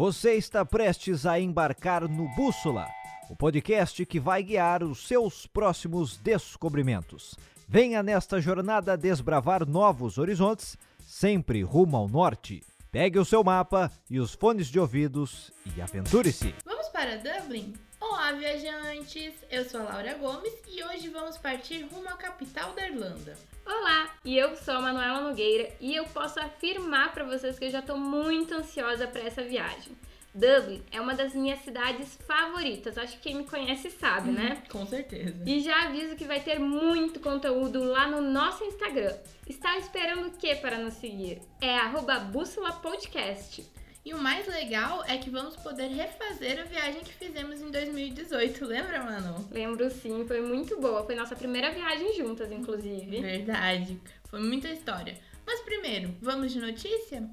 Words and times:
Você 0.00 0.32
está 0.32 0.64
prestes 0.64 1.26
a 1.26 1.38
embarcar 1.38 2.08
no 2.08 2.26
Bússola, 2.34 2.88
o 3.28 3.36
podcast 3.36 4.06
que 4.06 4.18
vai 4.18 4.42
guiar 4.42 4.82
os 4.82 5.06
seus 5.06 5.46
próximos 5.46 6.16
descobrimentos. 6.16 7.36
Venha 7.68 8.02
nesta 8.02 8.40
jornada 8.40 8.96
desbravar 8.96 9.68
novos 9.68 10.16
horizontes, 10.16 10.78
sempre 11.06 11.62
rumo 11.62 11.98
ao 11.98 12.08
norte. 12.08 12.62
Pegue 12.90 13.18
o 13.18 13.26
seu 13.26 13.44
mapa 13.44 13.92
e 14.08 14.18
os 14.18 14.32
fones 14.32 14.68
de 14.68 14.80
ouvidos 14.80 15.52
e 15.76 15.82
aventure-se. 15.82 16.54
Vamos 16.64 16.88
para 16.88 17.18
Dublin? 17.18 17.74
Olá, 18.00 18.32
viajantes! 18.32 19.34
Eu 19.50 19.62
sou 19.64 19.80
a 19.80 19.84
Laura 19.84 20.14
Gomes 20.14 20.54
e 20.66 20.82
hoje 20.82 21.08
vamos 21.10 21.36
partir 21.36 21.82
rumo 21.82 22.08
à 22.08 22.14
capital 22.14 22.72
da 22.72 22.88
Irlanda. 22.88 23.36
Olá, 23.66 24.14
e 24.24 24.38
eu 24.38 24.56
sou 24.56 24.74
a 24.74 24.80
Manuela 24.80 25.20
Nogueira 25.20 25.70
e 25.78 25.94
eu 25.94 26.04
posso 26.06 26.40
afirmar 26.40 27.12
para 27.12 27.24
vocês 27.24 27.58
que 27.58 27.66
eu 27.66 27.70
já 27.70 27.80
estou 27.80 27.98
muito 27.98 28.54
ansiosa 28.54 29.06
para 29.06 29.20
essa 29.20 29.42
viagem. 29.42 29.92
Dublin 30.34 30.82
é 30.90 31.00
uma 31.00 31.14
das 31.14 31.34
minhas 31.34 31.60
cidades 31.60 32.16
favoritas, 32.26 32.96
acho 32.96 33.16
que 33.16 33.22
quem 33.22 33.34
me 33.34 33.44
conhece 33.44 33.90
sabe, 33.90 34.30
né? 34.30 34.62
Com 34.70 34.86
certeza. 34.86 35.42
E 35.44 35.60
já 35.60 35.82
aviso 35.82 36.16
que 36.16 36.24
vai 36.24 36.40
ter 36.40 36.58
muito 36.58 37.20
conteúdo 37.20 37.84
lá 37.84 38.06
no 38.06 38.22
nosso 38.22 38.64
Instagram. 38.64 39.14
Está 39.46 39.76
esperando 39.76 40.28
o 40.28 40.30
que 40.30 40.54
para 40.56 40.78
nos 40.78 40.94
seguir? 40.94 41.42
É 41.60 41.76
arroba 41.76 42.18
Bússola 42.18 42.72
Podcast. 42.72 43.68
E 44.02 44.14
o 44.14 44.18
mais 44.18 44.46
legal 44.46 45.04
é 45.06 45.18
que 45.18 45.28
vamos 45.28 45.56
poder 45.56 45.88
refazer 45.88 46.58
a 46.58 46.64
viagem 46.64 47.02
que 47.02 47.12
fizemos 47.12 47.60
em 47.60 47.70
2018, 47.70 48.64
lembra, 48.64 49.04
Manu? 49.04 49.46
Lembro 49.50 49.90
sim, 49.90 50.24
foi 50.26 50.40
muito 50.40 50.80
boa. 50.80 51.04
Foi 51.04 51.14
nossa 51.14 51.36
primeira 51.36 51.70
viagem 51.70 52.14
juntas, 52.16 52.50
inclusive. 52.50 53.20
Verdade, 53.20 54.00
foi 54.30 54.40
muita 54.40 54.68
história. 54.68 55.18
Mas 55.46 55.60
primeiro, 55.60 56.14
vamos 56.22 56.50
de 56.50 56.60
notícia? 56.60 57.28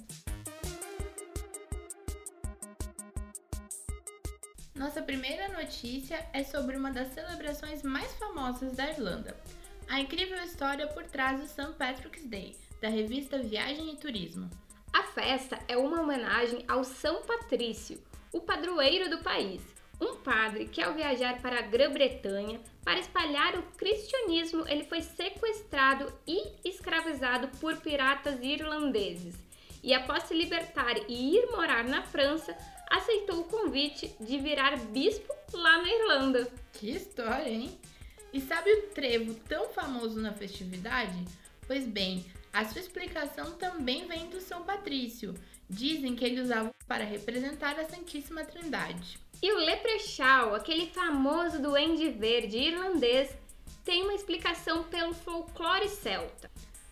Nossa 4.75 5.01
primeira 5.01 5.47
notícia 5.47 6.23
é 6.33 6.43
sobre 6.43 6.75
uma 6.75 6.91
das 6.91 7.13
celebrações 7.13 7.81
mais 7.81 8.13
famosas 8.15 8.75
da 8.75 8.89
Irlanda. 8.89 9.35
A 9.87 10.01
incrível 10.01 10.37
história 10.43 10.85
por 10.87 11.05
trás 11.05 11.39
do 11.39 11.47
St. 11.47 11.73
Patrick's 11.77 12.25
Day, 12.25 12.57
da 12.81 12.89
revista 12.89 13.39
Viagem 13.39 13.93
e 13.93 13.97
Turismo. 13.97 14.49
Festa 15.17 15.57
é 15.67 15.75
uma 15.75 15.99
homenagem 15.99 16.63
ao 16.67 16.83
São 16.83 17.23
Patrício, 17.23 17.99
o 18.31 18.39
padroeiro 18.39 19.09
do 19.09 19.17
país, 19.23 19.63
um 19.99 20.17
padre 20.17 20.67
que 20.67 20.79
ao 20.79 20.93
viajar 20.93 21.41
para 21.41 21.57
a 21.57 21.63
Grã-Bretanha 21.63 22.61
para 22.83 22.99
espalhar 22.99 23.57
o 23.57 23.63
cristianismo, 23.75 24.63
ele 24.67 24.83
foi 24.83 25.01
sequestrado 25.01 26.13
e 26.27 26.69
escravizado 26.69 27.47
por 27.59 27.77
piratas 27.77 28.39
irlandeses. 28.43 29.33
E 29.81 29.91
após 29.91 30.21
se 30.21 30.35
libertar 30.35 30.95
e 31.09 31.35
ir 31.35 31.47
morar 31.47 31.83
na 31.83 32.03
França, 32.03 32.55
aceitou 32.87 33.39
o 33.39 33.45
convite 33.45 34.15
de 34.19 34.37
virar 34.37 34.77
bispo 34.77 35.33
lá 35.51 35.81
na 35.81 35.91
Irlanda. 35.91 36.47
Que 36.73 36.91
história, 36.91 37.49
hein? 37.49 37.75
E 38.31 38.39
sabe 38.39 38.71
o 38.71 38.83
trevo 38.89 39.33
tão 39.33 39.67
famoso 39.69 40.21
na 40.21 40.31
festividade? 40.31 41.25
Pois 41.65 41.87
bem, 41.87 42.23
a 42.57 42.65
sua 42.65 42.81
explicação 42.81 43.51
também 43.51 44.07
vem 44.07 44.31
do 44.31 44.41
São 44.41 44.63
Patrício. 44.63 45.35
Dizem 45.69 46.15
que 46.15 46.25
ele 46.25 46.41
usava 46.41 46.73
para 46.87 47.03
representar 47.03 47.79
a 47.79 47.87
Santíssima 47.87 48.43
Trindade. 48.43 49.19
E 49.43 49.51
o 49.53 49.59
Leprechaun, 49.59 50.55
aquele 50.55 50.87
famoso 50.87 51.61
duende 51.61 52.09
verde 52.09 52.57
irlandês, 52.57 53.29
tem 53.85 54.01
uma 54.01 54.15
explicação 54.15 54.85
pelo 54.85 55.13
folclore 55.13 55.87
celta. 55.87 56.49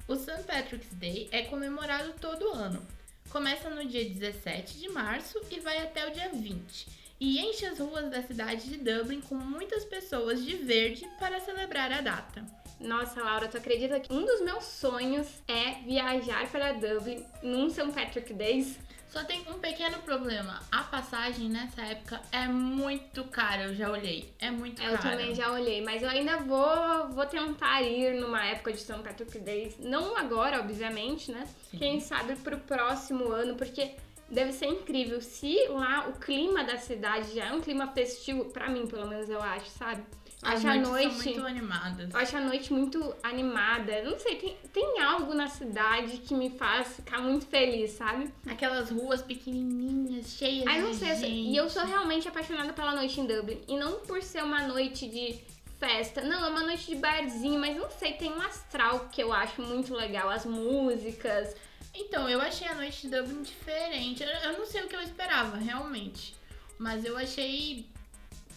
O 0.08 0.16
St. 0.16 0.43
Patrick's 0.43 0.93
Day 0.93 1.30
é 1.31 1.41
comemorado 1.41 2.13
todo 2.21 2.53
ano. 2.53 2.86
Começa 3.31 3.67
no 3.67 3.83
dia 3.88 4.08
17 4.08 4.77
de 4.77 4.89
março 4.89 5.41
e 5.49 5.59
vai 5.61 5.80
até 5.80 6.08
o 6.08 6.13
dia 6.13 6.30
20, 6.30 6.88
e 7.19 7.39
enche 7.39 7.66
as 7.66 7.80
ruas 7.80 8.11
da 8.11 8.21
cidade 8.21 8.69
de 8.69 8.77
Dublin 8.77 9.19
com 9.19 9.33
muitas 9.33 9.83
pessoas 9.83 10.45
de 10.45 10.58
verde 10.58 11.09
para 11.19 11.39
celebrar 11.39 11.91
a 11.91 12.02
data. 12.02 12.64
Nossa, 12.80 13.23
Laura, 13.23 13.47
tu 13.47 13.58
acredita 13.58 13.99
que 13.99 14.13
um 14.13 14.25
dos 14.25 14.41
meus 14.41 14.63
sonhos 14.63 15.27
é 15.47 15.81
viajar 15.86 16.47
para 16.49 16.73
Dublin 16.73 17.25
num 17.41 17.69
St. 17.69 17.91
Patrick 17.91 18.33
Days? 18.33 18.77
Só 19.15 19.23
tem 19.23 19.45
um 19.47 19.59
pequeno 19.59 19.97
problema. 19.99 20.61
A 20.69 20.83
passagem 20.83 21.47
nessa 21.47 21.81
época 21.83 22.21
é 22.33 22.47
muito 22.49 23.23
cara, 23.23 23.67
eu 23.67 23.73
já 23.73 23.89
olhei. 23.89 24.33
É 24.39 24.52
muito 24.52 24.81
cara. 24.81 24.93
Eu 24.93 24.99
também 24.99 25.33
já 25.33 25.49
olhei, 25.53 25.81
mas 25.81 26.03
eu 26.03 26.09
ainda 26.09 26.37
vou, 26.39 27.08
vou 27.13 27.25
tentar 27.25 27.81
ir 27.81 28.19
numa 28.19 28.45
época 28.45 28.73
de 28.73 28.80
St. 28.80 28.99
Patrick 29.02 29.39
Days. 29.39 29.77
Não 29.80 30.17
agora, 30.17 30.59
obviamente, 30.59 31.31
né? 31.31 31.47
Sim. 31.71 31.77
Quem 31.77 32.02
sabe 32.02 32.36
pro 32.36 32.57
próximo 32.57 33.31
ano, 33.31 33.55
porque 33.55 33.95
deve 34.30 34.52
ser 34.52 34.65
incrível. 34.65 35.21
Se 35.21 35.65
lá 35.69 36.09
o 36.09 36.19
clima 36.19 36.65
da 36.65 36.77
cidade 36.77 37.33
já 37.33 37.45
é 37.45 37.53
um 37.53 37.61
clima 37.61 37.87
festivo, 37.93 38.45
pra 38.45 38.69
mim, 38.69 38.86
pelo 38.86 39.07
menos 39.07 39.30
eu 39.30 39.42
acho, 39.42 39.69
sabe? 39.69 40.03
Acho 40.45 40.67
a 40.67 40.76
noite. 40.76 41.16
muito 41.23 41.45
animadas. 41.45 42.14
Eu 42.14 42.20
acho 42.20 42.38
a 42.38 42.42
noite 42.42 42.72
muito 42.73 43.16
animada. 43.23 44.04
Não 44.04 44.17
sei, 44.20 44.36
tem, 44.36 44.56
tem 44.72 45.02
algo 45.02 45.33
na 45.33 45.48
cidade 45.48 46.17
que 46.17 46.33
me 46.33 46.50
faz 46.52 46.95
ficar 46.98 47.20
muito 47.22 47.45
feliz, 47.48 47.92
sabe? 47.92 48.32
Aquelas 48.48 48.89
ruas 48.92 49.22
pequenininhas, 49.22 50.28
cheias 50.38 50.66
Ai, 50.67 50.82
não 50.82 50.92
de 50.92 50.94
eu 50.95 51.00
sei- 51.00 51.16
gente. 51.16 51.50
e 51.50 51.55
eu 51.58 51.70
sou 51.70 51.84
realmente 51.86 52.28
apaixonada 52.28 52.73
pela 52.73 52.94
noite 52.95 53.20
em 53.20 53.26
Dublin. 53.26 53.61
E 53.67 53.78
não 53.78 54.00
por 54.02 54.22
ser 54.22 54.44
uma 54.44 54.61
noite 54.67 55.08
de 55.08 55.39
festa, 55.80 56.22
não, 56.22 56.45
é 56.45 56.50
uma 56.50 56.61
noite 56.61 56.88
de 56.88 56.95
barzinho, 56.95 57.60
mas 57.60 57.76
não 57.76 57.89
sei, 57.89 58.14
tem 58.14 58.32
um 58.32 58.42
astral 58.42 59.10
que 59.11 59.22
eu 59.22 59.34
acho 59.34 59.61
muito 59.61 59.94
legal, 59.94 60.30
as 60.30 60.45
músicas. 60.45 61.55
Então, 61.94 62.30
eu 62.30 62.42
achei 62.42 62.67
a 62.67 62.76
noite 62.76 63.08
de 63.08 63.16
Dublin 63.16 63.42
diferente. 63.42 64.22
Eu 64.44 64.58
não 64.58 64.66
sei 64.66 64.84
o 64.84 64.88
que 64.88 64.95
eu 64.95 65.02
esperava, 65.02 65.58
realmente. 65.58 66.36
Mas 66.78 67.05
eu 67.05 67.17
achei. 67.17 67.86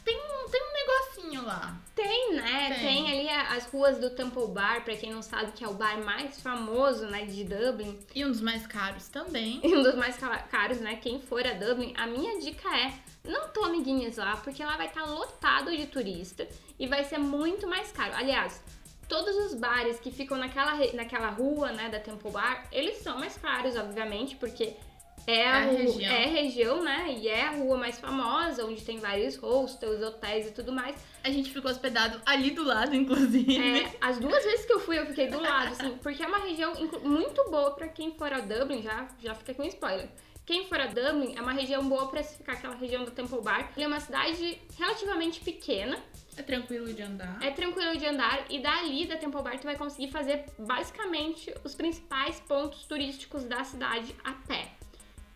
Tem 0.08 0.16
um, 0.18 0.48
tem 0.48 0.62
um 0.62 0.72
negocinho 0.72 1.44
lá. 1.46 1.76
Tem, 1.94 2.34
né? 2.34 2.74
Tem. 2.74 3.04
Tem, 3.04 3.10
ali 3.20 3.28
as 3.28 3.66
ruas 3.66 3.98
do 3.98 4.08
Temple 4.10 4.46
Bar, 4.48 4.82
pra 4.84 4.96
quem 4.96 5.12
não 5.12 5.20
sabe, 5.20 5.52
que 5.52 5.62
é 5.62 5.68
o 5.68 5.74
bar 5.74 5.98
mais 6.02 6.40
famoso, 6.40 7.06
né, 7.06 7.26
de 7.26 7.44
Dublin. 7.44 7.98
E 8.14 8.24
um 8.24 8.30
dos 8.30 8.40
mais 8.40 8.66
caros 8.66 9.08
também. 9.08 9.60
E 9.68 9.76
um 9.76 9.82
dos 9.82 9.94
mais 9.96 10.16
ca- 10.16 10.38
caros, 10.38 10.80
né? 10.80 10.96
Quem 10.96 11.20
for 11.20 11.46
a 11.46 11.52
Dublin, 11.52 11.92
a 11.96 12.06
minha 12.06 12.38
dica 12.40 12.68
é 12.74 12.92
não 13.24 13.48
tome 13.48 13.82
guinness 13.82 14.16
lá, 14.16 14.36
porque 14.36 14.64
lá 14.64 14.76
vai 14.78 14.86
estar 14.86 15.04
lotado 15.04 15.76
de 15.76 15.86
turista 15.86 16.48
e 16.78 16.86
vai 16.86 17.04
ser 17.04 17.18
muito 17.18 17.66
mais 17.66 17.92
caro. 17.92 18.14
Aliás, 18.14 18.62
todos 19.06 19.36
os 19.36 19.54
bares 19.54 20.00
que 20.00 20.10
ficam 20.10 20.38
naquela, 20.38 20.74
naquela 20.94 21.28
rua, 21.28 21.72
né, 21.72 21.90
da 21.90 21.98
Temple 22.00 22.30
Bar, 22.30 22.66
eles 22.72 22.98
são 22.98 23.18
mais 23.18 23.36
caros, 23.36 23.76
obviamente, 23.76 24.36
porque 24.36 24.74
é 25.30 25.46
a, 25.48 25.56
a 25.56 25.60
região. 25.60 26.12
é 26.12 26.24
a 26.24 26.28
região, 26.28 26.82
né? 26.82 27.16
E 27.18 27.28
é 27.28 27.42
a 27.46 27.50
rua 27.50 27.76
mais 27.76 27.98
famosa, 28.00 28.64
onde 28.64 28.82
tem 28.82 28.98
vários 28.98 29.36
hostels, 29.36 30.02
hotéis 30.02 30.46
e 30.48 30.52
tudo 30.52 30.72
mais. 30.72 30.96
A 31.22 31.30
gente 31.30 31.50
ficou 31.52 31.70
hospedado 31.70 32.20
ali 32.24 32.50
do 32.52 32.64
lado, 32.64 32.94
inclusive. 32.94 33.58
É, 33.58 33.92
as 34.00 34.18
duas 34.18 34.42
vezes 34.44 34.64
que 34.64 34.72
eu 34.72 34.80
fui, 34.80 34.98
eu 34.98 35.06
fiquei 35.06 35.28
do 35.28 35.40
lado, 35.40 35.72
assim, 35.72 35.96
porque 36.02 36.22
é 36.22 36.26
uma 36.26 36.38
região 36.38 36.72
muito 37.02 37.50
boa 37.50 37.72
pra 37.72 37.88
quem 37.88 38.12
for 38.14 38.32
a 38.32 38.40
Dublin, 38.40 38.82
já, 38.82 39.06
já 39.20 39.34
fica 39.34 39.52
aqui 39.52 39.60
um 39.60 39.66
spoiler. 39.66 40.08
Quem 40.46 40.66
for 40.66 40.80
a 40.80 40.86
Dublin 40.86 41.34
é 41.36 41.42
uma 41.42 41.52
região 41.52 41.86
boa 41.86 42.08
pra 42.08 42.22
se 42.22 42.38
ficar 42.38 42.52
aquela 42.54 42.74
região 42.74 43.04
do 43.04 43.10
Temple 43.10 43.42
Bar. 43.42 43.70
Ele 43.76 43.84
é 43.84 43.86
uma 43.86 44.00
cidade 44.00 44.58
relativamente 44.78 45.40
pequena, 45.40 45.98
É 46.38 46.42
tranquilo 46.42 46.90
de 46.94 47.02
andar. 47.02 47.38
é 47.42 47.50
tranquilo 47.50 47.98
de 47.98 48.06
andar 48.06 48.46
e 48.48 48.58
dali 48.58 49.04
da 49.06 49.18
Temple 49.18 49.42
Bar 49.42 49.58
tu 49.58 49.64
vai 49.64 49.76
conseguir 49.76 50.10
fazer 50.10 50.46
basicamente 50.58 51.52
os 51.62 51.74
principais 51.74 52.40
pontos 52.40 52.84
turísticos 52.84 53.44
da 53.44 53.62
cidade 53.62 54.14
a 54.24 54.32
pé. 54.32 54.70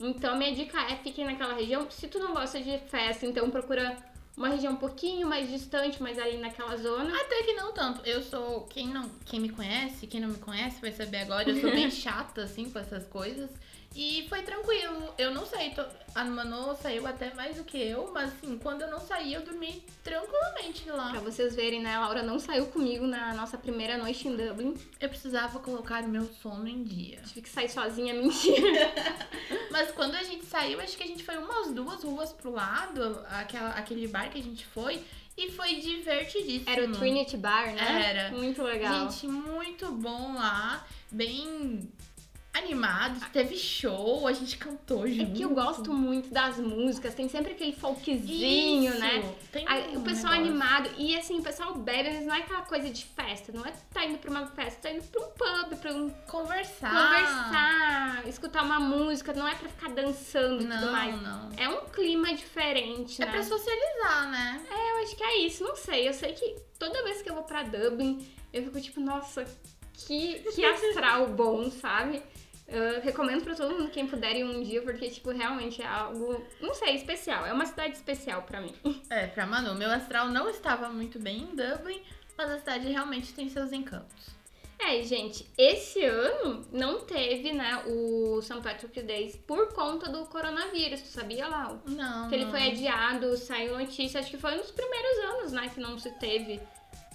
Então 0.02 0.36
minha 0.36 0.54
dica 0.54 0.80
é 0.82 0.96
fiquem 0.96 1.24
naquela 1.24 1.54
região. 1.54 1.90
Se 1.90 2.08
tu 2.08 2.18
não 2.18 2.32
gosta 2.34 2.60
de 2.60 2.78
festa, 2.88 3.24
então 3.26 3.50
procura 3.50 3.96
uma 4.36 4.48
região 4.48 4.72
um 4.72 4.76
pouquinho 4.76 5.28
mais 5.28 5.50
distante, 5.50 6.02
mas 6.02 6.18
ali 6.18 6.38
naquela 6.38 6.76
zona. 6.76 7.14
Até 7.20 7.42
que 7.42 7.52
não 7.52 7.72
tanto. 7.72 8.00
Eu 8.06 8.22
sou. 8.22 8.62
Quem, 8.62 8.88
não, 8.88 9.08
quem 9.26 9.40
me 9.40 9.48
conhece, 9.50 10.06
quem 10.06 10.20
não 10.20 10.28
me 10.28 10.38
conhece 10.38 10.80
vai 10.80 10.92
saber 10.92 11.18
agora. 11.18 11.48
Eu 11.50 11.60
sou 11.60 11.70
bem 11.70 11.90
chata, 11.92 12.42
assim, 12.42 12.70
com 12.70 12.78
essas 12.78 13.06
coisas. 13.06 13.50
E 13.94 14.24
foi 14.30 14.40
tranquilo. 14.40 15.12
Eu 15.18 15.34
não 15.34 15.44
sei. 15.44 15.68
tô- 15.72 15.84
a 16.14 16.24
Manu 16.24 16.74
saiu 16.80 17.06
até 17.06 17.32
mais 17.34 17.56
do 17.56 17.64
que 17.64 17.76
eu, 17.76 18.10
mas 18.12 18.30
assim, 18.32 18.58
quando 18.58 18.80
eu 18.80 18.90
não 18.90 18.98
saí, 19.00 19.34
eu 19.34 19.42
dormi 19.42 19.82
tranquilamente 20.02 20.88
lá. 20.88 21.10
Pra 21.10 21.20
vocês 21.20 21.54
verem, 21.54 21.82
né? 21.82 21.94
A 21.96 22.00
Laura 22.00 22.22
não 22.22 22.38
saiu 22.38 22.66
comigo 22.68 23.06
na 23.06 23.34
nossa 23.34 23.58
primeira 23.58 23.98
noite 23.98 24.26
em 24.28 24.34
Dublin. 24.34 24.74
Eu 24.98 25.10
precisava 25.10 25.58
colocar 25.58 26.04
o 26.04 26.08
meu 26.08 26.24
sono 26.42 26.66
em 26.66 26.82
dia. 26.82 27.20
Tive 27.26 27.42
que 27.42 27.50
sair 27.50 27.68
sozinha, 27.68 28.14
mentira. 28.20 28.92
Mas 29.72 29.90
quando 29.90 30.14
a 30.14 30.22
gente 30.22 30.44
saiu, 30.44 30.80
acho 30.80 30.96
que 30.96 31.02
a 31.02 31.06
gente 31.06 31.24
foi 31.24 31.36
umas 31.36 31.72
duas 31.72 32.04
ruas 32.04 32.32
pro 32.32 32.52
lado, 32.52 33.24
aquela, 33.30 33.70
aquele 33.70 34.06
bar 34.06 34.30
que 34.30 34.38
a 34.38 34.42
gente 34.42 34.66
foi, 34.66 35.02
e 35.36 35.50
foi 35.50 35.76
divertidíssimo. 35.76 36.70
Era 36.70 36.84
o 36.84 36.92
Trinity 36.92 37.36
Bar, 37.38 37.72
né? 37.72 38.10
Era. 38.10 38.36
Muito 38.36 38.62
legal. 38.62 39.10
Gente, 39.10 39.26
muito 39.26 39.90
bom 39.92 40.34
lá. 40.34 40.86
Bem 41.10 41.90
animados, 42.54 43.22
teve 43.32 43.56
show, 43.56 44.26
a 44.28 44.32
gente 44.32 44.58
cantou 44.58 45.08
junto. 45.08 45.22
É 45.32 45.34
que 45.34 45.42
eu 45.42 45.50
gosto 45.50 45.92
muito 45.92 46.28
das 46.28 46.58
músicas, 46.58 47.14
tem 47.14 47.26
sempre 47.28 47.52
aquele 47.52 47.72
folkzinho, 47.72 48.90
Isso, 48.90 49.00
né? 49.00 49.34
Tem 49.50 49.64
Aí, 49.66 49.96
um 49.96 50.00
o 50.00 50.04
pessoal 50.04 50.34
negócio. 50.34 50.50
animado. 50.52 50.90
E 50.98 51.16
assim, 51.16 51.38
o 51.38 51.42
pessoal 51.42 51.74
bebe, 51.74 52.10
mas 52.10 52.26
não 52.26 52.34
é 52.34 52.38
aquela 52.40 52.62
coisa 52.62 52.90
de 52.90 53.04
festa. 53.06 53.50
Não 53.52 53.64
é 53.64 53.72
tá 53.92 54.04
indo 54.04 54.18
pra 54.18 54.30
uma 54.30 54.46
festa, 54.48 54.82
tá 54.88 54.90
indo 54.94 55.02
pra 55.04 55.20
um 55.22 55.30
pub, 55.30 55.78
pra 55.80 55.92
um 55.94 56.10
Conversar. 56.28 56.90
conversar, 56.90 58.28
escutar 58.28 58.62
uma 58.64 58.78
música. 58.80 59.32
Não 59.32 59.48
é 59.48 59.54
pra 59.54 59.68
ficar 59.68 59.88
dançando 59.90 60.62
e 60.62 60.66
tudo 60.66 60.92
mais. 60.92 61.22
não. 61.22 61.48
É 61.56 61.68
um 61.68 61.86
clima 61.86 62.34
diferente, 62.34 63.20
É 63.22 63.24
né? 63.24 63.30
pra 63.32 63.42
socializar, 63.42 64.30
né? 64.30 64.62
Eu 64.70 65.02
acho 65.02 65.16
que 65.16 65.24
é 65.24 65.38
isso, 65.38 65.64
não 65.64 65.74
sei. 65.76 66.06
Eu 66.08 66.12
sei 66.12 66.32
que 66.32 66.56
toda 66.78 67.02
vez 67.02 67.22
que 67.22 67.30
eu 67.30 67.34
vou 67.34 67.44
pra 67.44 67.62
Dublin, 67.62 68.26
eu 68.52 68.62
fico 68.64 68.80
tipo, 68.80 69.00
nossa, 69.00 69.44
que, 69.94 70.38
que 70.54 70.64
astral 70.64 71.28
bom, 71.28 71.70
sabe? 71.70 72.22
Eu 72.66 73.00
recomendo 73.02 73.42
pra 73.42 73.54
todo 73.54 73.74
mundo 73.74 73.90
quem 73.90 74.06
puder 74.06 74.36
ir 74.36 74.44
um 74.44 74.62
dia, 74.62 74.80
porque, 74.82 75.10
tipo, 75.10 75.30
realmente 75.30 75.82
é 75.82 75.86
algo, 75.86 76.42
não 76.60 76.72
sei, 76.74 76.94
especial. 76.94 77.44
É 77.44 77.52
uma 77.52 77.66
cidade 77.66 77.94
especial 77.94 78.42
pra 78.42 78.60
mim. 78.60 78.74
É, 79.10 79.26
pra 79.26 79.46
Manu. 79.46 79.74
Meu 79.74 79.90
astral 79.90 80.28
não 80.28 80.48
estava 80.48 80.88
muito 80.88 81.18
bem 81.18 81.42
em 81.42 81.54
Dublin, 81.54 82.02
mas 82.36 82.50
a 82.50 82.58
cidade 82.58 82.88
realmente 82.88 83.34
tem 83.34 83.48
seus 83.50 83.72
encantos. 83.72 84.42
É, 84.78 85.00
gente, 85.02 85.46
esse 85.56 86.04
ano 86.04 86.66
não 86.72 87.00
teve, 87.00 87.52
né, 87.52 87.84
o 87.86 88.40
St. 88.42 88.60
Patrick's 88.60 89.04
Day 89.04 89.30
por 89.46 89.72
conta 89.74 90.10
do 90.10 90.26
coronavírus, 90.26 91.02
tu 91.02 91.08
sabia, 91.08 91.46
Lau? 91.46 91.80
Não. 91.86 92.28
Que 92.28 92.34
ele 92.34 92.46
foi 92.46 92.68
adiado, 92.68 93.36
saiu 93.36 93.78
notícia, 93.78 94.18
acho 94.18 94.30
que 94.30 94.38
foi 94.38 94.54
um 94.54 94.58
dos 94.60 94.72
primeiros 94.72 95.18
anos, 95.18 95.52
né, 95.52 95.70
que 95.72 95.78
não 95.78 95.98
se 95.98 96.10
teve 96.18 96.60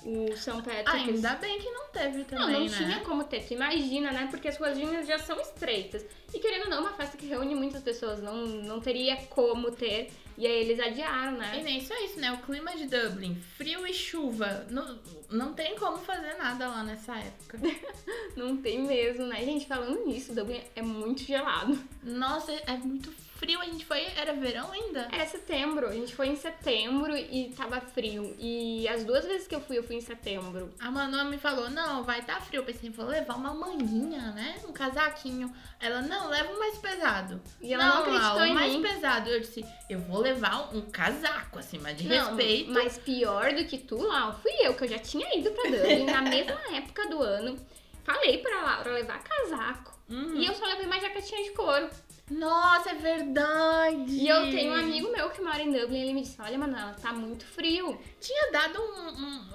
o 0.07 0.37
St. 0.37 0.51
Patrick's. 0.51 0.87
Ainda 0.93 1.35
bem 1.35 1.59
que 1.59 1.69
não 1.69 1.87
teve 1.89 2.19
Não, 2.19 2.23
também, 2.25 2.53
não 2.53 2.65
né? 2.65 2.77
tinha 2.77 2.99
como 3.01 3.25
ter. 3.25 3.45
Tu 3.45 3.53
imagina, 3.55 4.11
né? 4.11 4.27
Porque 4.31 4.47
as 4.47 4.57
ruazinhas 4.57 5.05
já 5.05 5.19
são 5.19 5.39
estreitas. 5.41 6.05
E 6.33 6.39
querendo 6.39 6.63
ou 6.63 6.69
não, 6.69 6.79
uma 6.79 6.93
festa 6.93 7.17
que 7.17 7.25
reúne 7.25 7.53
muitas 7.53 7.83
pessoas 7.83 8.21
não, 8.21 8.45
não 8.45 8.79
teria 8.79 9.17
como 9.29 9.69
ter. 9.71 10.09
E 10.37 10.45
aí 10.45 10.61
eles 10.61 10.79
adiaram, 10.79 11.33
E 11.35 11.39
né? 11.39 11.61
nem 11.63 11.81
só 11.83 11.93
isso, 12.05 12.19
né? 12.19 12.31
O 12.31 12.37
clima 12.37 12.75
de 12.75 12.85
Dublin, 12.85 13.35
frio 13.57 13.85
e 13.85 13.93
chuva. 13.93 14.65
Não, 14.69 14.97
não 15.29 15.53
tem 15.53 15.75
como 15.75 15.97
fazer 15.97 16.35
nada 16.35 16.69
lá 16.69 16.83
nessa 16.83 17.17
época. 17.17 17.59
Não 18.37 18.55
tem 18.55 18.83
mesmo, 18.83 19.25
né? 19.25 19.43
Gente, 19.43 19.65
falando 19.65 20.05
nisso, 20.05 20.33
Dublin 20.33 20.61
é 20.75 20.81
muito 20.83 21.23
gelado. 21.23 21.77
Nossa, 22.03 22.51
é 22.51 22.77
muito 22.77 23.11
frio. 23.11 23.26
A 23.39 23.65
gente 23.69 23.85
foi. 23.85 24.05
Era 24.15 24.33
verão 24.33 24.71
ainda? 24.71 25.07
É 25.11 25.25
setembro. 25.25 25.87
A 25.87 25.93
gente 25.93 26.15
foi 26.15 26.27
em 26.27 26.35
setembro 26.35 27.15
e 27.15 27.53
tava 27.55 27.79
frio. 27.81 28.35
E 28.39 28.87
as 28.87 29.03
duas 29.03 29.25
vezes 29.25 29.47
que 29.47 29.53
eu 29.55 29.61
fui, 29.61 29.77
eu 29.77 29.83
fui 29.83 29.95
em 29.95 30.01
setembro. 30.01 30.73
A 30.79 30.89
Manu 30.89 31.23
me 31.25 31.37
falou: 31.37 31.69
não, 31.69 32.03
vai 32.03 32.19
estar 32.19 32.41
frio. 32.41 32.59
Eu 32.61 32.65
pensei, 32.65 32.89
vou 32.89 33.05
levar 33.05 33.35
uma 33.35 33.53
manguinha, 33.53 34.31
né? 34.31 34.59
Um 34.67 34.73
casaquinho. 34.73 35.53
Ela, 35.79 36.01
não, 36.01 36.29
leva 36.29 36.51
o 36.51 36.59
mais 36.59 36.77
pesado. 36.77 37.41
E 37.61 37.73
ela 37.73 37.85
não, 37.85 38.01
acreditou 38.01 38.35
Lau, 38.35 38.45
em 38.45 38.51
o 38.51 38.55
mais 38.55 38.73
mim. 38.73 38.81
pesado. 38.81 39.29
Eu 39.29 39.39
disse, 39.39 39.65
eu 39.89 39.99
vou 39.99 40.19
levar 40.21 40.75
um 40.75 40.81
casaco 40.81 41.59
acima 41.59 41.93
de 41.93 42.07
Não, 42.07 42.35
respeito. 42.35 42.71
mas 42.71 42.97
pior 42.97 43.53
do 43.53 43.63
que 43.65 43.77
tu, 43.77 44.01
lá, 44.01 44.33
fui 44.33 44.51
eu, 44.61 44.73
que 44.73 44.83
eu 44.85 44.87
já 44.87 44.99
tinha 44.99 45.37
ido 45.37 45.51
pra 45.51 45.69
Dublin 45.69 46.05
na 46.05 46.21
mesma 46.27 46.59
época 46.73 47.07
do 47.09 47.21
ano. 47.21 47.57
Falei 48.03 48.37
pra 48.39 48.61
Laura 48.61 48.91
levar 48.93 49.21
casaco. 49.21 49.97
Uhum. 50.09 50.35
E 50.37 50.45
eu 50.45 50.55
só 50.55 50.65
levei 50.65 50.85
uma 50.85 50.99
jaquetinha 50.99 51.43
de 51.43 51.51
couro. 51.51 51.89
Nossa, 52.29 52.89
é 52.91 52.95
verdade. 52.95 54.11
E 54.11 54.27
eu 54.27 54.51
tenho 54.51 54.71
um 54.73 54.75
amigo 54.75 55.09
meu 55.11 55.29
que 55.29 55.41
mora 55.41 55.61
em 55.61 55.71
Dublin 55.71 55.97
e 55.99 56.01
ele 56.03 56.13
me 56.13 56.21
disse: 56.21 56.35
Olha, 56.41 56.57
Manuela, 56.57 56.93
tá 57.01 57.13
muito 57.13 57.45
frio. 57.45 57.97
Tinha 58.19 58.51
dado 58.51 58.81
um, 58.81 59.07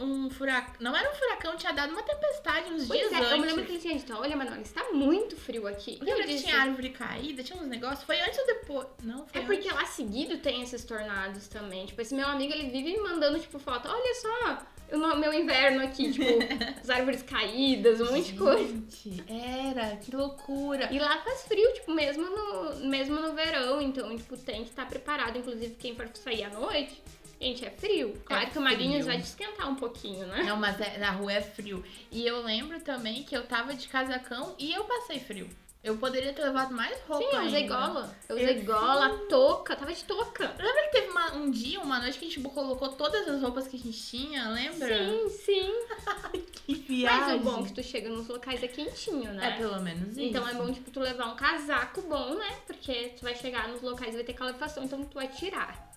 um, 0.05 0.25
um 0.27 0.31
furacão. 0.31 0.75
Não 0.81 0.97
era 0.97 1.11
um 1.11 1.15
furacão, 1.15 1.55
tinha 1.57 1.73
dado 1.73 1.93
uma 1.93 2.03
tempestade 2.03 2.73
uns 2.73 2.87
Pois 2.87 2.99
dias 2.99 3.13
é, 3.13 3.17
antes. 3.17 3.31
eu 3.31 3.39
me 3.39 3.47
lembro 3.47 3.65
que 3.67 3.73
ele 3.73 3.79
tinha 3.81 3.95
dito: 3.99 4.15
Olha, 4.17 4.35
Manuela, 4.35 4.63
está 4.63 4.85
muito 4.93 5.37
frio 5.37 5.67
aqui. 5.67 5.99
Lembra 6.01 6.23
que 6.25 6.33
disse: 6.33 6.45
tinha 6.45 6.63
árvore 6.63 6.91
caída, 6.91 7.43
tinha 7.43 7.61
uns 7.61 7.67
negócios? 7.69 8.05
Foi 8.05 8.19
antes 8.21 8.39
ou 8.39 8.47
depois? 8.47 8.87
Não, 9.03 9.27
foi 9.27 9.41
É 9.43 9.45
porque 9.45 9.69
antes. 9.69 9.75
lá 9.75 9.85
seguido 9.87 10.39
tem 10.39 10.63
esses 10.63 10.83
tornados 10.85 11.49
também. 11.49 11.85
Tipo, 11.85 12.01
esse 12.01 12.15
meu 12.15 12.27
amigo 12.27 12.55
ele 12.55 12.71
vive 12.71 12.93
me 12.93 13.01
mandando, 13.01 13.39
tipo, 13.39 13.59
foto: 13.59 13.87
Olha 13.87 14.15
só, 14.15 14.59
o 14.93 14.97
no- 14.99 15.17
meu 15.17 15.33
inverno 15.33 15.83
aqui, 15.83 16.13
tipo, 16.13 16.25
as 16.83 16.91
árvores 16.91 17.23
caídas, 17.23 18.01
um 18.01 18.13
monte 18.13 18.33
de 18.33 18.39
coisa. 18.39 18.67
Gente, 18.75 19.25
era, 19.29 19.97
que 19.97 20.15
loucura. 20.15 20.89
E 20.93 20.99
lá 20.99 21.19
faz 21.23 21.43
frio, 21.45 21.73
tipo, 21.75 21.93
mesmo 21.93 22.25
no, 22.25 22.89
mesmo 22.89 23.19
no 23.21 23.33
verão, 23.33 23.81
então, 23.83 24.15
tipo, 24.17 24.37
tem 24.37 24.63
que 24.65 24.71
estar 24.71 24.87
preparado. 24.87 25.37
Inclusive, 25.39 25.75
quem 25.79 25.95
for 25.97 26.09
sair 26.15 26.45
à 26.45 26.51
noite, 26.51 27.03
gente, 27.41 27.65
é 27.65 27.71
frio. 27.71 28.15
Claro 28.25 28.45
É 28.47 28.51
que 28.51 28.59
o 28.59 28.63
Marinhos 28.63 29.05
frio. 29.05 29.07
vai 29.07 29.17
te 29.19 29.25
esquentar 29.27 29.69
um 29.69 29.75
pouquinho, 29.77 30.27
né? 30.27 30.43
Não, 30.45 30.57
mas 30.57 30.81
é- 30.81 30.99
na 30.99 31.11
rua 31.11 31.33
é 31.33 31.41
frio. 31.41 31.83
E 32.11 32.27
eu 32.27 32.43
lembro 32.43 32.81
também 32.81 33.23
que 33.23 33.37
eu 33.37 33.45
tava 33.47 33.75
de 33.75 33.89
casacão 33.89 34.55
e 34.59 34.73
eu 34.73 34.85
passei 34.85 35.19
frio. 35.19 35.49
Eu 35.83 35.97
poderia 35.97 36.33
ter 36.33 36.43
levado 36.45 36.73
mais 36.73 36.97
roupa 37.09 37.29
Sim, 37.29 37.37
eu 37.37 37.47
usei 37.47 37.63
ainda. 37.63 37.77
gola. 37.77 38.17
Eu 38.29 38.39
Eu 38.39 38.45
usei 38.51 38.63
gola, 38.63 39.09
touca, 39.29 39.75
tava 39.75 39.93
de 39.93 40.05
touca. 40.05 40.55
Lembra 40.57 40.83
que 40.85 40.91
teve 40.93 41.09
uma- 41.09 41.33
um 41.35 41.51
dia, 41.51 41.81
uma 41.81 41.99
noite 41.99 42.19
que 42.21 42.25
a 42.27 42.29
gente 42.29 42.41
colocou 42.41 42.91
todas 42.91 43.27
as 43.27 43.43
roupas 43.43 43.67
que 43.67 43.77
a 43.77 43.79
gente 43.81 44.01
tinha, 44.01 44.49
lembra? 44.51 44.97
Sim, 44.97 45.29
sim. 45.29 45.73
Que 46.63 46.75
Mas 46.77 46.87
viagem. 46.87 47.35
o 47.35 47.41
bom 47.41 47.61
é 47.61 47.63
que 47.65 47.73
tu 47.73 47.83
chega 47.83 48.09
nos 48.09 48.29
locais 48.29 48.63
é 48.63 48.69
quentinho, 48.69 49.29
É 49.31 49.33
né? 49.33 49.57
pelo 49.59 49.81
menos 49.83 50.11
isso. 50.11 50.21
Então 50.21 50.47
é 50.49 50.55
bom, 50.55 50.73
tipo, 50.73 50.93
tu 50.93 51.01
levar 51.01 51.27
um 51.27 51.35
casaco 51.35 52.01
bom, 52.03 52.37
né? 52.37 52.57
Porque 52.69 53.15
tu 53.19 53.23
vai 53.23 53.35
chegar 53.35 53.67
nos 53.67 53.83
locais 53.83 54.13
e 54.13 54.19
vai 54.19 54.25
ter 54.25 54.33
calefação, 54.35 54.85
então 54.85 55.05
tu 55.05 55.15
vai 55.15 55.27
tirar. 55.27 55.91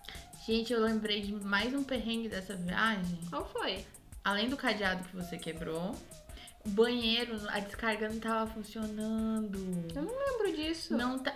Gente, 0.44 0.72
eu 0.72 0.80
lembrei 0.80 1.20
de 1.22 1.32
mais 1.32 1.72
um 1.72 1.84
perrengue 1.84 2.28
dessa 2.28 2.56
viagem. 2.56 3.20
Qual 3.30 3.44
foi? 3.46 3.86
Além 4.24 4.48
do 4.48 4.56
cadeado 4.56 5.04
que 5.08 5.14
você 5.14 5.38
quebrou, 5.38 5.94
o 6.66 6.70
banheiro, 6.70 7.38
a 7.48 7.60
descarga 7.60 8.08
não 8.08 8.18
tava 8.18 8.50
funcionando. 8.50 9.58
Eu 9.94 10.02
não 10.02 10.18
lembro 10.18 10.56
disso. 10.56 10.96
Não 10.96 11.18
tá. 11.18 11.32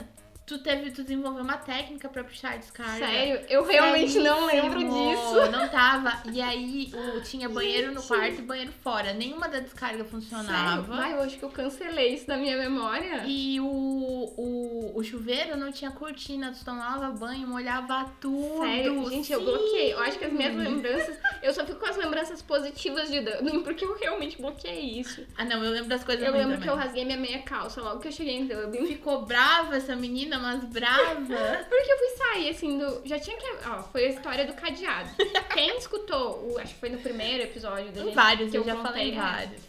Tu 0.50 0.58
teve, 0.58 0.91
tu 0.91 1.05
desenvolveu 1.05 1.44
uma 1.44 1.58
técnica 1.58 2.08
pra 2.08 2.25
puxar 2.25 2.55
a 2.55 2.56
descarga. 2.56 3.06
Sério? 3.06 3.41
Eu 3.49 3.64
realmente 3.64 4.19
não 4.19 4.47
lembro 4.47 4.81
disso. 4.81 5.49
Não 5.52 5.69
tava. 5.69 6.20
E 6.32 6.43
aí 6.43 6.93
o, 6.93 7.20
tinha 7.20 7.49
banheiro 7.49 7.94
no 7.94 8.02
quarto 8.02 8.41
e 8.41 8.43
banheiro 8.43 8.73
fora. 8.82 9.12
Nenhuma 9.12 9.49
da 9.49 9.61
descarga 9.61 9.99
Sério? 9.99 10.11
funcionava. 10.11 10.93
Ai, 10.93 11.14
eu 11.14 11.20
acho 11.20 11.38
que 11.38 11.44
eu 11.44 11.50
cancelei 11.50 12.14
isso 12.14 12.26
da 12.26 12.37
minha 12.37 12.56
memória. 12.56 13.23
E 13.26 13.61
o, 13.61 13.64
o, 13.64 14.93
o 14.97 15.05
chuveiro 15.05 15.56
não 15.56 15.70
tinha 15.70 15.93
cortina, 15.93 16.50
tu 16.50 16.64
tomava 16.64 17.11
banho, 17.11 17.47
molhava 17.47 18.11
tudo. 18.20 18.64
Sério, 18.64 19.08
gente, 19.08 19.32
eu 19.32 19.38
Sim. 19.38 19.44
bloqueei. 19.44 19.93
Eu 19.93 20.00
acho 20.00 20.19
que 20.19 20.25
as 20.25 20.32
minhas 20.32 20.56
lembranças. 20.56 21.17
Eu 21.44 21.55
só 21.55 21.64
fico 21.64 21.79
com 21.79 21.87
as 21.87 21.97
lembranças 21.97 22.43
positivas 22.43 23.08
de 23.08 23.20
Dublin, 23.20 23.62
porque 23.62 23.85
eu 23.85 23.97
realmente 23.97 24.37
bloqueei 24.43 24.99
isso. 24.99 25.25
Ah, 25.38 25.44
não, 25.44 25.62
eu 25.62 25.70
lembro 25.70 25.88
das 25.88 26.02
coisas 26.02 26.26
Eu 26.26 26.32
lembro 26.32 26.58
que 26.58 26.69
eu 26.69 26.73
também. 26.73 26.87
rasguei 26.87 27.05
minha 27.05 27.17
meia 27.19 27.38
calça 27.43 27.81
logo 27.81 28.00
que 28.00 28.08
eu 28.08 28.12
cheguei 28.12 28.35
em 28.35 28.49
Dublin. 28.49 28.85
Ficou 28.87 29.25
brava 29.25 29.76
essa 29.76 29.94
menina, 29.94 30.40
mas 30.41 30.65
brava. 30.65 31.65
Porque 31.69 31.93
eu 31.93 31.99
fui 31.99 32.09
sair, 32.17 32.49
assim, 32.51 32.79
do. 32.79 33.03
Já 33.05 33.19
tinha 33.19 33.37
que. 33.37 33.47
Ó, 33.69 33.83
foi 33.85 34.07
a 34.07 34.09
história 34.09 34.45
do 34.47 34.53
cadeado. 34.55 35.11
Quem 35.53 35.77
escutou, 35.79 36.51
o, 36.53 36.59
acho 36.59 36.75
que 36.75 36.81
foi 36.81 36.89
no 36.91 36.99
primeiro 36.99 37.43
episódio 37.45 37.93
da 37.93 38.03
gente, 38.05 38.15
vários, 38.15 38.51
que 38.51 38.57
eu 38.57 38.63
eu 38.63 38.67
já 38.67 38.75
contei, 38.77 38.91
falei 38.93 39.13
né? 39.13 39.21
vários. 39.21 39.63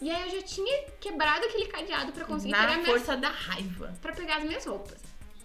E 0.00 0.10
aí 0.10 0.22
eu 0.30 0.40
já 0.40 0.46
tinha 0.46 0.84
quebrado 1.00 1.44
aquele 1.46 1.66
cadeado 1.66 2.12
pra 2.12 2.24
conseguir 2.24 2.52
pegar 2.54 2.66
Na 2.68 2.72
minhas, 2.76 2.88
força 2.88 3.16
da 3.16 3.28
raiva. 3.30 3.92
pra 4.00 4.12
pegar 4.12 4.36
as 4.36 4.44
minhas 4.44 4.64
roupas. 4.64 4.96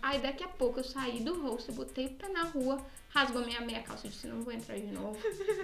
Aí 0.01 0.19
daqui 0.19 0.43
a 0.43 0.47
pouco 0.47 0.79
eu 0.79 0.83
saí 0.83 1.21
do 1.21 1.41
rosto, 1.41 1.71
botei 1.71 2.05
o 2.07 2.09
pé 2.11 2.27
na 2.27 2.43
rua, 2.43 2.77
rasgou 3.09 3.43
minha 3.45 3.61
meia 3.61 3.81
calça. 3.81 4.05
Eu 4.05 4.11
disse, 4.11 4.27
não 4.27 4.41
vou 4.41 4.51
entrar 4.53 4.75
de 4.75 4.85
novo. 4.87 5.17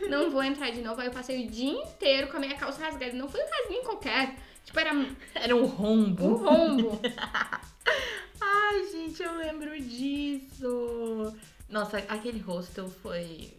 Não 0.09 0.31
vou 0.31 0.41
entrar 0.41 0.71
de 0.71 0.81
novo. 0.81 0.99
Aí 1.01 1.07
eu 1.07 1.11
passei 1.13 1.45
o 1.45 1.51
dia 1.51 1.71
inteiro 1.73 2.29
com 2.29 2.37
a 2.37 2.39
minha 2.39 2.55
calça 2.55 2.81
rasgada. 2.81 3.13
Não 3.13 3.27
foi 3.29 3.41
um 3.41 3.49
rasguinho 3.49 3.83
qualquer. 3.83 4.35
Tipo, 4.63 4.79
era 4.79 4.93
um 4.93 5.15
Era 5.35 5.55
um 5.55 5.65
rombo. 5.65 6.35
rombo. 6.37 6.99
Ai, 8.41 8.91
gente, 8.91 9.21
eu 9.21 9.37
lembro 9.37 9.79
disso. 9.81 11.35
Nossa, 11.67 11.97
aquele 12.07 12.39
hostel 12.39 12.89
foi 12.89 13.53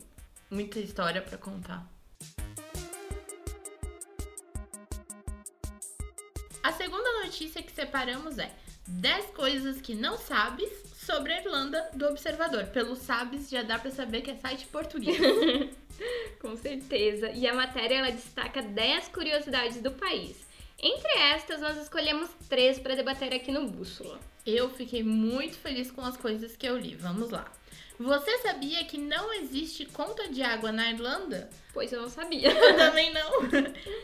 muita 0.50 0.80
história 0.80 1.22
pra 1.22 1.38
contar. 1.38 1.86
A 6.62 6.72
segunda 6.72 7.24
notícia 7.24 7.62
que 7.62 7.72
separamos 7.72 8.38
é 8.38 8.52
10 8.86 9.26
coisas 9.26 9.80
que 9.80 9.94
não 9.94 10.18
sabes 10.18 10.70
sobre 10.94 11.32
a 11.32 11.40
Irlanda 11.40 11.90
do 11.94 12.06
Observador. 12.06 12.66
Pelo 12.66 12.96
sabes 12.96 13.48
já 13.48 13.62
dá 13.62 13.78
pra 13.78 13.90
saber 13.90 14.22
que 14.22 14.30
é 14.30 14.36
site 14.36 14.66
português. 14.66 15.18
Com 16.40 16.56
certeza. 16.56 17.30
E 17.30 17.46
a 17.46 17.54
matéria 17.54 17.96
ela 17.96 18.10
destaca 18.10 18.62
10 18.62 19.08
curiosidades 19.08 19.80
do 19.80 19.92
país. 19.92 20.36
Entre 20.78 21.18
estas, 21.18 21.60
nós 21.60 21.76
escolhemos 21.76 22.30
três 22.48 22.78
para 22.78 22.94
debater 22.94 23.34
aqui 23.34 23.52
no 23.52 23.68
Bússola. 23.68 24.18
Eu 24.44 24.70
fiquei 24.70 25.02
muito 25.02 25.56
feliz 25.56 25.90
com 25.90 26.02
as 26.02 26.16
coisas 26.16 26.56
que 26.56 26.66
eu 26.66 26.78
li. 26.78 26.94
Vamos 26.94 27.30
lá. 27.30 27.50
Você 27.98 28.38
sabia 28.38 28.82
que 28.84 28.96
não 28.96 29.32
existe 29.34 29.84
conta 29.84 30.28
de 30.28 30.42
água 30.42 30.72
na 30.72 30.90
Irlanda? 30.90 31.50
Pois 31.72 31.92
eu 31.92 32.00
não 32.00 32.08
sabia. 32.08 32.48
Eu 32.50 32.76
também 32.76 33.12
não. 33.12 33.30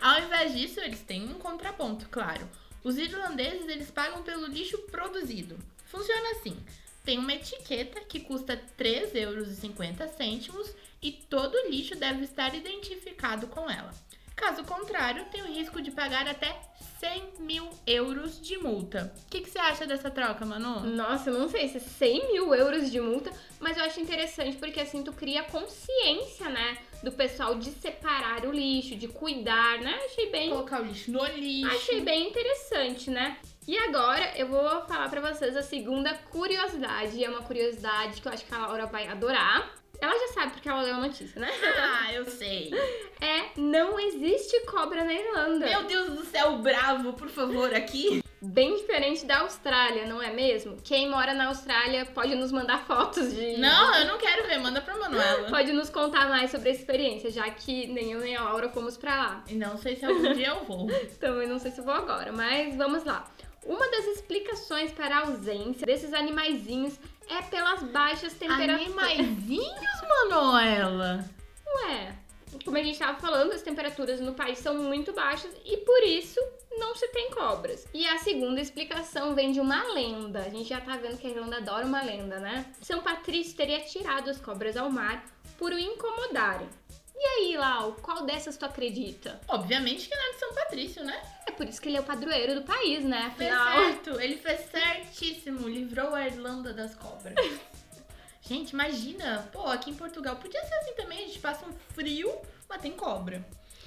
Ao 0.03 0.23
invés 0.23 0.53
disso, 0.53 0.81
eles 0.81 1.01
têm 1.01 1.25
um 1.25 1.35
contraponto, 1.35 2.07
claro. 2.11 2.47
Os 2.85 2.99
irlandeses, 2.99 3.67
eles 3.67 3.91
pagam 3.91 4.23
pelo 4.23 4.47
lixo 4.47 4.79
produzido. 4.91 5.59
Funciona 5.87 6.33
assim. 6.33 6.57
Tem 7.05 7.19
uma 7.19 7.33
etiqueta 7.33 8.01
que 8.01 8.21
custa 8.21 8.61
3,50 8.79 9.15
euros 9.15 10.75
e 11.01 11.13
todo 11.13 11.71
lixo 11.71 11.97
deve 11.97 12.25
estar 12.25 12.55
identificado 12.55 13.47
com 13.47 13.71
ela. 13.71 13.95
Caso 14.37 14.63
contrário, 14.65 15.25
tem 15.33 15.43
o 15.43 15.47
risco 15.47 15.81
de 15.81 15.91
pagar 15.91 16.29
até 16.29 16.55
100 17.01 17.41
mil 17.41 17.71
euros 17.87 18.39
de 18.41 18.59
multa. 18.59 19.13
O 19.27 19.31
que, 19.31 19.41
que 19.41 19.51
você 19.51 19.59
acha 19.59 19.87
dessa 19.87 20.11
troca, 20.11 20.45
Manu? 20.45 20.81
Nossa, 20.81 21.31
eu 21.31 21.39
não 21.39 21.49
sei 21.49 21.69
se 21.69 21.79
é 21.79 21.81
100 21.81 22.33
mil 22.33 22.55
euros 22.55 22.91
de 22.91 23.01
multa, 23.01 23.33
mas 23.59 23.79
eu 23.79 23.85
acho 23.85 23.99
interessante 23.99 24.59
porque 24.59 24.81
assim 24.81 25.03
tu 25.03 25.13
cria 25.13 25.43
consciência, 25.45 26.51
né? 26.51 26.79
Do 27.03 27.13
pessoal 27.13 27.55
de 27.55 27.71
separar 27.71 28.45
o 28.45 28.53
lixo, 28.53 28.95
de 28.95 29.09
cuidar, 29.09 29.79
né? 29.79 29.99
Achei 30.05 30.31
bem. 30.31 30.51
Colocar 30.51 30.83
o 30.83 30.85
lixo 30.85 31.11
no 31.11 31.25
lixo. 31.25 31.75
Achei 31.75 32.01
bem 32.03 32.29
interessante, 32.29 33.11
né? 33.11 33.39
E 33.67 33.77
agora 33.79 34.33
eu 34.37 34.47
vou 34.49 34.83
falar 34.83 35.09
pra 35.09 35.21
vocês 35.21 35.57
a 35.57 35.63
segunda 35.63 36.15
curiosidade. 36.31 37.25
É 37.25 37.29
uma 37.29 37.43
curiosidade 37.43 38.21
que 38.21 38.29
eu 38.29 38.33
acho 38.33 38.45
que 38.45 38.55
a 38.55 38.59
Laura 38.59 38.87
vai 38.87 39.09
adorar. 39.09 39.75
Ela 40.01 40.19
já 40.19 40.35
sabe 40.35 40.53
porque 40.53 40.69
ela 40.69 40.83
leu 40.83 40.95
a 40.95 41.01
notícia, 41.01 41.41
né? 41.41 41.49
Ah, 41.79 42.13
eu 42.13 42.27
sei. 42.27 42.71
É, 43.21 43.59
não 43.59 43.99
existe 43.99 44.61
cobra 44.67 45.05
na 45.05 45.15
Irlanda. 45.15 45.67
Meu 45.67 45.85
Deus 45.85 46.11
do 46.11 46.25
céu, 46.25 46.59
bravo, 46.59 47.13
por 47.15 47.29
favor, 47.29 47.75
aqui. 47.75 48.23
Bem 48.41 48.77
diferente 48.77 49.25
da 49.25 49.41
Austrália, 49.41 50.07
não 50.07 50.23
é 50.23 50.31
mesmo? 50.31 50.77
Quem 50.85 51.09
mora 51.09 51.33
na 51.33 51.47
Austrália 51.47 52.05
pode 52.05 52.35
nos 52.35 52.53
mandar 52.53 52.85
fotos 52.87 53.35
de. 53.35 53.57
Não, 53.57 53.95
eu 53.97 54.07
não 54.07 54.19
quero 54.19 54.47
ver, 54.47 54.59
manda 54.59 54.81
pra 54.81 54.97
Manuela. 54.97 55.49
Pode 55.49 55.73
nos 55.73 55.89
contar 55.89 56.29
mais 56.29 56.51
sobre 56.51 56.69
a 56.69 56.73
experiência, 56.73 57.31
já 57.31 57.49
que 57.51 57.87
nem 57.87 58.13
eu 58.13 58.21
nem 58.21 58.37
a 58.37 58.45
Laura 58.45 58.69
fomos 58.69 58.97
pra 58.97 59.17
lá. 59.17 59.45
E 59.49 59.55
não 59.55 59.79
sei 59.79 59.97
se 59.97 60.05
algum 60.05 60.35
dia 60.35 60.49
eu 60.49 60.65
vou. 60.65 60.87
Também 61.19 61.49
não 61.49 61.59
sei 61.59 61.71
se 61.71 61.81
vou 61.81 61.95
agora, 61.95 62.31
mas 62.31 62.77
vamos 62.77 63.05
lá. 63.05 63.25
Uma 63.65 63.89
das 63.91 64.07
explicações 64.07 64.93
para 64.93 65.17
a 65.17 65.21
ausência 65.23 65.85
desses 65.85 66.13
animaizinhos 66.13 67.01
é 67.29 67.43
pelas 67.43 67.83
baixas 67.83 68.35
temperaturas. 68.35 68.87
Animaizinhos, 68.87 70.03
Manuela? 70.09 71.25
Ué, 71.67 72.15
como 72.65 72.77
a 72.77 72.83
gente 72.83 72.95
estava 72.95 73.19
falando, 73.19 73.53
as 73.53 73.63
temperaturas 73.63 74.21
no 74.21 74.35
país 74.35 74.59
são 74.59 74.75
muito 74.77 75.13
baixas 75.13 75.51
e 75.65 75.77
por 75.79 76.03
isso 76.03 76.41
não 76.79 76.95
se 76.95 77.09
tem 77.09 77.31
cobras. 77.31 77.87
E 77.93 78.07
a 78.07 78.19
segunda 78.19 78.61
explicação 78.61 79.35
vem 79.35 79.53
de 79.53 79.61
uma 79.61 79.83
lenda. 79.93 80.41
A 80.41 80.49
gente 80.49 80.69
já 80.69 80.81
tá 80.81 80.97
vendo 80.97 81.19
que 81.19 81.27
a 81.27 81.31
Irlanda 81.31 81.59
adora 81.59 81.87
uma 81.87 82.03
lenda, 82.03 82.39
né? 82.39 82.67
São 82.81 83.01
Patrício 83.01 83.57
teria 83.57 83.81
tirado 83.81 84.31
as 84.31 84.41
cobras 84.41 84.77
ao 84.77 84.91
mar 84.91 85.25
por 85.59 85.73
o 85.73 85.79
incomodarem. 85.79 86.69
E 87.19 87.27
aí, 87.27 87.57
Lau, 87.57 87.93
qual 88.03 88.27
dessas 88.27 88.57
tu 88.57 88.67
acredita? 88.67 89.41
Obviamente 89.49 90.09
que 90.09 90.15
não 90.15 90.23
é 90.23 90.33
de 90.33 90.39
São 90.39 90.55
Patrício, 90.55 91.05
né? 91.05 91.23
É 91.47 91.51
por 91.51 91.67
isso 91.67 91.81
que 91.81 91.89
ele 91.89 91.97
é 91.97 92.01
o 92.01 92.05
padroeiro 92.05 92.57
do 92.57 92.63
país, 92.63 93.03
né? 93.05 93.33
Fez 93.37 93.53
Afinal. 93.53 93.85
certo, 93.85 94.21
ele 94.21 94.37
fez 94.37 94.71
certíssimo, 94.71 95.67
livrou 95.67 96.15
a 96.15 96.27
Irlanda 96.27 96.75
das 96.75 96.95
cobras. 96.95 97.35
gente, 98.43 98.71
imagina, 98.71 99.49
pô, 99.51 99.67
aqui 99.67 99.91
em 99.91 99.95
Portugal 99.95 100.37
podia 100.37 100.63
ser 100.65 100.75
assim 100.75 100.93
também, 100.95 101.25
a 101.25 101.27
gente 101.27 101.39
passa 101.39 101.65
um 101.65 101.73
frio, 101.95 102.31
mas 102.69 102.83
tem 102.83 102.93
cobra. 102.93 103.43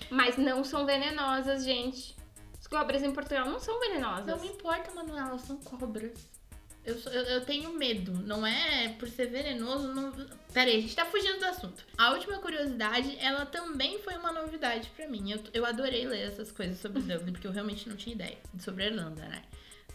Mas 0.10 0.36
não 0.38 0.64
são 0.64 0.86
venenosas, 0.86 1.64
gente. 1.64 2.16
As 2.60 2.66
cobras 2.66 3.04
em 3.04 3.12
Portugal 3.12 3.46
não 3.46 3.60
são 3.60 3.80
venenosas. 3.80 4.26
Não 4.26 4.40
me 4.40 4.48
importa, 4.48 4.92
Manuela, 4.92 5.38
são 5.38 5.58
cobras. 5.58 6.39
Eu, 6.86 6.96
eu, 6.96 7.22
eu 7.24 7.46
tenho 7.46 7.74
medo, 7.74 8.14
não 8.14 8.46
é 8.46 8.90
por 8.98 9.08
ser 9.08 9.28
venenoso. 9.28 9.88
Não... 9.94 10.12
Pera 10.54 10.70
aí, 10.70 10.78
a 10.78 10.82
gente 10.82 10.96
tá 10.96 11.06
fugindo 11.06 11.40
do 11.40 11.46
assunto. 11.46 11.86
A 11.98 12.12
última 12.12 12.40
curiosidade, 12.40 13.18
ela 13.20 13.46
também 13.46 14.00
foi 14.00 14.16
uma 14.16 14.32
novidade 14.32 14.90
pra 14.96 15.08
mim. 15.08 15.32
Eu, 15.32 15.40
eu 15.54 15.66
adorei 15.66 16.08
ler 16.08 16.28
essas 16.28 16.52
coisas 16.52 16.80
sobre 16.80 17.02
Dublin, 17.02 17.34
porque 17.34 17.48
eu 17.48 17.52
realmente 17.52 17.88
não 17.88 17.96
tinha 17.96 18.16
ideia 18.16 18.38
sobre 18.60 18.84
a 18.84 18.88
Irlanda, 18.88 19.22
né? 19.28 19.44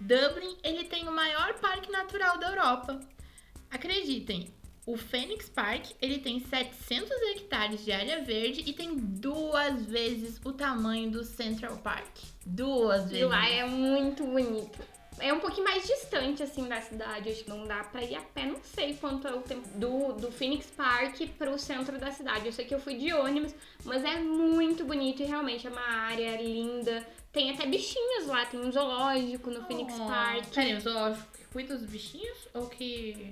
Dublin, 0.00 0.56
ele 0.62 0.84
tem 0.84 1.08
o 1.08 1.12
maior 1.12 1.54
parque 1.54 1.90
natural 1.90 2.38
da 2.38 2.50
Europa. 2.50 3.00
Acreditem, 3.70 4.52
o 4.86 4.96
Phoenix 4.96 5.48
Park, 5.48 5.92
ele 6.00 6.18
tem 6.18 6.40
700 6.40 7.10
hectares 7.30 7.84
de 7.84 7.90
área 7.90 8.22
verde 8.22 8.62
e 8.66 8.72
tem 8.72 8.96
duas 8.96 9.86
vezes 9.86 10.38
o 10.44 10.52
tamanho 10.52 11.10
do 11.10 11.24
Central 11.24 11.78
Park. 11.78 12.18
Duas 12.44 13.10
vezes. 13.10 13.28
lá 13.28 13.48
é 13.48 13.64
muito 13.64 14.24
bonito. 14.24 14.78
É 15.20 15.32
um 15.32 15.38
pouquinho 15.40 15.64
mais 15.64 15.86
distante, 15.86 16.42
assim, 16.42 16.66
da 16.68 16.80
cidade. 16.80 17.30
Acho 17.30 17.44
que 17.44 17.50
não 17.50 17.64
dá 17.64 17.84
pra 17.84 18.02
ir 18.02 18.16
a 18.16 18.20
pé. 18.20 18.46
Não 18.46 18.60
sei 18.62 18.94
quanto 18.94 19.28
é 19.28 19.32
o 19.34 19.40
tempo 19.42 19.66
do, 19.78 20.12
do 20.14 20.32
Phoenix 20.32 20.66
Park 20.76 21.20
pro 21.38 21.58
centro 21.58 21.98
da 21.98 22.10
cidade. 22.10 22.46
Eu 22.46 22.52
sei 22.52 22.64
que 22.64 22.74
eu 22.74 22.80
fui 22.80 22.96
de 22.96 23.12
ônibus, 23.12 23.54
mas 23.84 24.04
é 24.04 24.18
muito 24.18 24.84
bonito 24.84 25.22
e 25.22 25.24
realmente 25.26 25.66
é 25.66 25.70
uma 25.70 25.80
área 25.80 26.36
linda. 26.40 27.06
Tem 27.32 27.50
até 27.50 27.64
bichinhos 27.66 28.26
lá. 28.26 28.44
Tem 28.44 28.58
um 28.60 28.70
zoológico 28.72 29.50
no 29.50 29.64
Phoenix 29.66 29.94
Oh, 29.98 30.06
Park. 30.06 30.46
Peraí, 30.52 30.74
um 30.76 30.80
zoológico 30.80 31.26
que 31.38 31.44
cuida 31.46 31.76
dos 31.76 31.86
bichinhos 31.88 32.48
ou 32.52 32.66
que. 32.68 33.30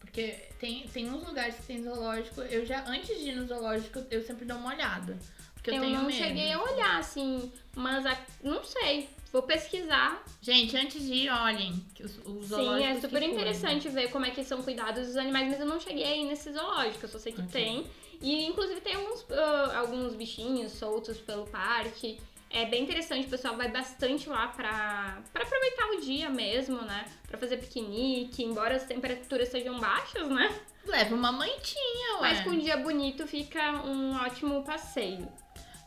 Porque 0.00 0.36
tem, 0.60 0.86
tem 0.88 1.10
uns 1.10 1.26
lugares 1.26 1.56
que 1.56 1.62
tem 1.62 1.82
zoológico. 1.82 2.42
Eu 2.42 2.64
já, 2.66 2.84
antes 2.86 3.18
de 3.18 3.30
ir 3.30 3.36
no 3.36 3.46
zoológico, 3.46 4.04
eu 4.10 4.22
sempre 4.22 4.44
dou 4.44 4.58
uma 4.58 4.74
olhada. 4.74 5.18
Porque 5.54 5.70
eu, 5.70 5.82
eu 5.82 5.90
não 5.90 6.04
medo. 6.04 6.12
cheguei 6.12 6.52
a 6.52 6.62
olhar, 6.62 6.98
assim, 6.98 7.50
mas 7.74 8.04
a- 8.04 8.18
não 8.42 8.62
sei. 8.62 9.08
Vou 9.34 9.42
pesquisar. 9.42 10.22
Gente, 10.40 10.76
antes 10.76 11.04
de 11.04 11.12
ir, 11.12 11.28
olhem. 11.28 11.84
Os, 12.00 12.18
os 12.24 12.46
Sim, 12.46 12.84
é 12.84 13.00
super 13.00 13.20
interessante 13.20 13.88
ver 13.88 14.08
como 14.12 14.24
é 14.24 14.30
que 14.30 14.44
são 14.44 14.62
cuidados 14.62 15.08
os 15.08 15.16
animais, 15.16 15.48
mas 15.48 15.58
eu 15.58 15.66
não 15.66 15.80
cheguei 15.80 16.04
aí 16.04 16.24
nesse 16.24 16.52
zoológico, 16.52 17.04
eu 17.04 17.08
só 17.08 17.18
sei 17.18 17.32
que 17.32 17.40
Ok. 17.40 17.50
tem. 17.50 17.84
E 18.22 18.46
inclusive 18.46 18.80
tem 18.80 18.94
alguns, 18.94 19.26
ah, 19.32 19.78
alguns 19.78 20.14
bichinhos 20.14 20.70
soltos 20.70 21.18
pelo 21.18 21.48
parque. 21.48 22.20
É 22.48 22.64
bem 22.66 22.84
interessante, 22.84 23.26
o 23.26 23.30
pessoal 23.30 23.56
vai 23.56 23.66
bastante 23.66 24.28
lá 24.28 24.46
pra, 24.46 25.20
pra 25.32 25.42
aproveitar 25.42 25.88
o 25.96 26.00
dia 26.00 26.30
mesmo, 26.30 26.80
né? 26.82 27.04
Pra 27.26 27.36
fazer 27.36 27.56
piquenique, 27.56 28.44
embora 28.44 28.76
as 28.76 28.84
temperaturas 28.84 29.48
sejam 29.48 29.80
baixas, 29.80 30.28
né? 30.28 30.60
Leva 30.86 31.12
uma 31.12 31.32
mantinha, 31.32 32.20
ué. 32.20 32.34
Mas 32.34 32.40
com 32.42 32.50
um 32.50 32.58
dia 32.60 32.76
bonito 32.76 33.26
fica 33.26 33.84
um 33.84 34.14
ótimo 34.14 34.62
passeio. 34.62 35.28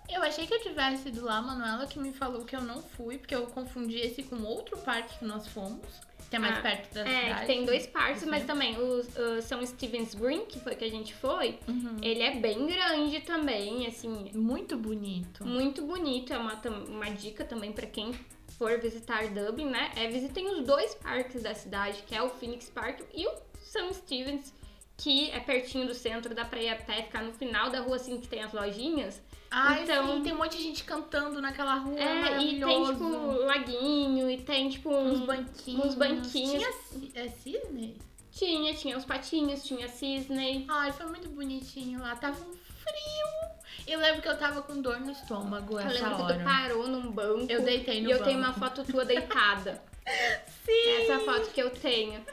Eu 0.10 0.24
achei 0.24 0.48
que 0.48 0.54
eu 0.54 0.62
tivesse 0.62 1.10
ido 1.10 1.24
lá, 1.24 1.42
Manuela, 1.42 1.86
que 1.86 2.00
me 2.00 2.12
falou 2.14 2.44
que 2.46 2.56
eu 2.56 2.62
não 2.62 2.82
fui, 2.82 3.18
porque 3.18 3.36
eu 3.36 3.46
confundi 3.48 3.98
esse 4.00 4.24
com 4.24 4.42
outro 4.44 4.78
parque 4.78 5.20
que 5.20 5.26
nós 5.26 5.48
fomos, 5.48 5.82
que 6.30 6.36
é 6.36 6.40
mais 6.40 6.58
Ah, 6.58 6.62
perto 6.62 6.94
da 6.94 7.02
É, 7.08 7.22
cidade. 7.24 7.40
que 7.42 7.46
tem 7.48 7.66
dois 7.66 7.88
parques, 7.88 8.24
mas 8.26 8.42
Sim. 8.42 8.48
também 8.48 8.78
o 8.78 9.02
ah, 9.16 9.42
São 9.42 9.66
Stephen's 9.66 10.16
Green, 10.16 10.46
que 10.46 10.60
foi 10.60 10.76
que 10.76 10.86
a 10.86 10.90
gente 10.90 11.14
foi, 11.14 11.60
Uhum. 11.68 11.98
ele 12.02 12.22
é 12.24 12.36
bem 12.40 12.66
grande 12.68 13.20
também, 13.22 13.86
assim, 13.86 14.32
Muito 14.34 14.78
bonito. 14.78 15.46
Muito 15.46 15.82
bonito, 15.86 16.34
é 16.34 16.38
uma, 16.38 16.54
uma 16.88 17.10
dica 17.12 17.44
também 17.46 17.72
pra 17.72 17.86
quem 17.86 18.14
for 18.58 18.80
visitar 18.80 19.28
Dublin, 19.28 19.66
né? 19.70 19.92
É 19.96 20.08
visitem 20.08 20.48
os 20.50 20.66
dois 20.66 20.96
parques 20.96 21.44
da 21.44 21.54
cidade, 21.54 22.02
que 22.08 22.16
é 22.16 22.22
o 22.22 22.30
Phoenix 22.30 22.70
Park 22.70 23.02
e 23.14 23.28
o 23.28 23.32
St. 23.62 23.94
Stephen's, 23.94 24.54
que 24.98 25.30
é 25.32 25.40
pertinho 25.40 25.86
do 25.86 25.94
centro, 25.94 26.34
dá 26.34 26.44
pra 26.44 26.60
ir 26.60 26.70
a 26.70 26.76
pé, 26.76 27.04
ficar 27.04 27.22
no 27.24 27.32
final 27.34 27.70
da 27.70 27.82
rua 27.82 27.98
assim 27.98 28.20
que 28.20 28.28
tem 28.28 28.42
as 28.42 28.52
lojinhas. 28.52 29.22
Ai, 29.50 29.84
Então- 29.84 30.18
sim, 30.18 30.24
tem 30.24 30.34
um 30.34 30.38
monte 30.38 30.58
de 30.58 30.63
gente 30.63 30.84
cantando 30.84 31.42
naquela 31.42 31.75
rua, 31.75 32.00
É, 32.00 32.42
e 32.42 32.60
tem 32.60 32.86
tipo 32.86 33.04
laguinho, 33.46 34.30
e 34.30 34.38
tem 34.42 34.70
tipo 34.70 34.89
uns 34.94 35.22
um... 35.22 35.25
banquinhos. 35.25 35.86
uns 35.86 35.96
banquinhos. 35.96 36.32
Tinha 36.32 36.70
é 37.16 37.30
cisne? 37.30 37.96
Tinha, 38.32 38.74
tinha 38.74 38.98
os 38.98 39.06
patinhos, 39.06 39.63
tinha 39.63 39.88
cisne. 39.88 40.66
Ai, 40.68 40.92
foi 40.92 41.06
muito 41.08 41.30
bonitinho 41.30 42.00
lá. 42.00 42.16
Tava 42.16 42.38
um 42.44 42.57
frio. 42.88 43.58
Eu 43.88 44.00
lembro 44.00 44.22
que 44.22 44.27
eu 44.27 44.38
tava 44.38 44.62
com 44.62 44.82
dor 44.82 45.00
no 45.00 45.12
estômago 45.12 45.74
Eu 45.75 45.79
essa 45.79 45.89
lembro 46.10 46.15
que 46.17 46.22
hora. 46.24 46.38
tu 46.39 46.44
parou 46.44 46.88
num 46.88 47.10
banco. 47.12 47.46
Eu 47.51 47.62
deitei 47.62 48.01
no 48.01 48.10
E 48.10 48.12
eu 48.12 48.24
tenho 48.24 48.39
banco. 48.41 48.60
uma 48.60 48.67
foto 48.70 48.84
tua 48.84 49.06
deitada. 49.06 49.82
Sim! 50.65 51.01
Essa 51.03 51.13
é 51.13 51.20
foto 51.20 51.50
que 51.51 51.62
eu 51.62 51.70
tenho. 51.70 52.25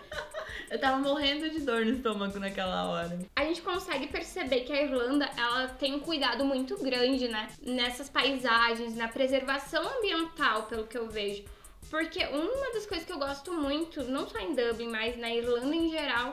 Eu 0.70 0.78
tava 0.80 0.98
morrendo 0.98 1.48
de 1.50 1.60
dor 1.60 1.84
no 1.84 1.92
estômago 1.92 2.38
naquela 2.40 2.88
hora. 2.88 3.18
a 3.36 3.44
gente 3.44 3.62
consegue 3.62 4.06
perceber 4.08 4.60
que 4.60 4.72
a 4.72 4.82
Irlanda 4.82 5.28
ela 5.36 5.68
tem 5.68 5.94
um 5.94 6.00
cuidado 6.00 6.44
muito 6.44 6.76
grande, 6.82 7.28
né? 7.28 7.48
Nessas 7.62 8.08
paisagens, 8.08 8.96
na 8.96 9.06
preservação 9.08 9.82
ambiental, 9.98 10.64
pelo 10.64 10.86
que 10.86 10.98
eu 10.98 11.08
vejo. 11.08 11.44
Porque 11.90 12.24
uma 12.26 12.72
das 12.72 12.86
coisas 12.86 13.06
que 13.06 13.12
eu 13.12 13.18
gosto 13.18 13.52
muito, 13.52 14.02
não 14.04 14.28
só 14.28 14.38
em 14.38 14.54
Dublin, 14.54 14.88
mas 14.88 15.16
na 15.16 15.30
Irlanda 15.32 15.74
em 15.76 15.90
geral, 15.90 16.32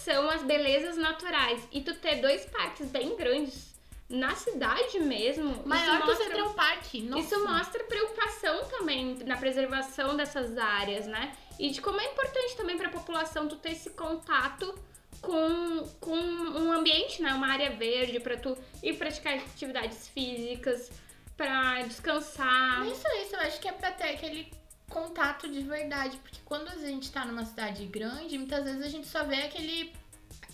são 0.00 0.28
as 0.30 0.42
belezas 0.42 0.96
naturais. 0.96 1.62
E 1.72 1.80
tu 1.80 1.94
ter 1.94 2.16
dois 2.16 2.44
parques 2.46 2.86
bem 2.88 3.16
grandes 3.16 3.70
na 4.08 4.34
cidade 4.34 4.98
mesmo. 4.98 5.62
Maior 5.66 5.82
isso 5.84 5.96
que 5.98 6.02
o 6.02 6.06
mostra- 6.06 6.24
Central 6.26 6.54
Park. 6.54 6.94
Nossa. 6.94 7.22
isso 7.22 7.46
mostra 7.46 7.84
preocupação 7.84 8.64
também 8.68 9.14
na 9.24 9.36
preservação 9.36 10.16
dessas 10.16 10.58
áreas, 10.58 11.06
né? 11.06 11.32
E 11.58 11.70
de 11.70 11.80
como 11.80 12.00
é 12.00 12.06
importante 12.06 12.56
também 12.56 12.76
para 12.76 12.88
a 12.88 12.92
população 12.92 13.46
tu 13.46 13.56
ter 13.56 13.72
esse 13.72 13.90
contato 13.90 14.74
com, 15.20 15.86
com 16.00 16.16
um 16.16 16.72
ambiente, 16.72 17.22
né? 17.22 17.32
Uma 17.34 17.48
área 17.52 17.70
verde 17.70 18.18
para 18.18 18.36
tu 18.36 18.56
ir 18.82 18.94
praticar 18.96 19.34
atividades 19.34 20.08
físicas, 20.08 20.90
para 21.36 21.82
descansar. 21.82 22.86
Isso, 22.86 23.06
isso. 23.22 23.36
Eu 23.36 23.40
acho 23.40 23.60
que 23.60 23.68
é 23.68 23.72
pra 23.72 23.92
ter 23.92 24.08
aquele 24.14 24.50
contato 24.90 25.48
de 25.48 25.62
verdade. 25.62 26.18
Porque 26.18 26.38
quando 26.44 26.68
a 26.68 26.76
gente 26.76 27.10
tá 27.10 27.24
numa 27.24 27.44
cidade 27.46 27.86
grande, 27.86 28.36
muitas 28.36 28.64
vezes 28.64 28.82
a 28.82 28.88
gente 28.88 29.06
só 29.08 29.24
vê 29.24 29.36
aquele 29.42 29.92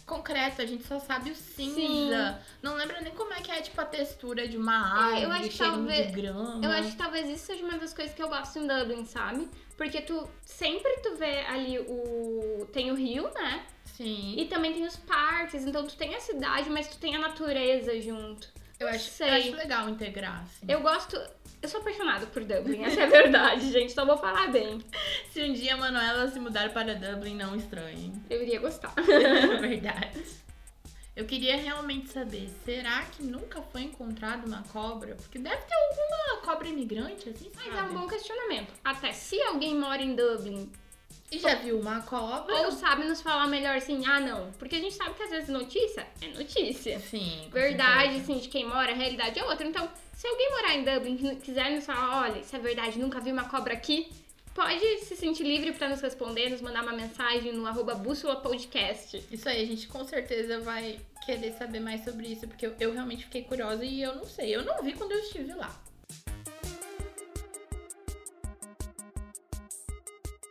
concreto, 0.07 0.63
a 0.63 0.67
gente 0.67 0.87
só 0.87 1.01
sabe 1.01 1.31
o 1.33 1.35
cinza. 1.35 2.41
Não 2.63 2.75
lembra 2.77 3.01
nem 3.01 3.13
como 3.13 3.33
é 3.33 3.41
que 3.41 3.51
é, 3.51 3.61
tipo, 3.61 3.81
a 3.81 3.85
textura 3.85 4.47
de 4.47 4.57
uma 4.57 4.77
árvore, 5.07 5.23
eu 5.25 5.33
acho 5.33 5.49
que 5.49 5.59
talvez- 5.59 6.07
de 6.07 6.13
grama. 6.13 6.65
Eu 6.65 6.71
acho 6.71 6.91
que 6.93 6.97
talvez 6.97 7.29
isso 7.29 7.47
seja 7.47 7.65
uma 7.65 7.77
das 7.77 7.93
coisas 7.93 8.15
que 8.15 8.23
eu 8.23 8.29
gosto 8.29 8.59
em 8.61 8.67
Dublin, 8.69 9.05
sabe? 9.05 9.49
Porque 9.77 10.01
tu 10.01 10.29
sempre 10.43 10.91
tu 11.03 11.17
vê 11.17 11.41
ali 11.47 11.79
o 11.81 12.67
tem 12.73 12.91
o 12.93 12.95
rio, 12.95 13.29
né? 13.35 13.67
Sim. 13.85 14.35
E 14.39 14.45
também 14.47 14.73
tem 14.75 14.87
os 14.87 14.97
parques, 14.97 15.65
então 15.67 15.85
tu 15.87 15.97
tem 15.97 16.15
a 16.15 16.21
cidade, 16.21 16.71
mas 16.71 16.87
tu 16.87 16.99
tem 16.99 17.17
a 17.17 17.19
natureza 17.19 18.01
junto. 18.01 18.49
Eu 18.79 18.89
acho, 18.89 19.23
eu 19.23 19.33
acho 19.35 19.51
legal 19.57 19.89
integrar, 19.89 20.43
assim. 20.43 20.67
Eu 20.69 20.83
gosto. 20.83 21.19
Eu 21.67 21.71
sou 21.71 21.81
apaixonada 21.81 22.27
por 22.29 22.45
Dublin, 22.45 22.85
essa 22.85 23.01
é 23.01 23.03
a 23.03 23.09
verdade, 23.09 23.73
gente. 23.73 23.93
Só 23.93 24.07
vou 24.07 24.17
falar 24.17 24.53
bem. 24.53 24.81
Se 25.33 25.43
um 25.43 25.53
dia 25.53 25.75
a 25.75 25.77
Manuela 25.77 26.31
se 26.31 26.39
mudar 26.39 26.73
para 26.73 26.95
Dublin, 26.95 27.35
não 27.35 27.57
estranhe. 27.57 28.13
Eu 28.31 28.41
iria 28.41 28.61
gostar. 28.61 28.95
Verdade. 29.61 30.23
Eu 31.17 31.25
queria 31.25 31.57
realmente 31.57 32.13
saber, 32.13 32.49
será 32.65 33.03
que 33.07 33.25
nunca 33.25 33.61
foi 33.63 33.83
encontrada 33.83 34.47
uma 34.47 34.63
cobra? 34.73 35.17
Porque 35.17 35.41
deve 35.41 35.57
ter 35.57 35.75
alguma 35.75 36.41
cobra 36.45 36.69
imigrante, 36.69 37.31
assim, 37.31 37.51
sabe? 37.53 37.71
Mas 37.71 37.79
é 37.79 37.83
um 37.83 38.01
bom 38.01 38.07
questionamento. 38.07 38.73
Até 38.85 39.13
se 39.13 39.43
alguém 39.43 39.75
mora 39.75 40.01
em 40.01 40.15
Dublin 40.15 40.71
E 41.31 41.39
já 41.39 41.57
viu 41.57 41.81
uma 41.81 42.03
cobra? 42.03 42.55
ou 42.63 42.73
sabe 42.73 43.05
nos 43.05 43.21
falar 43.21 43.49
melhor 43.49 43.77
assim, 43.77 44.05
ah, 44.07 44.21
não. 44.21 44.53
Porque 44.53 44.77
a 44.77 44.81
gente 44.81 44.95
sabe 44.95 45.15
que 45.15 45.23
às 45.23 45.31
vezes 45.31 45.49
notícia 45.49 46.07
é 46.21 46.29
notícia. 46.29 47.01
Sim. 47.01 47.49
Verdade, 47.53 48.17
assim, 48.17 48.39
de 48.39 48.49
quem 48.49 48.65
mora, 48.65 48.93
a 48.93 48.95
realidade 48.95 49.39
é 49.39 49.45
outra. 49.45 49.67
Então, 49.67 49.89
se 50.13 50.27
alguém 50.27 50.51
morar 50.51 50.75
em 50.75 50.85
Dublin 50.85 51.33
e 51.33 51.37
quiser 51.37 51.71
nos 51.71 51.85
falar, 51.85 52.23
olha, 52.23 52.39
isso 52.39 52.55
é 52.55 52.59
verdade, 52.59 52.99
nunca 52.99 53.21
vi 53.21 53.33
uma 53.33 53.49
cobra 53.49 53.75
aqui, 53.75 54.09
pode 54.55 54.99
se 54.99 55.17
sentir 55.17 55.43
livre 55.43 55.73
pra 55.73 55.89
nos 55.89 56.01
responder, 56.01 56.49
nos 56.49 56.63
mandar 56.63 56.83
uma 56.83 56.93
mensagem 56.93 57.53
no 57.53 57.67
arroba 57.67 57.95
bússola 57.95 58.37
podcast. 58.37 59.23
Isso 59.31 59.49
aí, 59.49 59.63
a 59.63 59.67
gente 59.67 59.89
com 59.89 60.05
certeza 60.05 60.61
vai 60.61 60.99
querer 61.27 61.53
saber 61.55 61.81
mais 61.81 62.05
sobre 62.05 62.29
isso, 62.29 62.47
porque 62.47 62.67
eu, 62.67 62.75
eu 62.79 62.93
realmente 62.93 63.25
fiquei 63.25 63.43
curiosa 63.43 63.85
e 63.85 64.01
eu 64.01 64.15
não 64.15 64.25
sei. 64.25 64.55
Eu 64.55 64.65
não 64.65 64.83
vi 64.83 64.93
quando 64.93 65.13
eu 65.13 65.19
estive 65.19 65.53
lá. 65.55 65.77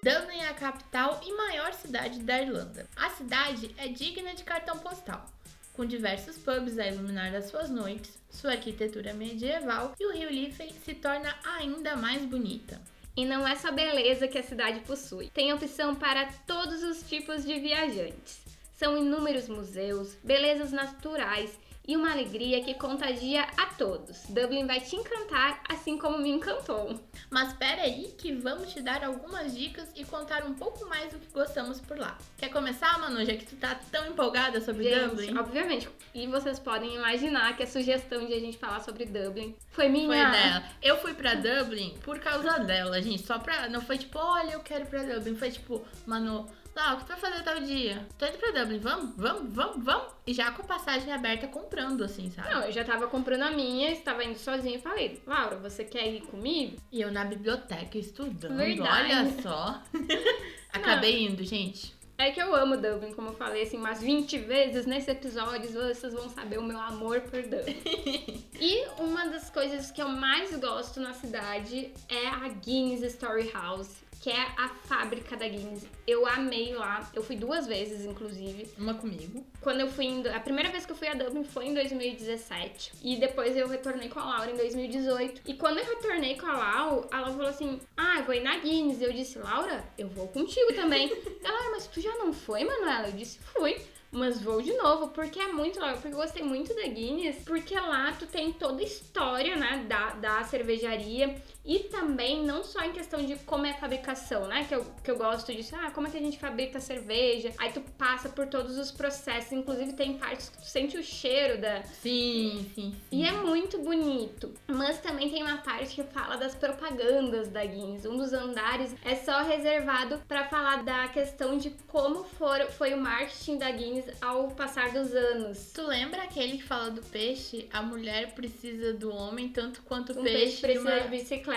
Dublin 0.05 0.37
é 0.37 0.49
a 0.49 0.53
capital 0.53 1.19
e 1.25 1.33
maior 1.33 1.73
cidade 1.73 2.19
da 2.19 2.39
Irlanda. 2.39 2.87
A 2.95 3.09
cidade 3.09 3.73
é 3.75 3.87
digna 3.87 4.35
de 4.35 4.43
cartão 4.43 4.77
postal, 4.77 5.25
com 5.73 5.83
diversos 5.83 6.37
pubs 6.37 6.77
a 6.77 6.85
iluminar 6.85 7.33
as 7.33 7.45
suas 7.45 7.71
noites, 7.71 8.15
sua 8.29 8.51
arquitetura 8.51 9.15
medieval 9.15 9.95
e 9.99 10.05
o 10.05 10.13
rio 10.13 10.29
Liffey 10.29 10.71
se 10.85 10.93
torna 10.93 11.35
ainda 11.43 11.95
mais 11.95 12.21
bonita. 12.21 12.79
E 13.17 13.25
não 13.25 13.47
é 13.47 13.55
só 13.55 13.71
beleza 13.71 14.27
que 14.27 14.37
a 14.37 14.43
cidade 14.43 14.81
possui. 14.81 15.31
Tem 15.31 15.51
opção 15.51 15.95
para 15.95 16.27
todos 16.45 16.83
os 16.83 17.01
tipos 17.09 17.43
de 17.43 17.59
viajantes. 17.59 18.41
São 18.77 18.95
inúmeros 18.95 19.49
museus, 19.49 20.15
belezas 20.23 20.71
naturais 20.71 21.57
e 21.87 21.95
uma 21.95 22.11
alegria 22.11 22.63
que 22.63 22.73
contagia 22.73 23.43
a 23.57 23.67
todos. 23.67 24.23
Dublin 24.29 24.65
vai 24.65 24.81
te 24.81 24.95
encantar, 24.95 25.61
assim 25.69 25.97
como 25.97 26.17
me 26.17 26.29
encantou. 26.29 26.99
Mas 27.29 27.49
espera 27.49 27.83
aí 27.83 28.13
que 28.17 28.33
vamos 28.33 28.73
te 28.73 28.81
dar 28.81 29.03
algumas 29.03 29.55
dicas 29.55 29.89
e 29.95 30.03
contar 30.03 30.43
um 30.43 30.53
pouco 30.53 30.87
mais 30.87 31.11
do 31.11 31.19
que 31.19 31.31
gostamos 31.31 31.79
por 31.79 31.97
lá. 31.97 32.17
Quer 32.37 32.49
começar, 32.49 32.99
Manu, 32.99 33.23
já 33.23 33.35
que 33.35 33.45
tu 33.45 33.55
tá 33.55 33.75
tão 33.91 34.07
empolgada 34.07 34.61
sobre 34.61 34.93
Dublin? 34.93 35.27
Gente, 35.27 35.37
obviamente. 35.37 35.89
E 36.13 36.27
vocês 36.27 36.59
podem 36.59 36.95
imaginar 36.95 37.55
que 37.55 37.63
a 37.63 37.67
sugestão 37.67 38.25
de 38.25 38.33
a 38.33 38.39
gente 38.39 38.57
falar 38.57 38.79
sobre 38.81 39.05
Dublin 39.05 39.55
foi 39.69 39.89
minha. 39.89 40.07
Foi 40.07 40.39
dela. 40.39 40.63
Eu 40.81 40.97
fui 40.97 41.13
pra 41.13 41.35
Dublin 41.35 41.95
por 42.03 42.19
causa 42.19 42.59
dela, 42.59 43.01
gente. 43.01 43.25
Só 43.25 43.37
pra. 43.39 43.69
Não 43.69 43.81
foi 43.81 43.97
tipo, 43.97 44.17
olha, 44.17 44.53
eu 44.53 44.59
quero 44.61 44.85
ir 44.85 44.87
pra 44.87 45.03
Dublin. 45.03 45.35
Foi 45.35 45.51
tipo, 45.51 45.85
Manu, 46.05 46.47
lá, 46.75 46.93
o 46.93 46.97
que 46.97 47.05
tu 47.05 47.07
vai 47.07 47.17
fazer 47.17 47.43
tal 47.43 47.59
dia? 47.59 48.07
Tô 48.17 48.25
indo 48.25 48.37
pra 48.37 48.51
Dublin, 48.51 48.79
vamos, 48.79 49.15
vamos, 49.15 49.53
vamos, 49.53 49.83
vamos. 49.83 50.13
E 50.27 50.33
já 50.33 50.51
com 50.51 50.61
a 50.61 50.65
passagem 50.65 51.11
aberta 51.11 51.47
comprando, 51.47 52.03
assim, 52.03 52.29
sabe? 52.31 52.53
Não, 52.53 52.63
eu 52.63 52.71
já 52.71 52.83
tava 52.83 53.07
comprando 53.07 53.43
a 53.43 53.51
minha, 53.51 53.91
estava 53.91 54.23
indo 54.23 54.37
sozinha 54.37 54.77
e 54.77 54.81
falei, 54.81 55.21
Laura, 55.25 55.57
você 55.57 55.83
quer 55.83 56.07
ir 56.07 56.21
comigo? 56.21 56.77
E 56.91 57.01
eu 57.01 57.11
na 57.11 57.25
biblioteca 57.25 57.97
estudando. 57.97 58.57
Verdade. 58.57 59.11
Olha 59.11 59.41
só. 59.41 59.81
Acabei 60.73 61.25
indo, 61.25 61.43
gente. 61.43 61.95
É 62.17 62.31
que 62.31 62.41
eu 62.41 62.55
amo 62.55 62.77
Dublin, 62.77 63.11
como 63.13 63.29
eu 63.29 63.33
falei 63.33 63.63
assim, 63.63 63.77
umas 63.77 64.01
20 64.01 64.37
vezes 64.39 64.85
nesse 64.85 65.11
episódio, 65.11 65.69
vocês 65.69 66.13
vão 66.13 66.29
saber 66.29 66.57
o 66.57 66.63
meu 66.63 66.79
amor 66.79 67.19
por 67.21 67.41
Dublin. 67.41 67.75
e 68.59 68.85
uma 68.97 69.27
das 69.27 69.49
coisas 69.49 69.91
que 69.91 70.01
eu 70.01 70.07
mais 70.07 70.55
gosto 70.55 71.01
na 71.01 71.13
cidade 71.13 71.91
é 72.07 72.27
a 72.27 72.47
Guinness 72.47 73.01
Story 73.15 73.51
House, 73.51 73.97
que 74.25 74.31
é 74.31 74.41
a 74.57 74.69
fábrica 74.69 75.37
da 75.37 75.47
Guinness. 75.47 75.85
Eu 76.07 76.25
amei 76.25 76.73
lá, 76.73 77.07
eu 77.13 77.21
fui 77.21 77.35
duas 77.35 77.67
vezes, 77.67 78.07
inclusive. 78.07 78.67
Uma 78.75 78.95
comigo. 78.95 79.45
Quando 79.61 79.81
eu 79.81 79.87
fui 79.87 80.05
indo, 80.05 80.27
a 80.29 80.39
primeira 80.39 80.71
vez 80.71 80.83
que 80.83 80.91
eu 80.91 80.95
fui 80.95 81.07
a 81.07 81.13
Dublin 81.13 81.43
foi 81.43 81.67
em 81.67 81.75
2017 81.75 82.93
e 83.03 83.17
depois 83.17 83.55
eu 83.55 83.67
retornei 83.67 84.09
com 84.09 84.19
a 84.19 84.25
Laura 84.25 84.49
em 84.49 84.55
2018. 84.55 85.41
E 85.45 85.53
quando 85.53 85.77
eu 85.77 85.85
retornei 85.85 86.35
com 86.39 86.47
a 86.47 86.53
Lau, 86.53 87.07
ela 87.13 87.27
falou 87.27 87.49
assim: 87.49 87.79
"Ah, 87.95 88.17
eu 88.17 88.23
vou 88.23 88.33
ir 88.33 88.41
na 88.41 88.57
Guinness". 88.57 88.99
Eu 88.99 89.13
disse: 89.13 89.37
"Laura, 89.37 89.85
eu 89.95 90.07
vou 90.07 90.27
contigo 90.29 90.73
também". 90.73 91.07
ela: 91.45 91.59
"Ah, 91.59 91.69
mas 91.73 91.85
tu 91.85 92.01
já 92.01 92.17
não 92.17 92.33
foi, 92.33 92.63
Manuela?". 92.63 93.09
Eu 93.09 93.13
disse: 93.13 93.37
"Fui". 93.53 93.77
Mas 94.11 94.41
vou 94.41 94.61
de 94.61 94.71
novo, 94.73 95.09
porque 95.09 95.39
é 95.39 95.51
muito 95.51 95.77
legal, 95.77 95.97
porque 95.97 96.07
eu 96.07 96.17
gostei 96.17 96.41
muito 96.41 96.73
da 96.73 96.87
Guinness, 96.87 97.43
porque 97.43 97.77
lá 97.77 98.13
tu 98.17 98.25
tem 98.25 98.53
toda 98.53 98.81
a 98.81 98.85
história, 98.85 99.57
né, 99.57 99.85
da, 99.89 100.11
da 100.11 100.43
cervejaria 100.45 101.35
e 101.65 101.79
também 101.79 102.43
não 102.45 102.63
só 102.63 102.81
em 102.81 102.91
questão 102.91 103.25
de 103.25 103.35
como 103.37 103.65
é 103.65 103.71
a 103.71 103.77
fabricação, 103.77 104.47
né, 104.47 104.65
que 104.67 104.75
eu, 104.75 104.85
que 105.03 105.09
eu 105.11 105.17
gosto 105.17 105.53
disso, 105.53 105.75
ah, 105.79 105.89
como 105.91 106.07
é 106.07 106.09
que 106.11 106.17
a 106.17 106.21
gente 106.21 106.37
fabrica 106.37 106.77
a 106.77 106.81
cerveja, 106.81 107.51
aí 107.57 107.71
tu 107.71 107.81
passa 107.97 108.29
por 108.29 108.47
todos 108.47 108.77
os 108.77 108.91
processos, 108.91 109.51
inclusive 109.51 109.93
tem 109.93 110.17
partes 110.17 110.49
que 110.49 110.57
tu 110.57 110.65
sente 110.65 110.97
o 110.97 111.03
cheiro 111.03 111.59
da... 111.59 111.81
Sim, 111.83 112.69
sim, 112.75 112.91
sim. 112.93 112.95
E 113.11 113.25
é 113.25 113.31
muito 113.31 113.79
bonito, 113.79 114.53
mas 114.67 114.99
também 114.99 115.29
tem 115.29 115.41
uma 115.43 115.57
parte 115.57 115.95
que 115.95 116.03
fala 116.03 116.37
das 116.37 116.53
propagandas 116.55 117.47
da 117.49 117.65
Guinness, 117.65 118.05
um 118.05 118.17
dos 118.17 118.31
andares 118.33 118.93
é 119.03 119.15
só 119.15 119.41
reservado 119.43 120.21
para 120.27 120.47
falar 120.47 120.83
da 120.83 121.07
questão 121.07 121.57
de 121.57 121.71
como 121.87 122.23
for, 122.23 122.59
foi 122.71 122.93
o 122.93 122.97
marketing 122.97 123.57
da 123.57 123.71
Guinness 123.71 124.05
ao 124.21 124.49
passar 124.49 124.91
dos 124.91 125.13
anos. 125.13 125.71
Tu 125.73 125.81
lembra 125.81 126.23
aquele 126.23 126.57
que 126.57 126.63
fala 126.63 126.91
do 126.91 127.01
peixe? 127.01 127.67
A 127.71 127.81
mulher 127.81 128.33
precisa 128.35 128.93
do 128.93 129.11
homem 129.13 129.49
tanto 129.49 129.81
quanto 129.83 130.13
o 130.13 130.19
Um 130.19 130.23
peixe, 130.23 130.39
peixe 130.39 130.61
precisa 130.61 130.89
uma- 130.89 130.99
de 131.01 131.09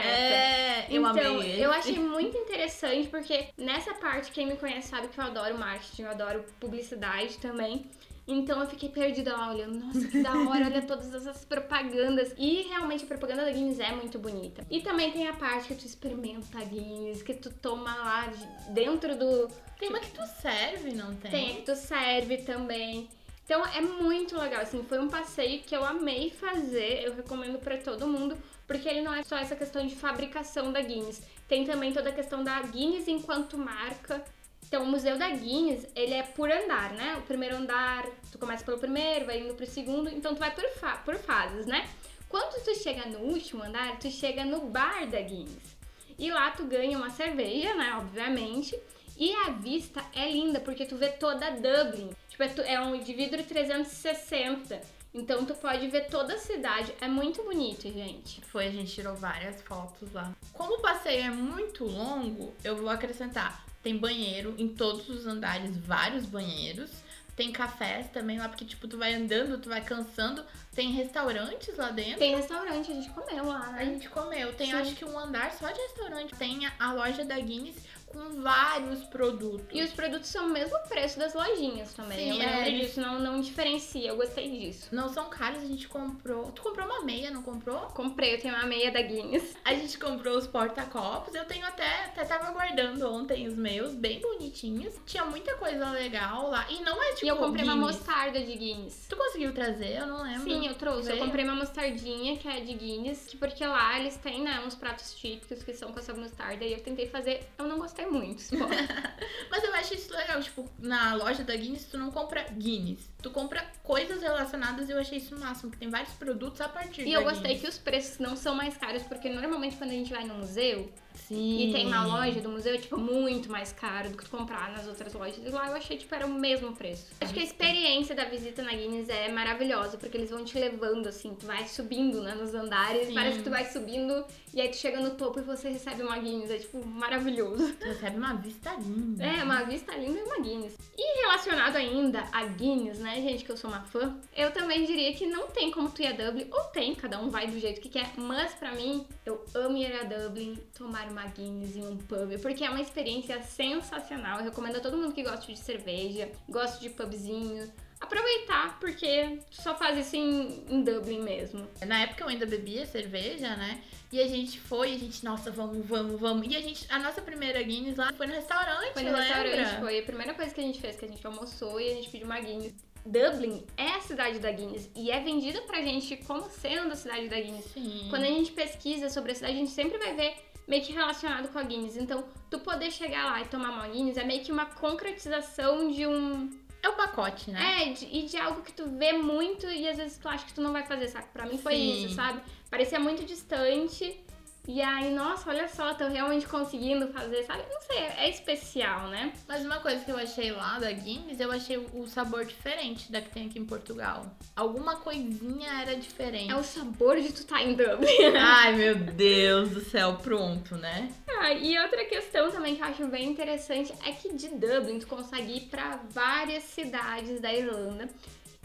É, 0.06 0.86
eu 0.90 1.00
então, 1.06 1.36
amei 1.36 1.64
eu 1.64 1.70
achei 1.72 1.98
muito 1.98 2.36
interessante 2.36 3.08
porque 3.08 3.48
nessa 3.56 3.94
parte, 3.94 4.30
quem 4.30 4.46
me 4.46 4.56
conhece 4.56 4.88
sabe 4.88 5.08
que 5.08 5.18
eu 5.18 5.24
adoro 5.24 5.58
marketing, 5.58 6.02
eu 6.02 6.10
adoro 6.10 6.44
publicidade 6.60 7.38
também. 7.38 7.84
Então 8.30 8.60
eu 8.60 8.66
fiquei 8.66 8.90
perdida 8.90 9.34
lá 9.34 9.50
olhando, 9.50 9.78
nossa, 9.78 10.06
que 10.06 10.22
da 10.22 10.32
hora, 10.32 10.66
olha 10.66 10.82
todas 10.82 11.14
essas 11.14 11.46
propagandas. 11.46 12.34
E 12.36 12.62
realmente 12.68 13.04
a 13.04 13.06
propaganda 13.06 13.42
da 13.42 13.50
Guinness 13.50 13.80
é 13.80 13.90
muito 13.92 14.18
bonita. 14.18 14.66
E 14.70 14.82
também 14.82 15.10
tem 15.12 15.26
a 15.26 15.32
parte 15.32 15.68
que 15.68 15.74
tu 15.74 15.86
experimenta 15.86 16.58
a 16.58 16.64
Guinness, 16.64 17.22
que 17.22 17.32
tu 17.32 17.48
toma 17.50 17.94
lá 17.94 18.26
de- 18.26 18.72
dentro 18.74 19.16
do. 19.16 19.48
Tem 19.78 19.88
uma 19.88 19.98
que 20.00 20.10
tu 20.10 20.20
serve, 20.42 20.92
não 20.92 21.14
tem? 21.14 21.30
Tem 21.30 21.52
a 21.52 21.54
que 21.54 21.62
tu 21.62 21.74
serve 21.74 22.36
também. 22.38 23.08
Então 23.46 23.64
é 23.64 23.80
muito 23.80 24.38
legal, 24.38 24.60
assim, 24.60 24.84
foi 24.86 24.98
um 24.98 25.08
passeio 25.08 25.62
que 25.62 25.74
eu 25.74 25.82
amei 25.82 26.28
fazer, 26.28 27.04
eu 27.06 27.14
recomendo 27.14 27.58
pra 27.58 27.78
todo 27.78 28.06
mundo, 28.06 28.36
porque 28.68 28.88
ele 28.88 29.00
não 29.02 29.12
é 29.12 29.24
só 29.24 29.36
essa 29.36 29.56
questão 29.56 29.84
de 29.84 29.96
fabricação 29.96 30.70
da 30.70 30.80
Guinness, 30.80 31.20
tem 31.48 31.64
também 31.64 31.92
toda 31.92 32.10
a 32.10 32.12
questão 32.12 32.44
da 32.44 32.60
Guinness 32.62 33.08
enquanto 33.08 33.58
marca. 33.58 34.22
Então, 34.66 34.82
o 34.82 34.86
Museu 34.86 35.16
da 35.18 35.30
Guinness, 35.30 35.86
ele 35.96 36.12
é 36.14 36.22
por 36.22 36.50
andar, 36.52 36.92
né? 36.92 37.16
O 37.18 37.22
primeiro 37.22 37.56
andar, 37.56 38.04
tu 38.30 38.38
começa 38.38 38.62
pelo 38.62 38.78
primeiro, 38.78 39.24
vai 39.24 39.40
indo 39.40 39.54
pro 39.54 39.66
segundo, 39.66 40.10
então 40.10 40.34
tu 40.34 40.38
vai 40.38 40.54
por, 40.54 40.68
fa- 40.78 40.98
por 40.98 41.16
fases, 41.16 41.64
né? 41.66 41.88
Quando 42.28 42.62
tu 42.62 42.74
chega 42.74 43.06
no 43.06 43.20
último 43.20 43.64
andar, 43.64 43.98
tu 43.98 44.10
chega 44.10 44.44
no 44.44 44.66
bar 44.66 45.06
da 45.08 45.20
Guinness. 45.22 45.76
E 46.18 46.30
lá 46.30 46.50
tu 46.50 46.64
ganha 46.66 46.98
uma 46.98 47.08
cerveja, 47.08 47.74
né? 47.74 47.94
Obviamente. 47.96 48.78
E 49.16 49.32
a 49.32 49.50
vista 49.50 50.04
é 50.14 50.30
linda, 50.30 50.60
porque 50.60 50.84
tu 50.84 50.96
vê 50.96 51.08
toda 51.08 51.50
Dublin. 51.50 52.10
Tipo, 52.28 52.42
é, 52.42 52.74
é 52.74 52.80
um 52.80 52.98
de 53.00 53.14
vidro 53.14 53.42
360. 53.42 54.80
Então 55.14 55.44
tu 55.44 55.54
pode 55.54 55.88
ver 55.88 56.06
toda 56.08 56.34
a 56.34 56.38
cidade. 56.38 56.92
É 57.00 57.08
muito 57.08 57.42
bonito, 57.42 57.82
gente. 57.82 58.40
Foi, 58.46 58.66
a 58.66 58.70
gente 58.70 58.92
tirou 58.94 59.14
várias 59.16 59.60
fotos 59.62 60.12
lá. 60.12 60.32
Como 60.52 60.74
o 60.76 60.80
passeio 60.82 61.24
é 61.24 61.30
muito 61.30 61.84
longo, 61.84 62.54
eu 62.62 62.76
vou 62.76 62.88
acrescentar. 62.90 63.64
Tem 63.82 63.96
banheiro 63.96 64.54
em 64.58 64.68
todos 64.68 65.08
os 65.08 65.26
andares, 65.26 65.76
vários 65.76 66.26
banheiros. 66.26 66.90
Tem 67.34 67.52
cafés 67.52 68.08
também 68.10 68.36
lá, 68.36 68.48
porque 68.48 68.64
tipo, 68.64 68.88
tu 68.88 68.98
vai 68.98 69.14
andando, 69.14 69.58
tu 69.60 69.68
vai 69.68 69.80
cansando. 69.80 70.44
Tem 70.74 70.90
restaurantes 70.90 71.76
lá 71.76 71.90
dentro. 71.90 72.18
Tem 72.18 72.34
restaurante, 72.34 72.90
a 72.90 72.94
gente 72.94 73.10
comeu 73.10 73.46
lá, 73.46 73.66
A 73.68 73.72
né? 73.72 73.84
gente 73.86 74.08
comeu. 74.08 74.52
Tem 74.54 74.66
Sim. 74.72 74.76
acho 74.76 74.94
que 74.96 75.04
um 75.04 75.16
andar 75.16 75.52
só 75.52 75.70
de 75.70 75.80
restaurante. 75.80 76.34
Tem 76.34 76.66
a- 76.66 76.72
a 76.80 76.92
loja 76.92 77.24
da 77.24 77.38
Guinness 77.38 77.76
com 78.12 78.40
vários 78.42 79.04
produtos. 79.04 79.66
E 79.72 79.82
os 79.82 79.92
produtos 79.92 80.28
são 80.28 80.46
o 80.46 80.50
mesmo 80.50 80.78
preço 80.88 81.18
das 81.18 81.34
lojinhas 81.34 81.92
também. 81.94 82.18
Sim, 82.18 82.36
eu 82.36 82.42
é, 82.42 82.46
lembro 82.46 82.68
eles- 82.68 82.86
disso, 82.88 83.00
não, 83.00 83.18
não 83.18 83.40
diferencia. 83.40 84.08
Eu 84.08 84.16
gostei 84.16 84.48
disso. 84.50 84.88
Não 84.94 85.08
são 85.08 85.28
caros, 85.28 85.62
a 85.62 85.66
gente 85.66 85.88
comprou. 85.88 86.50
Tu 86.52 86.62
comprou 86.62 86.86
uma 86.86 87.02
meia, 87.04 87.30
não 87.30 87.42
comprou? 87.42 87.78
Comprei, 87.88 88.34
eu 88.34 88.40
tenho 88.40 88.54
uma 88.54 88.66
meia 88.66 88.90
da 88.90 89.02
Guinness. 89.02 89.56
A 89.64 89.74
gente 89.74 89.98
comprou 89.98 90.36
os 90.38 90.46
porta-copos. 90.46 91.34
Eu 91.34 91.44
tenho 91.44 91.66
até, 91.66 92.04
até 92.06 92.24
tava 92.24 92.50
guardando 92.52 93.02
ontem 93.10 93.46
os 93.46 93.54
meus, 93.54 93.94
bem 93.94 94.20
bonitinhos. 94.20 94.94
Tinha 95.06 95.24
muita 95.24 95.54
coisa 95.56 95.90
legal 95.90 96.48
lá. 96.50 96.66
E 96.70 96.80
não 96.82 97.02
é 97.02 97.12
tipo. 97.12 97.26
e 97.26 97.28
eu 97.28 97.36
comprei 97.36 97.64
uma 97.64 97.74
Guinness. 97.74 97.96
mostarda 97.96 98.40
de 98.40 98.54
Guinness. 98.56 99.06
Tu 99.08 99.16
conseguiu 99.16 99.52
trazer? 99.52 99.98
Eu 99.98 100.06
não 100.06 100.22
lembro. 100.22 100.42
Sim, 100.44 100.66
eu 100.66 100.74
trouxe. 100.74 101.10
Eu 101.10 101.18
comprei 101.18 101.44
uma 101.44 101.54
mostardinha 101.54 102.36
que 102.36 102.48
é 102.48 102.60
de 102.60 102.72
Guinness, 102.74 103.26
que 103.26 103.36
porque 103.36 103.66
lá 103.66 103.98
eles 103.98 104.16
têm, 104.16 104.42
né, 104.42 104.60
uns 104.66 104.74
pratos 104.74 105.14
típicos 105.14 105.62
que 105.62 105.72
são 105.74 105.92
com 105.92 105.98
essa 105.98 106.14
mostarda 106.14 106.64
e 106.64 106.72
eu 106.72 106.80
tentei 106.80 107.06
fazer, 107.08 107.46
eu 107.58 107.66
não 107.66 107.78
gostei. 107.78 107.97
Gostei 107.98 108.06
muito. 108.06 108.42
Mas 109.50 109.64
eu 109.64 109.74
acho 109.74 109.94
isso 109.94 110.12
legal, 110.12 110.40
tipo, 110.40 110.68
na 110.78 111.14
loja 111.14 111.42
da 111.42 111.56
Guinness 111.56 111.84
tu 111.84 111.98
não 111.98 112.10
compra 112.10 112.44
Guinness. 112.52 113.10
Tu 113.20 113.30
compra 113.30 113.64
coisas 113.82 114.22
relacionadas 114.22 114.88
e 114.88 114.92
eu 114.92 114.98
achei 114.98 115.18
isso 115.18 115.34
o 115.34 115.40
máximo, 115.40 115.70
porque 115.70 115.84
tem 115.84 115.90
vários 115.90 116.12
produtos 116.14 116.60
a 116.60 116.68
partir 116.68 117.06
E 117.06 117.12
eu 117.12 117.22
gostei 117.24 117.42
Guinness. 117.54 117.60
que 117.60 117.68
os 117.68 117.78
preços 117.78 118.18
não 118.18 118.36
são 118.36 118.54
mais 118.54 118.76
caros, 118.76 119.02
porque 119.02 119.28
normalmente 119.28 119.76
quando 119.76 119.90
a 119.90 119.94
gente 119.94 120.12
vai 120.12 120.24
no 120.24 120.34
museu 120.34 120.90
Sim. 121.26 121.68
e 121.68 121.72
tem 121.72 121.86
uma 121.86 122.04
loja 122.06 122.40
do 122.40 122.48
museu, 122.48 122.78
tipo 122.80 122.98
muito 122.98 123.50
mais 123.50 123.72
caro 123.72 124.10
do 124.10 124.16
que 124.16 124.24
tu 124.24 124.30
comprar 124.30 124.72
nas 124.72 124.86
outras 124.86 125.12
lojas. 125.12 125.38
E 125.44 125.48
lá 125.48 125.68
eu 125.68 125.74
achei, 125.74 125.96
tipo, 125.96 126.14
era 126.14 126.26
o 126.26 126.32
mesmo 126.32 126.74
preço. 126.74 127.06
Acho 127.20 127.32
que 127.32 127.40
a 127.40 127.44
experiência 127.44 128.14
da 128.14 128.24
visita 128.24 128.62
na 128.62 128.72
Guinness 128.72 129.08
é 129.08 129.30
maravilhosa, 129.30 129.96
porque 129.96 130.16
eles 130.16 130.30
vão 130.30 130.44
te 130.44 130.58
levando, 130.58 131.06
assim, 131.06 131.34
tu 131.34 131.46
vai 131.46 131.66
subindo, 131.66 132.22
né, 132.22 132.34
nos 132.34 132.54
andares, 132.54 133.08
Sim. 133.08 133.14
parece 133.14 133.38
que 133.38 133.44
tu 133.44 133.50
vai 133.50 133.64
subindo 133.64 134.24
e 134.54 134.60
aí 134.60 134.68
tu 134.68 134.76
chega 134.76 135.00
no 135.00 135.10
topo 135.10 135.38
e 135.38 135.42
você 135.42 135.68
recebe 135.68 136.02
uma 136.02 136.18
Guinness. 136.18 136.50
É, 136.50 136.58
tipo, 136.58 136.84
maravilhoso. 136.86 137.74
Tu 137.74 137.84
recebe 137.84 138.16
uma 138.16 138.34
vista 138.34 138.72
linda. 138.74 139.24
É, 139.24 139.42
uma 139.42 139.62
vista 139.64 139.94
linda 139.94 140.18
e 140.18 140.22
uma 140.22 140.40
Guinness. 140.40 140.76
E 140.96 141.22
relacionado 141.22 141.76
ainda 141.76 142.24
a 142.32 142.44
Guinness, 142.44 142.98
né, 142.98 143.16
gente, 143.16 143.44
que 143.44 143.52
eu 143.52 143.56
sou 143.56 143.70
uma 143.70 143.82
fã, 143.82 144.18
eu 144.34 144.50
também 144.50 144.84
diria 144.84 145.12
que 145.14 145.26
não 145.26 145.48
tem 145.48 145.70
como 145.70 145.90
tu 145.90 146.02
ir 146.02 146.08
a 146.08 146.12
Dublin, 146.12 146.48
ou 146.50 146.64
tem, 146.64 146.94
cada 146.94 147.20
um 147.20 147.30
vai 147.30 147.46
do 147.46 147.58
jeito 147.58 147.80
que 147.80 147.88
quer, 147.88 148.12
mas 148.16 148.54
pra 148.54 148.72
mim, 148.72 149.06
eu 149.24 149.44
amo 149.54 149.76
ir 149.76 149.94
a 149.94 150.04
Dublin, 150.04 150.58
tomar 150.76 151.07
uma 151.10 151.26
Guinness 151.26 151.76
em 151.76 151.86
um 151.86 151.96
pub, 151.96 152.38
porque 152.40 152.64
é 152.64 152.70
uma 152.70 152.80
experiência 152.80 153.42
sensacional. 153.42 154.38
Eu 154.38 154.44
recomendo 154.44 154.76
a 154.76 154.80
todo 154.80 154.96
mundo 154.96 155.12
que 155.14 155.22
gosta 155.22 155.52
de 155.52 155.58
cerveja, 155.58 156.30
gosta 156.48 156.78
de 156.80 156.90
pubzinho, 156.90 157.70
aproveitar, 158.00 158.78
porque 158.78 159.38
tu 159.50 159.60
só 159.62 159.74
faz 159.76 159.98
isso 159.98 160.16
em, 160.16 160.64
em 160.68 160.82
Dublin 160.82 161.20
mesmo. 161.20 161.68
Na 161.86 162.00
época 162.00 162.24
eu 162.24 162.28
ainda 162.28 162.46
bebia 162.46 162.86
cerveja, 162.86 163.56
né? 163.56 163.82
E 164.10 164.20
a 164.20 164.26
gente 164.26 164.58
foi, 164.58 164.94
a 164.94 164.98
gente, 164.98 165.22
nossa, 165.24 165.50
vamos, 165.50 165.84
vamos, 165.86 166.18
vamos. 166.18 166.46
E 166.50 166.56
a 166.56 166.60
gente, 166.60 166.86
a 166.88 166.98
nossa 166.98 167.20
primeira 167.20 167.62
Guinness 167.62 167.96
lá 167.96 168.12
foi 168.12 168.26
no 168.26 168.32
restaurante, 168.34 168.92
Foi 168.94 169.02
no 169.02 169.12
lembra? 169.12 169.42
restaurante, 169.42 169.80
foi 169.80 169.98
a 169.98 170.02
primeira 170.02 170.34
coisa 170.34 170.54
que 170.54 170.60
a 170.60 170.64
gente 170.64 170.80
fez, 170.80 170.96
que 170.96 171.04
a 171.04 171.08
gente 171.08 171.26
almoçou 171.26 171.80
e 171.80 171.90
a 171.90 171.94
gente 171.94 172.08
pediu 172.08 172.26
uma 172.26 172.40
Guinness. 172.40 172.74
Dublin 173.04 173.64
é 173.76 173.88
a 173.88 174.00
cidade 174.00 174.38
da 174.38 174.50
Guinness 174.50 174.90
e 174.94 175.10
é 175.10 175.20
vendida 175.20 175.62
pra 175.62 175.80
gente 175.80 176.16
como 176.18 176.48
sendo 176.50 176.92
a 176.92 176.96
cidade 176.96 177.28
da 177.28 177.40
Guinness. 177.40 177.64
Sim. 177.72 178.06
Quando 178.10 178.24
a 178.24 178.26
gente 178.26 178.52
pesquisa 178.52 179.08
sobre 179.08 179.32
a 179.32 179.34
cidade, 179.34 179.54
a 179.54 179.56
gente 179.56 179.70
sempre 179.70 179.98
vai 179.98 180.14
ver 180.14 180.34
meio 180.68 180.84
que 180.84 180.92
relacionado 180.92 181.48
com 181.48 181.58
a 181.58 181.62
Guinness. 181.62 181.96
Então, 181.96 182.22
tu 182.50 182.58
poder 182.60 182.90
chegar 182.92 183.24
lá 183.24 183.40
e 183.40 183.46
tomar 183.46 183.70
uma 183.70 183.88
Guinness 183.88 184.16
é 184.18 184.24
meio 184.24 184.44
que 184.44 184.52
uma 184.52 184.66
concretização 184.66 185.90
de 185.90 186.06
um. 186.06 186.50
É 186.80 186.88
o 186.88 186.92
pacote, 186.92 187.50
né? 187.50 187.82
É, 187.88 187.92
de- 187.92 188.06
e 188.06 188.22
de 188.26 188.36
algo 188.36 188.62
que 188.62 188.72
tu 188.72 188.86
vê 188.88 189.12
muito 189.12 189.66
e 189.66 189.88
às 189.88 189.96
vezes 189.96 190.16
tu 190.18 190.28
acha 190.28 190.44
que 190.46 190.52
tu 190.54 190.60
não 190.60 190.72
vai 190.72 190.84
fazer, 190.86 191.08
sabe? 191.08 191.26
Pra 191.32 191.44
mim 191.46 191.58
foi 191.58 191.74
Sim. 191.74 192.04
isso, 192.04 192.14
sabe? 192.14 192.40
Parecia 192.70 193.00
muito 193.00 193.24
distante. 193.24 194.20
E 194.68 194.82
aí, 194.82 195.14
nossa, 195.14 195.48
olha 195.48 195.66
só, 195.66 195.94
tô 195.94 196.06
realmente 196.08 196.46
conseguindo 196.46 197.08
fazer, 197.08 197.42
sabe? 197.44 197.62
Não 197.72 197.80
sei, 197.80 198.00
é 198.00 198.28
especial, 198.28 199.08
né? 199.08 199.32
Mas 199.48 199.64
uma 199.64 199.80
coisa 199.80 200.04
que 200.04 200.10
eu 200.10 200.18
achei 200.18 200.52
lá 200.52 200.78
da 200.78 200.92
Guinness, 200.92 201.40
eu 201.40 201.50
achei 201.50 201.78
o 201.78 202.06
sabor 202.06 202.44
diferente 202.44 203.10
da 203.10 203.22
que 203.22 203.30
tem 203.30 203.46
aqui 203.46 203.58
em 203.58 203.64
Portugal. 203.64 204.26
Alguma 204.54 204.96
coisinha 204.96 205.80
era 205.80 205.96
diferente. 205.96 206.52
É 206.52 206.54
o 206.54 206.62
sabor 206.62 207.18
de 207.18 207.32
tu 207.32 207.46
tá 207.46 207.62
em 207.62 207.74
Dublin. 207.74 208.08
Ai, 208.36 208.76
meu 208.76 208.94
Deus 208.94 209.70
do 209.70 209.80
céu, 209.80 210.18
pronto, 210.22 210.76
né? 210.76 211.10
Ah, 211.26 211.54
e 211.54 211.78
outra 211.78 212.04
questão 212.04 212.50
também 212.50 212.76
que 212.76 212.82
eu 212.82 212.86
acho 212.88 213.06
bem 213.06 213.24
interessante 213.24 213.94
é 214.04 214.12
que 214.12 214.34
de 214.34 214.48
Dublin 214.48 214.98
tu 214.98 215.06
consegue 215.06 215.56
ir 215.56 215.60
pra 215.62 215.98
várias 216.10 216.64
cidades 216.64 217.40
da 217.40 217.54
Irlanda 217.54 218.06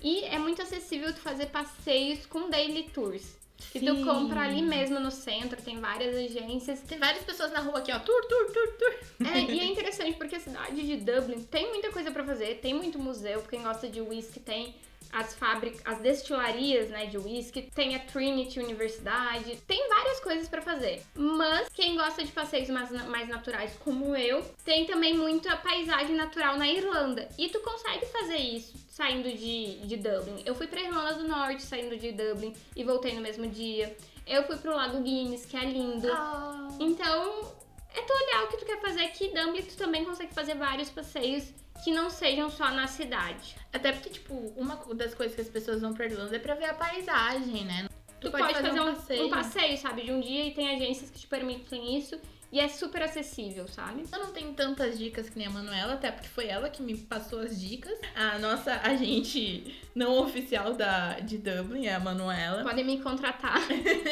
e 0.02 0.26
é 0.26 0.38
muito 0.38 0.62
acessível 0.62 1.14
tu 1.14 1.22
fazer 1.22 1.46
passeios 1.46 2.26
com 2.26 2.50
daily 2.50 2.90
tours. 2.90 3.42
Que 3.72 3.80
tu 3.80 4.04
compra 4.04 4.42
ali 4.42 4.62
mesmo 4.62 5.00
no 5.00 5.12
centro, 5.12 5.62
tem 5.62 5.80
várias 5.80 6.16
agências. 6.16 6.82
Tem 6.82 6.98
várias 6.98 7.24
pessoas 7.24 7.52
na 7.52 7.60
rua 7.60 7.80
aqui, 7.80 7.92
ó. 7.92 8.00
Tur, 8.00 8.22
tur, 8.28 8.52
tur, 8.52 8.68
tur. 8.78 9.28
É, 9.28 9.40
e 9.40 9.60
é 9.60 9.66
interessante 9.72 10.14
porque 10.18 10.36
a 10.36 10.40
cidade 10.40 10.82
de 10.82 10.98
Dublin 10.98 11.44
tem 11.44 11.70
muita 11.70 11.92
coisa 11.92 12.12
pra 12.12 12.24
fazer, 12.24 12.60
tem 12.60 12.74
muito 12.74 13.00
museu, 13.00 13.42
quem 13.50 13.62
gosta 13.62 13.88
de 13.88 14.02
whisky 14.02 14.40
tem 14.40 14.76
as 15.14 15.36
fábricas, 15.36 15.82
as 15.86 16.00
destilarias, 16.00 16.90
né, 16.90 17.06
de 17.06 17.18
whisky, 17.18 17.70
tem 17.74 17.96
a 17.96 18.00
Trinity 18.00 18.60
Universidade, 18.60 19.58
tem 19.68 19.88
várias 19.88 20.20
coisas 20.20 20.50
pra 20.50 20.62
fazer. 20.62 21.02
Mas 21.16 21.70
quem 21.70 21.96
gosta 21.96 22.24
de 22.24 22.32
passeios 22.32 22.70
mais, 22.70 22.90
mais 23.08 23.30
naturais 23.30 23.78
como 23.84 24.16
eu, 24.16 24.44
tem 24.66 24.86
também 24.86 25.16
muita 25.16 25.56
paisagem 25.58 26.16
natural 26.16 26.58
na 26.58 26.68
Irlanda. 26.68 27.30
E 27.38 27.50
tu 27.50 27.60
consegue 27.60 28.06
fazer 28.08 28.38
isso 28.38 28.74
saindo 28.90 29.32
de, 29.32 29.78
de 29.88 29.98
Dublin. 29.98 30.42
Eu 30.46 30.56
fui 30.56 30.68
pra 30.68 30.82
Irlanda 30.82 31.16
do 31.16 31.28
Norte 31.28 31.64
saindo 31.64 31.98
de 31.98 32.12
Dublin 32.12 32.54
e 32.76 32.84
voltei 32.84 33.14
no 33.14 33.22
mesmo 33.22 33.48
dia. 33.48 33.96
Eu 34.26 34.44
fui 34.44 34.58
pro 34.58 34.76
Lago 34.76 35.02
Guinness, 35.02 35.46
que 35.46 35.58
é 35.58 35.66
lindo. 35.66 36.10
Ah. 36.12 36.70
Então, 36.80 37.52
é 37.94 38.02
tu 38.02 38.14
olhar 38.14 38.44
o 38.44 38.48
que 38.48 38.58
tu 38.58 38.66
quer 38.66 38.82
fazer 38.82 39.08
que 39.10 39.30
Dublin 39.30 39.62
tu 39.62 39.78
também 39.78 40.04
consegue 40.04 40.34
fazer 40.34 40.56
vários 40.56 40.90
passeios 40.90 41.54
que 41.84 41.92
não 41.92 42.10
sejam 42.10 42.50
só 42.50 42.72
na 42.72 42.88
cidade. 42.88 43.56
Até 43.72 43.92
porque, 43.92 44.10
tipo, 44.10 44.34
uma 44.56 44.76
das 44.96 45.14
coisas 45.14 45.36
que 45.36 45.42
as 45.42 45.50
pessoas 45.50 45.82
vão 45.82 45.94
pra 45.94 46.06
Irlanda 46.06 46.36
é 46.36 46.40
pra 46.40 46.56
ver 46.56 46.66
a 46.66 46.74
paisagem, 46.74 47.66
né? 47.66 47.88
Tu, 48.20 48.32
pode, 48.32 48.54
fazer, 48.54 48.80
um, 48.80 49.26
um 49.26 49.30
passeio, 49.30 49.78
sabe, 49.78 50.04
de 50.04 50.12
um 50.12 50.22
dia 50.22 50.46
e 50.46 50.52
tem 50.54 50.74
agências 50.76 51.10
que 51.10 51.20
te 51.20 51.28
permitem 51.28 51.98
isso 51.98 52.18
e 52.54 52.60
é 52.60 52.68
super 52.68 53.02
acessível, 53.02 53.68
sabe? 53.68 54.04
Eu 54.14 54.20
não 54.20 54.32
tenho 54.32 54.54
tantas 54.54 55.00
dicas 55.00 55.28
que 55.28 55.40
nem 55.40 55.48
a 55.48 55.50
Manuela, 55.50 55.96
até 55.96 56.12
porque 56.12 56.28
foi 56.28 56.46
ela 56.46 56.70
que 56.70 56.84
me 56.84 56.96
passou 56.96 57.40
as 57.40 57.60
dicas. 57.60 58.00
A 58.16 58.38
nossa 58.38 58.76
agente 58.84 59.76
não 59.96 60.20
oficial 60.20 60.76
da, 60.76 61.20
de 61.20 61.40
Dublin 61.40 61.88
é 61.88 61.96
a 61.96 62.00
Manuela. 62.00 62.62
Podem 62.62 62.86
me 62.86 63.02
contratar. 63.02 63.58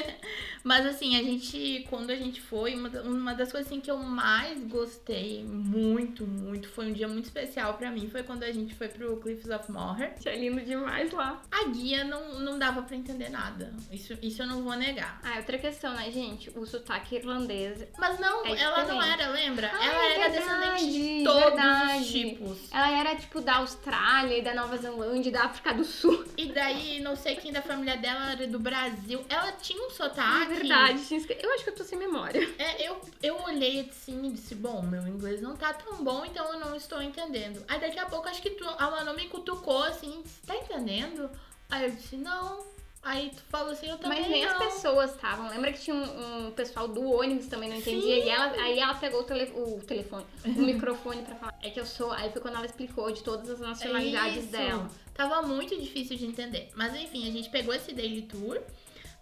Mas 0.63 0.86
assim, 0.86 1.15
a 1.17 1.24
gente, 1.24 1.86
quando 1.89 2.12
a 2.12 2.15
gente 2.15 2.41
foi, 2.41 2.76
uma, 2.76 2.89
uma 3.02 3.34
das 3.34 3.52
coisas 3.52 3.67
assim, 3.71 3.82
que 3.82 3.89
eu 3.89 3.97
mais 3.97 4.62
gostei 4.65 5.43
muito, 5.43 6.26
muito, 6.26 6.69
foi 6.69 6.88
um 6.88 6.93
dia 6.93 7.08
muito 7.08 7.26
especial 7.26 7.76
pra 7.76 7.89
mim, 7.91 8.10
foi 8.10 8.24
quando 8.24 8.43
a 8.43 8.52
gente 8.52 8.74
foi 8.76 8.88
pro 8.88 9.17
Cliffs 9.17 9.50
of 9.50 9.71
Moher. 9.71 10.13
É 10.26 10.36
lindo 10.36 10.62
demais 10.62 11.12
lá. 11.12 11.41
A 11.52 11.67
guia 11.69 12.04
não, 12.04 12.39
não 12.39 12.60
dava 12.60 12.82
pra 12.84 12.95
entender 12.95 13.30
nada. 13.30 13.74
Isso, 13.91 14.17
isso 14.21 14.41
eu 14.41 14.47
não 14.47 14.63
vou 14.63 14.76
negar. 14.76 15.19
Ah, 15.24 15.38
outra 15.38 15.58
questão, 15.58 15.93
né, 15.93 16.10
gente? 16.12 16.50
O 16.58 16.65
sotaque 16.65 17.15
irlandês. 17.15 17.86
Mas 17.97 18.19
não, 18.19 18.45
É 18.45 18.60
ela 18.60 18.84
não 18.86 19.02
era, 19.02 19.30
lembra? 19.30 19.71
Ah, 19.74 19.86
ela 19.86 20.04
é 20.04 20.21
era 20.21 20.30
verdade, 20.30 20.76
descendente 20.86 20.91
de 21.17 21.24
todos 21.24 21.43
verdade. 21.43 22.02
os 22.02 22.08
tipos. 22.12 22.58
Ela 22.71 22.91
era 23.00 23.15
tipo 23.15 23.41
da 23.41 23.56
Austrália 23.58 24.38
e 24.38 24.41
da 24.41 24.54
Nova 24.54 24.78
Zelândia 24.78 25.30
e 25.30 25.34
da 25.34 25.43
África 25.45 25.74
do 25.74 25.84
Sul. 25.84 26.24
E 26.38 26.47
daí, 26.52 27.02
não 27.02 27.15
sei 27.15 27.36
quem 27.36 27.52
da 27.52 27.62
família 27.62 27.97
dela 27.97 28.32
era 28.32 28.47
do 28.47 28.60
Brasil. 28.60 29.24
Ela 29.30 29.52
tinha 29.54 29.82
um 29.82 29.88
É 29.88 29.93
sotaque. 29.93 30.51
Verdade. 30.56 31.02
Eu 31.42 31.54
acho 31.54 31.64
que 31.64 31.70
eu 31.70 31.76
tô 31.76 31.84
sem 31.84 31.98
memória. 31.98 32.42
É, 32.58 32.88
eu, 32.88 33.00
eu 33.22 33.42
olhei 33.44 33.82
assim 33.90 34.26
e 34.28 34.32
disse, 34.32 34.56
bom, 34.56 34.82
meu 34.82 35.08
inglês 35.08 35.42
não 35.42 35.56
tá 35.56 35.74
tão 35.74 36.04
bom, 36.04 36.24
então 36.26 36.54
eu 36.54 36.60
não 36.60 36.76
estou 36.76 37.02
entendendo. 37.02 37.64
Aí 37.68 37.80
daqui 37.80 38.00
a 38.00 38.06
pouco 38.06 38.28
acho 38.28 38.42
que 38.42 38.52
tu, 38.52 38.68
a 38.68 38.90
Manu 38.92 39.14
me 39.16 39.28
cutucou 39.28 39.84
assim, 39.84 40.22
disse, 40.24 40.42
tá 40.46 40.56
entendendo? 40.56 41.30
Aí 41.70 41.86
eu 41.86 41.92
disse, 41.92 42.16
não. 42.18 42.70
Aí 43.04 43.32
tu 43.36 43.42
falou 43.50 43.72
assim, 43.72 43.90
eu 43.90 43.98
também 43.98 44.20
Mas 44.22 44.30
nem 44.30 44.46
não. 44.46 44.52
as 44.52 44.58
pessoas 44.76 45.12
estavam. 45.16 45.50
Lembra 45.50 45.72
que 45.74 45.80
tinha 45.82 45.96
um, 45.96 46.48
um 46.48 46.52
pessoal 46.52 46.88
do 46.88 47.02
ônibus 47.12 47.48
também 47.48 47.68
não 47.68 47.78
entendia? 47.78 48.24
E 48.24 48.30
ela, 48.30 48.52
aí 48.62 48.78
ela 48.78 48.94
pegou 48.94 49.22
o, 49.22 49.24
tele- 49.24 49.52
o 49.56 49.80
telefone, 49.88 50.24
o 50.46 50.50
microfone 50.62 51.24
pra 51.24 51.36
falar. 51.36 51.58
É 51.64 51.72
que 51.72 51.80
eu 51.80 51.86
sou. 51.86 52.12
Aí 52.12 52.32
foi 52.32 52.40
quando 52.42 52.58
ela 52.58 52.66
explicou 52.68 53.12
de 53.12 53.24
todas 53.24 53.50
as 53.50 53.60
nacionalidades 53.60 54.44
Isso. 54.44 54.52
dela. 54.52 54.88
Tava 55.16 55.42
muito 55.42 55.76
difícil 55.80 56.16
de 56.16 56.26
entender. 56.28 56.70
Mas 56.76 56.94
enfim, 56.96 57.28
a 57.28 57.32
gente 57.32 57.50
pegou 57.50 57.74
esse 57.74 57.92
daily 57.92 58.22
tour. 58.22 58.62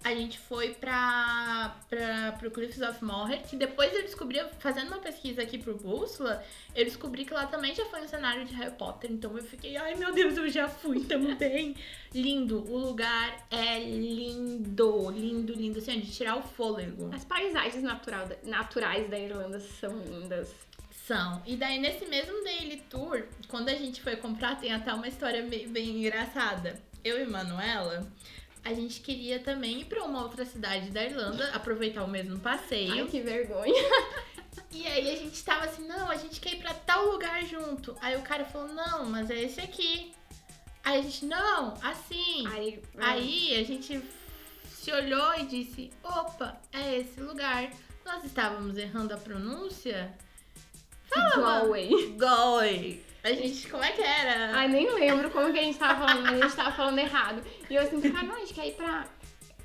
A 0.02 0.16
gente 0.16 0.40
foi 0.40 0.74
pra, 0.76 1.76
pra, 1.90 2.32
pro 2.40 2.50
Cliffs 2.52 2.82
of 2.82 3.04
Moher, 3.04 3.42
que 3.44 3.58
depois 3.58 3.94
eu 3.94 4.02
descobri, 4.04 4.40
fazendo 4.60 4.88
uma 4.88 5.00
pesquisa 5.00 5.42
aqui 5.42 5.58
pro 5.58 5.76
Bússola, 5.76 6.42
eu 6.74 6.86
descobri 6.86 7.26
que 7.26 7.34
lá 7.34 7.46
também 7.48 7.76
já 7.76 7.86
foi 7.86 8.02
um 8.04 8.08
cenário 8.08 8.46
de 8.46 8.56
Harry 8.56 8.74
Potter. 8.76 9.12
Então 9.12 9.36
eu 9.38 9.44
fiquei, 9.44 9.76
ai 9.76 9.96
meu 9.96 10.14
Deus, 10.14 10.38
eu 10.38 10.50
já 10.50 10.70
fui 10.70 11.04
também. 11.04 11.76
lindo, 12.14 12.64
o 12.72 12.78
lugar 12.78 13.46
é 13.52 13.80
lindo, 13.80 15.12
lindo, 15.12 15.54
lindo, 15.54 15.80
assim, 15.80 16.00
de 16.00 16.12
tirar 16.12 16.38
o 16.38 16.42
fôlego. 16.42 17.14
As 17.14 17.26
paisagens 17.26 17.84
natural, 17.84 18.28
naturais 18.44 19.10
da 19.10 19.20
Irlanda 19.20 19.60
são 19.60 19.98
lindas. 20.00 20.54
São. 21.06 21.42
E 21.46 21.56
daí, 21.56 21.80
nesse 21.80 22.06
mesmo 22.06 22.44
daily 22.44 22.84
tour, 22.88 23.24
quando 23.48 23.70
a 23.70 23.74
gente 23.74 24.00
foi 24.00 24.16
comprar, 24.16 24.60
tem 24.60 24.72
até 24.72 24.94
uma 24.94 25.08
história 25.08 25.42
bem, 25.42 25.68
bem 25.68 25.98
engraçada. 25.98 26.80
Eu 27.04 27.20
e 27.20 27.26
Manuela, 27.26 28.08
a 28.64 28.74
gente 28.74 29.02
queria 29.02 29.40
também 29.40 29.82
ir 29.82 29.86
pra 29.86 30.04
uma 30.04 30.22
outra 30.22 30.46
cidade 30.46 30.90
da 30.92 31.04
Irlanda, 31.04 31.50
aproveitar 31.52 32.04
o 32.04 32.08
mesmo 32.08 32.40
passeio. 32.40 32.94
Ai, 32.94 33.08
que 33.08 33.22
vergonha. 33.22 33.74
E 34.72 34.86
aí 34.86 35.10
a 35.12 35.16
gente 35.16 35.44
tava 35.44 35.66
assim, 35.66 35.88
não, 35.88 36.12
a 36.12 36.16
gente 36.16 36.40
quer 36.40 36.54
ir 36.54 36.60
pra 36.60 36.74
tal 36.74 37.12
lugar 37.12 37.44
junto. 37.46 37.96
Aí 38.02 38.16
o 38.18 38.22
cara 38.22 38.46
falou, 38.46 38.68
não, 38.68 39.06
mas 39.06 39.30
é 39.30 39.42
esse 39.42 39.60
aqui. 39.60 40.12
Aí 40.84 41.00
a 41.00 41.02
gente, 41.02 41.26
não, 41.26 41.74
assim. 41.82 42.48
Aí, 42.48 42.82
Aí 42.98 43.56
a 43.60 43.64
gente 43.64 44.02
se 44.66 44.92
olhou 44.92 45.36
e 45.36 45.46
disse: 45.46 45.92
opa, 46.04 46.60
é 46.74 46.98
esse 46.98 47.20
lugar. 47.22 47.70
Nós 48.06 48.24
estávamos 48.24 48.78
errando 48.78 49.14
a 49.14 49.18
pronúncia? 49.18 50.12
Galway. 51.14 52.16
Galway. 52.18 53.06
A 53.24 53.34
gente, 53.34 53.68
como 53.68 53.84
é 53.84 53.92
que 53.92 54.02
era? 54.02 54.56
Ai, 54.56 54.68
nem 54.70 54.90
lembro 54.94 55.30
como 55.32 55.52
que 55.52 55.60
a 55.60 55.64
gente 55.64 55.78
tava 55.78 56.08
falando, 56.08 56.24
mas 56.24 56.40
a 56.40 56.44
gente 56.46 56.56
tava 56.56 56.72
falando 56.72 57.00
errado. 57.00 57.44
E 57.70 57.76
eu 57.76 57.82
assim, 57.82 58.00
cara, 58.02 58.26
não, 58.26 58.36
a 58.36 58.40
gente 58.40 58.54
quer 58.54 58.68
ir 58.68 58.74
pra 58.76 59.06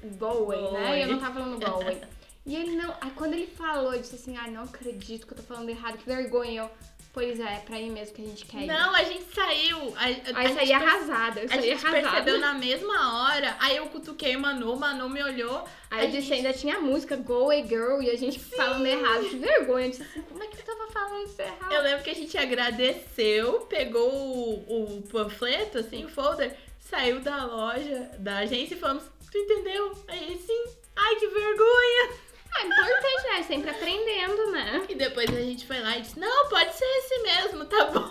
Galway, 0.02 0.70
né? 0.72 0.98
E 0.98 1.02
eu 1.02 1.08
não 1.08 1.18
tava 1.20 1.34
falando 1.40 1.58
Galway. 1.58 2.00
E 2.46 2.56
ele 2.56 2.76
não. 2.76 2.94
Aí 3.00 3.10
quando 3.14 3.34
ele 3.34 3.46
falou, 3.46 3.94
eu 3.94 4.00
disse 4.00 4.16
assim, 4.16 4.36
ai, 4.36 4.50
não 4.50 4.64
acredito 4.64 5.26
que 5.26 5.32
eu 5.32 5.36
tô 5.36 5.42
falando 5.42 5.68
errado, 5.70 5.96
que 5.98 6.04
vergonha. 6.04 6.62
Eu, 6.62 6.70
pois 7.12 7.38
é, 7.40 7.44
é 7.54 7.62
pra 7.64 7.80
ir 7.80 7.90
mesmo 7.90 8.14
que 8.14 8.22
a 8.22 8.24
gente 8.26 8.44
quer 8.44 8.62
ir. 8.62 8.66
Não, 8.66 8.94
a 8.94 9.02
gente 9.04 9.24
saiu. 9.32 9.78
A, 9.96 10.02
a, 10.02 10.04
Aí 10.04 10.22
a 10.34 10.44
eu 10.50 10.54
saí 10.54 10.66
gente 10.66 10.72
arrasada, 10.72 11.40
eu 11.40 11.46
A 11.46 11.48
saí 11.48 11.62
gente 11.62 11.86
arrasada. 11.86 12.02
percebeu 12.10 12.38
na 12.40 12.52
mesma 12.54 13.22
hora. 13.30 13.56
Aí 13.60 13.76
eu 13.76 13.86
cutuquei 13.86 14.36
Manu, 14.36 14.76
Manu 14.76 15.08
me 15.08 15.22
olhou. 15.22 15.64
Aí 15.90 16.00
a 16.00 16.04
eu 16.04 16.10
disse, 16.10 16.22
gente- 16.26 16.46
ainda 16.46 16.52
tinha 16.52 16.76
a 16.76 16.80
música 16.80 17.16
Go 17.16 17.44
Away 17.44 17.66
Girl 17.66 18.02
e 18.02 18.10
a 18.10 18.16
gente 18.16 18.38
falando 18.38 18.84
errado, 18.84 19.24
que 19.30 19.36
vergonha. 19.36 19.86
Eu 19.86 19.90
disse 19.90 20.02
assim, 20.02 20.20
como 20.22 20.42
é 20.42 20.46
que 20.48 20.58
eu 20.60 20.64
tava 20.66 20.83
isso 21.24 21.40
errado? 21.42 21.72
Eu 21.72 21.82
lembro 21.82 22.04
que 22.04 22.10
a 22.10 22.14
gente 22.14 22.36
agradeceu, 22.38 23.60
pegou 23.62 24.10
o, 24.12 24.96
o 24.98 25.02
panfleto, 25.02 25.78
assim, 25.78 26.04
o 26.04 26.08
folder, 26.08 26.56
saiu 26.80 27.20
da 27.20 27.44
loja, 27.44 28.10
da 28.18 28.38
agência 28.38 28.74
e 28.74 28.78
falamos, 28.78 29.04
tu 29.30 29.38
entendeu? 29.38 29.92
Aí 30.08 30.22
ele, 30.24 30.38
sim. 30.38 30.64
Ai, 30.96 31.16
que 31.16 31.26
vergonha! 31.28 32.10
Ah, 32.56 32.66
importante, 32.66 33.22
né? 33.32 33.42
Sempre 33.42 33.70
aprendendo, 33.70 34.50
né? 34.52 34.86
E 34.88 34.94
depois 34.94 35.28
a 35.28 35.40
gente 35.40 35.66
foi 35.66 35.80
lá 35.80 35.96
e 35.98 36.02
disse, 36.02 36.18
não, 36.20 36.48
pode 36.48 36.72
ser 36.74 36.84
esse 36.84 37.18
mesmo, 37.22 37.64
tá 37.64 37.84
bom. 37.86 38.10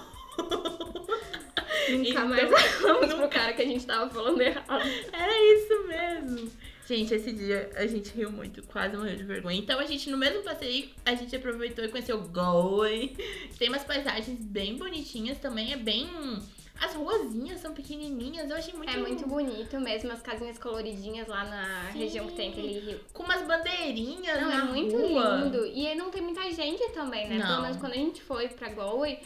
Nunca 1.89 2.09
Então, 2.09 2.27
mais 2.27 2.49
falamos 2.49 3.07
pro 3.07 3.17
nunca- 3.17 3.27
cara 3.29 3.53
que 3.53 3.61
a 3.61 3.65
gente 3.65 3.85
tava 3.85 4.09
falando 4.09 4.41
errado. 4.41 4.83
Era 5.13 5.53
isso 5.53 5.83
mesmo. 5.87 6.51
Gente, 6.87 7.13
esse 7.13 7.31
dia 7.31 7.69
a 7.75 7.87
gente 7.87 8.11
riu 8.13 8.31
muito, 8.31 8.61
quase 8.63 8.95
morreu 8.97 9.15
de 9.15 9.23
vergonha. 9.23 9.57
Então 9.57 9.79
a 9.79 9.85
gente, 9.85 10.09
no 10.09 10.17
mesmo 10.17 10.43
passeio, 10.43 10.89
a 11.05 11.15
gente 11.15 11.35
aproveitou 11.35 11.83
e 11.85 11.87
conheceu 11.87 12.21
Galway. 12.21 13.15
Tem 13.57 13.69
umas 13.69 13.83
paisagens 13.83 14.39
bem 14.43 14.77
bonitinhas 14.77 15.37
também, 15.37 15.71
é 15.73 15.77
bem... 15.77 16.07
As 16.81 16.95
ruazinhas 16.95 17.61
são 17.61 17.71
pequenininhas, 17.73 18.49
eu 18.49 18.57
achei 18.57 18.73
muito... 18.73 18.91
É 18.91 18.97
muito 18.97 19.25
bonito 19.27 19.79
mesmo, 19.79 20.11
as 20.11 20.21
casinhas 20.21 20.57
coloridinhas 20.57 21.27
lá 21.27 21.45
na 21.45 21.91
Sim. 21.93 21.99
região 21.99 22.27
que 22.27 22.33
tem 22.33 22.49
aquele 22.49 22.79
rio. 22.79 22.99
Com 23.13 23.23
umas 23.23 23.41
bandeirinhas 23.43 24.41
Não, 24.41 24.49
na 24.49 24.55
é 24.55 24.63
muito 24.63 24.97
rua. 24.97 25.41
lindo. 25.43 25.65
E 25.67 25.95
não 25.95 26.09
tem 26.09 26.21
muita 26.21 26.51
gente 26.51 26.83
também, 26.89 27.29
né? 27.29 27.37
Não. 27.37 27.47
Pelo 27.47 27.61
menos 27.61 27.77
quando 27.77 27.93
a 27.93 27.97
gente 27.97 28.21
foi 28.23 28.49
pra 28.49 28.69
Galway, 28.69 29.19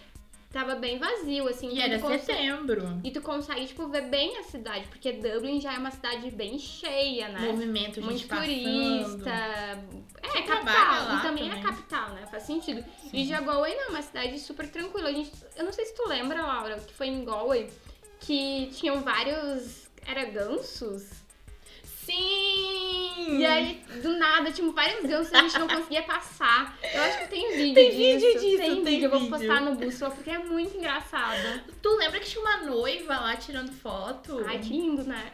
tava 0.52 0.76
bem 0.76 0.98
vazio, 0.98 1.48
assim. 1.48 1.70
E 1.70 1.82
era 1.82 2.00
consegue- 2.00 2.26
setembro. 2.26 3.02
E 3.04 3.12
tu 3.12 3.22
consegue, 3.22 3.66
tipo, 3.68 3.88
ver 3.88 4.04
bem 4.10 4.38
a 4.38 4.44
cidade, 4.44 4.88
porque 4.88 5.12
Dublin 5.14 5.60
já 5.62 5.74
é 5.74 5.78
uma 5.78 5.92
cidade 5.92 6.30
bem 6.32 6.58
cheia, 6.58 7.28
né? 7.30 7.40
Movimento, 7.52 7.96
gente 7.96 8.04
Muito 8.06 8.28
turista. 8.28 9.30
É, 9.30 10.30
Quem 10.32 10.46
capital. 10.46 11.18
E 11.18 11.22
também, 11.22 11.50
também. 11.50 11.52
é 11.52 11.62
capital, 11.62 12.10
né? 12.10 12.26
Faz 12.30 12.44
sentido. 12.44 12.84
Sim. 13.02 13.10
E 13.14 13.26
já 13.28 13.42
Galway 13.42 13.76
não, 13.76 13.84
é 13.84 13.90
uma 13.90 14.02
cidade 14.02 14.40
super 14.40 14.68
tranquila. 14.70 15.10
A 15.10 15.14
gente, 15.14 15.32
eu 15.56 15.66
não 15.66 15.72
sei 15.74 15.86
se 15.86 15.96
tu 15.96 16.08
lembra, 16.08 16.42
Laura, 16.42 16.78
que 16.80 16.94
foi 16.94 17.08
em 17.08 17.24
Galway 17.26 17.70
que 18.20 18.70
tinham 18.74 19.02
vários. 19.02 19.88
Era 20.06 20.24
gansos? 20.26 21.10
Sim! 22.08 23.39
E 23.39 23.46
aí, 23.46 23.82
do 24.02 24.17
nada, 24.17 24.52
tinha 24.52 24.72
vários 24.72 25.06
gansos 25.06 25.32
e 25.32 25.36
a 25.36 25.41
gente 25.41 25.60
não 25.60 25.67
conseguia 25.67 26.04
passar. 26.04 26.78
Eu 26.93 27.02
acho 27.04 27.20
que 27.20 27.28
tem 27.28 27.52
vídeo 27.56 27.74
Tem 27.76 27.89
disso. 27.91 27.98
vídeo 28.26 28.39
disso, 28.39 28.58
Tem 28.58 28.70
tem 28.76 28.84
vídeo. 28.86 29.06
Eu 29.06 29.10
vou 29.10 29.20
vídeo. 29.20 29.38
postar 29.38 29.62
no 29.62 29.76
Bússola 29.76 30.12
porque 30.12 30.30
é 30.30 30.39
muito 30.39 30.78
engraçado. 30.78 31.62
Tu 31.82 31.89
lembra 31.98 32.20
que 32.20 32.26
tinha 32.30 32.41
uma 32.41 32.58
noiva 32.65 33.13
lá 33.20 33.36
tirando 33.36 33.72
foto? 33.72 34.43
Ai, 34.48 34.60
que 34.60 34.70
lindo, 34.70 35.04
né? 35.04 35.32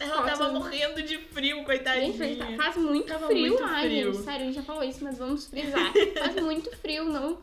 Ela 0.00 0.16
foto. 0.16 0.26
tava 0.26 0.52
morrendo 0.52 1.02
de 1.02 1.18
frio, 1.18 1.62
coitadinha. 1.64 2.12
Gente, 2.12 2.56
faz 2.56 2.76
muito 2.76 3.06
Tava 3.06 3.26
frio 3.26 3.48
muito 3.48 3.62
lá, 3.62 3.80
frio. 3.80 4.12
gente. 4.12 4.24
Sério, 4.24 4.40
a 4.40 4.44
gente 4.46 4.54
já 4.56 4.62
falou 4.62 4.82
isso, 4.82 5.04
mas 5.04 5.18
vamos 5.18 5.46
frisar. 5.46 5.92
faz 6.18 6.34
muito 6.42 6.74
frio, 6.78 7.04
não, 7.04 7.38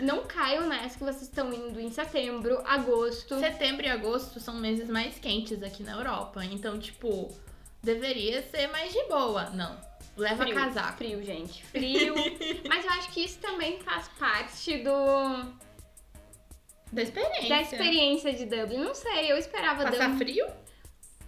não 0.00 0.22
caiam 0.24 0.66
nessa 0.66 0.96
que 0.96 1.04
vocês 1.04 1.22
estão 1.22 1.52
indo 1.52 1.78
em 1.78 1.90
setembro, 1.90 2.62
agosto. 2.64 3.38
Setembro 3.38 3.84
e 3.84 3.88
agosto 3.90 4.40
são 4.40 4.54
meses 4.54 4.88
mais 4.88 5.18
quentes 5.18 5.62
aqui 5.62 5.82
na 5.82 5.92
Europa. 5.92 6.42
Então, 6.44 6.78
tipo, 6.78 7.30
deveria 7.82 8.42
ser 8.42 8.66
mais 8.68 8.92
de 8.92 9.02
boa. 9.04 9.50
Não. 9.50 9.80
Leva 10.16 10.42
Frio, 10.42 10.54
casaco. 10.54 10.98
Frio, 10.98 11.22
gente. 11.22 11.64
Frio. 11.66 12.14
mas 12.68 12.84
eu 12.84 12.90
acho 12.92 13.10
que 13.12 13.24
isso 13.24 13.38
também 13.38 13.78
faz 13.80 14.08
parte 14.18 14.78
do 14.78 15.54
Da 16.92 17.02
experiência. 17.02 17.48
da 17.48 17.62
experiência 17.62 18.32
de 18.34 18.44
Dublin. 18.46 18.78
Não 18.78 18.94
sei, 18.94 19.30
eu 19.32 19.36
esperava 19.38 19.84
Passar 19.84 20.10
Dublin. 20.10 20.18
frio? 20.18 20.46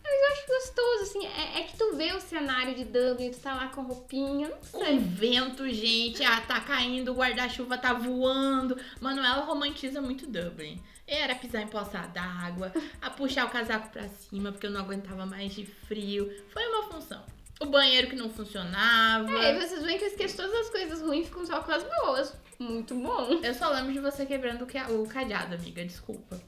Eu 0.04 0.32
acho 0.32 0.46
gostoso, 0.46 1.02
assim. 1.04 1.26
É, 1.26 1.60
é 1.60 1.62
que 1.62 1.76
tu 1.76 1.96
vê 1.96 2.12
o 2.12 2.20
cenário 2.20 2.74
de 2.74 2.84
Dublin, 2.84 3.30
tu 3.30 3.38
tá 3.38 3.54
lá 3.54 3.68
com 3.68 3.82
roupinha, 3.82 4.48
não 4.48 4.58
Com 4.58 4.84
sei. 4.84 4.98
vento, 4.98 5.66
gente. 5.70 6.22
Ah, 6.24 6.40
tá 6.40 6.60
caindo, 6.60 7.12
o 7.12 7.14
guarda-chuva 7.14 7.78
tá 7.78 7.94
voando. 7.94 8.76
Manuela 9.00 9.44
romantiza 9.44 10.02
muito 10.02 10.26
Dublin. 10.26 10.82
Era 11.14 11.34
pisar 11.34 11.62
em 11.62 11.68
poça 11.68 11.98
d'água, 11.98 12.72
a 13.00 13.10
puxar 13.10 13.46
o 13.46 13.50
casaco 13.50 13.90
pra 13.90 14.08
cima, 14.08 14.50
porque 14.50 14.66
eu 14.66 14.70
não 14.70 14.80
aguentava 14.80 15.26
mais 15.26 15.54
de 15.54 15.66
frio. 15.66 16.32
Foi 16.52 16.66
uma 16.66 16.84
função. 16.84 17.22
O 17.60 17.66
banheiro 17.66 18.08
que 18.08 18.16
não 18.16 18.30
funcionava. 18.30 19.30
É, 19.30 19.54
e 19.54 19.60
vocês 19.60 19.82
veem 19.82 19.98
que 19.98 20.04
eu 20.04 20.08
esqueço 20.08 20.36
todas 20.36 20.54
as 20.54 20.70
coisas 20.70 21.00
ruins 21.00 21.26
ficam 21.26 21.44
só 21.46 21.62
com 21.62 21.70
as 21.70 21.82
boas. 21.82 22.34
Muito 22.58 22.94
bom. 22.94 23.40
Eu 23.42 23.54
só 23.54 23.68
lembro 23.70 23.92
de 23.92 24.00
você 24.00 24.24
quebrando 24.24 24.64
o 24.64 25.06
cadeado, 25.06 25.54
amiga. 25.54 25.84
Desculpa. 25.84 26.40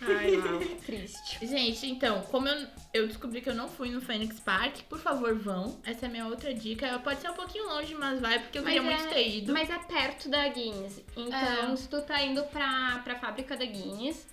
Ai, 0.00 0.36
não, 0.36 0.58
triste. 0.84 1.46
Gente, 1.46 1.86
então, 1.86 2.22
como 2.24 2.48
eu, 2.48 2.66
eu 2.92 3.06
descobri 3.06 3.40
que 3.40 3.48
eu 3.48 3.54
não 3.54 3.68
fui 3.68 3.90
no 3.90 4.00
Phoenix 4.00 4.38
Park, 4.40 4.82
por 4.88 4.98
favor, 4.98 5.34
vão. 5.34 5.78
Essa 5.84 6.06
é 6.06 6.08
a 6.08 6.12
minha 6.12 6.26
outra 6.26 6.52
dica. 6.52 6.98
Pode 7.00 7.20
ser 7.20 7.30
um 7.30 7.34
pouquinho 7.34 7.66
longe, 7.66 7.94
mas 7.94 8.20
vai, 8.20 8.38
porque 8.40 8.58
eu 8.58 8.62
Mas 8.62 8.74
queria 8.74 8.88
é- 8.90 8.94
muito 8.96 9.08
ter 9.12 9.28
ido. 9.38 9.52
Mas 9.52 9.70
é 9.70 9.78
perto 9.78 10.28
da 10.28 10.46
Guinness. 10.48 11.00
Então, 11.16 11.72
É. 11.72 11.76
se 11.76 11.88
tu 11.88 12.00
tá 12.02 12.22
indo 12.22 12.42
pra, 12.44 13.00
pra 13.04 13.16
fábrica 13.18 13.56
da 13.56 13.64
Guinness, 13.64 14.26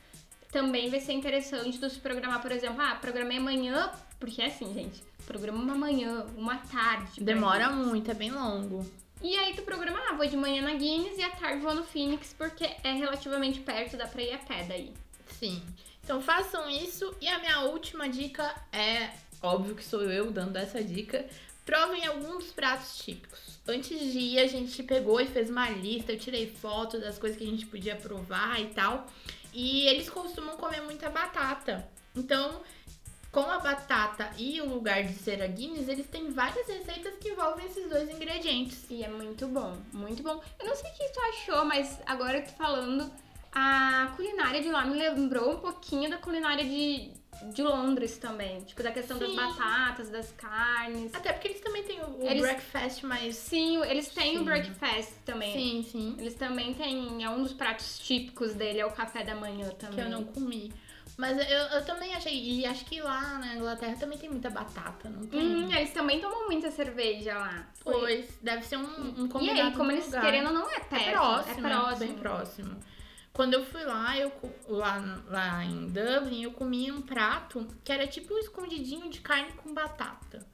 também 0.51 0.89
vai 0.89 0.99
ser 0.99 1.13
interessante 1.13 1.79
tu 1.79 1.89
se 1.89 1.99
programar, 1.99 2.41
por 2.41 2.51
exemplo, 2.51 2.81
ah, 2.81 2.95
programei 2.95 3.37
amanhã, 3.37 3.89
porque 4.19 4.41
é 4.41 4.47
assim, 4.47 4.71
gente, 4.73 5.01
programa 5.25 5.59
uma 5.63 5.75
manhã, 5.75 6.25
uma 6.37 6.57
tarde. 6.57 7.21
Demora 7.23 7.69
muito, 7.71 8.11
é 8.11 8.13
bem 8.13 8.29
longo. 8.31 8.85
E 9.21 9.37
aí 9.37 9.53
tu 9.55 9.61
programa, 9.61 9.97
ah, 10.09 10.13
vou 10.15 10.27
de 10.27 10.35
manhã 10.35 10.61
na 10.61 10.73
Guinness 10.73 11.17
e 11.17 11.23
à 11.23 11.29
tarde 11.29 11.59
vou 11.61 11.73
no 11.73 11.83
Phoenix, 11.85 12.35
porque 12.37 12.65
é 12.83 12.91
relativamente 12.91 13.61
perto, 13.61 13.95
dá 13.95 14.05
pra 14.05 14.21
ir 14.21 14.33
a 14.33 14.37
pé 14.37 14.65
daí. 14.67 14.93
Sim. 15.43 15.61
Então 16.01 16.21
façam 16.21 16.69
isso. 16.69 17.13
E 17.19 17.27
a 17.27 17.37
minha 17.37 17.59
última 17.63 18.07
dica 18.07 18.55
é, 18.71 19.09
óbvio 19.41 19.75
que 19.75 19.83
sou 19.83 20.03
eu 20.03 20.31
dando 20.31 20.55
essa 20.55 20.81
dica. 20.81 21.25
Provem 21.65 22.05
alguns 22.05 22.45
pratos 22.53 22.97
típicos. 22.97 23.59
Antes 23.67 23.99
de 23.99 24.19
ir, 24.19 24.39
a 24.39 24.47
gente 24.47 24.81
pegou 24.83 25.19
e 25.19 25.27
fez 25.27 25.49
uma 25.49 25.69
lista. 25.69 26.13
Eu 26.13 26.19
tirei 26.19 26.49
foto 26.49 26.97
das 26.97 27.19
coisas 27.19 27.37
que 27.37 27.43
a 27.43 27.49
gente 27.49 27.65
podia 27.65 27.97
provar 27.97 28.57
e 28.61 28.67
tal. 28.67 29.05
E 29.53 29.85
eles 29.87 30.09
costumam 30.09 30.55
comer 30.55 30.81
muita 30.81 31.09
batata. 31.09 31.85
Então, 32.15 32.61
com 33.29 33.41
a 33.41 33.59
batata 33.59 34.31
e 34.37 34.61
o 34.61 34.69
lugar 34.69 35.03
de 35.03 35.13
ser 35.13 35.41
a 35.41 35.47
Guinness, 35.47 35.89
eles 35.89 36.07
têm 36.07 36.31
várias 36.31 36.65
receitas 36.65 37.15
que 37.19 37.29
envolvem 37.29 37.65
esses 37.65 37.89
dois 37.89 38.09
ingredientes. 38.09 38.85
E 38.89 39.03
é 39.03 39.09
muito 39.09 39.45
bom, 39.47 39.75
muito 39.91 40.23
bom. 40.23 40.41
Eu 40.57 40.67
não 40.67 40.75
sei 40.75 40.89
o 40.89 40.93
que 40.93 41.09
tu 41.09 41.19
achou, 41.19 41.65
mas 41.65 41.99
agora 42.05 42.41
tô 42.41 42.51
falando, 42.51 43.11
a 43.53 44.11
culinária 44.15 44.61
de 44.61 44.69
lá 44.69 44.85
me 44.85 44.97
lembrou 44.97 45.53
um 45.53 45.57
pouquinho 45.59 46.09
da 46.09 46.17
culinária 46.17 46.63
de, 46.65 47.11
de 47.53 47.61
Londres 47.61 48.17
também. 48.17 48.61
Tipo, 48.63 48.81
da 48.83 48.91
questão 48.91 49.17
das 49.17 49.29
Sim. 49.29 49.35
batatas, 49.35 50.09
das 50.09 50.31
carnes. 50.31 51.13
Até 51.13 51.33
porque 51.33 51.49
eles 51.49 51.61
também 51.61 51.83
têm 51.83 51.99
o, 52.01 52.23
o 52.23 52.27
Eles- 52.27 52.41
breakfast 52.41 53.03
mais. 53.03 53.35
Sim, 53.35 53.81
eles 53.83 54.07
têm 54.09 54.35
o 54.35 54.39
Sim. 54.39 54.45
breakfast 54.45 55.11
também. 55.25 55.53
Sim, 55.53 55.83
sim. 55.89 56.15
Eles 56.19 56.33
também 56.35 56.73
têm, 56.73 57.23
é 57.23 57.29
um 57.29 57.43
dos 57.43 57.53
pratos 57.53 57.99
típicos 57.99 58.53
dele, 58.55 58.79
é 58.79 58.85
o 58.85 58.91
café 58.91 59.23
da 59.23 59.35
manhã 59.35 59.69
também. 59.71 59.95
que 59.95 60.01
eu 60.01 60.09
não 60.09 60.23
comi. 60.23 60.73
Mas 61.15 61.37
eu, 61.37 61.57
eu 61.77 61.85
também 61.85 62.15
achei, 62.15 62.33
e 62.33 62.65
acho 62.65 62.85
que 62.85 62.99
lá 62.99 63.37
na 63.37 63.53
Inglaterra 63.55 63.95
também 63.99 64.17
tem 64.17 64.27
muita 64.31 64.49
batata, 64.49 65.07
não 65.11 65.27
tem? 65.27 65.39
Hum, 65.39 65.71
eles 65.71 65.91
também 65.91 66.19
tomam 66.19 66.47
muita 66.47 66.71
cerveja 66.71 67.37
lá. 67.37 67.67
Pois, 67.83 68.27
deve 68.41 68.63
ser 68.65 68.77
um, 68.77 69.13
um 69.21 69.25
E 69.25 69.29
combinado 69.29 69.61
aí, 69.61 69.73
como 69.75 69.91
eles 69.91 70.05
lugar. 70.05 70.21
querendo 70.23 70.51
não 70.51 70.67
é 70.67 70.79
perto, 70.79 70.95
é 70.95 71.11
próximo, 71.11 71.67
é 71.67 71.69
próximo. 71.69 71.99
bem 71.99 72.13
próximo. 72.15 72.77
Quando 73.33 73.55
eu 73.55 73.65
fui 73.65 73.83
lá, 73.83 74.15
eu 74.17 74.31
lá, 74.67 75.19
lá 75.27 75.63
em 75.65 75.87
Dublin, 75.87 76.43
eu 76.43 76.51
comi 76.51 76.91
um 76.91 77.01
prato 77.01 77.67
que 77.83 77.91
era 77.91 78.05
tipo 78.05 78.33
um 78.33 78.37
escondidinho 78.37 79.09
de 79.09 79.21
carne 79.21 79.51
com 79.53 79.73
batata. 79.73 80.45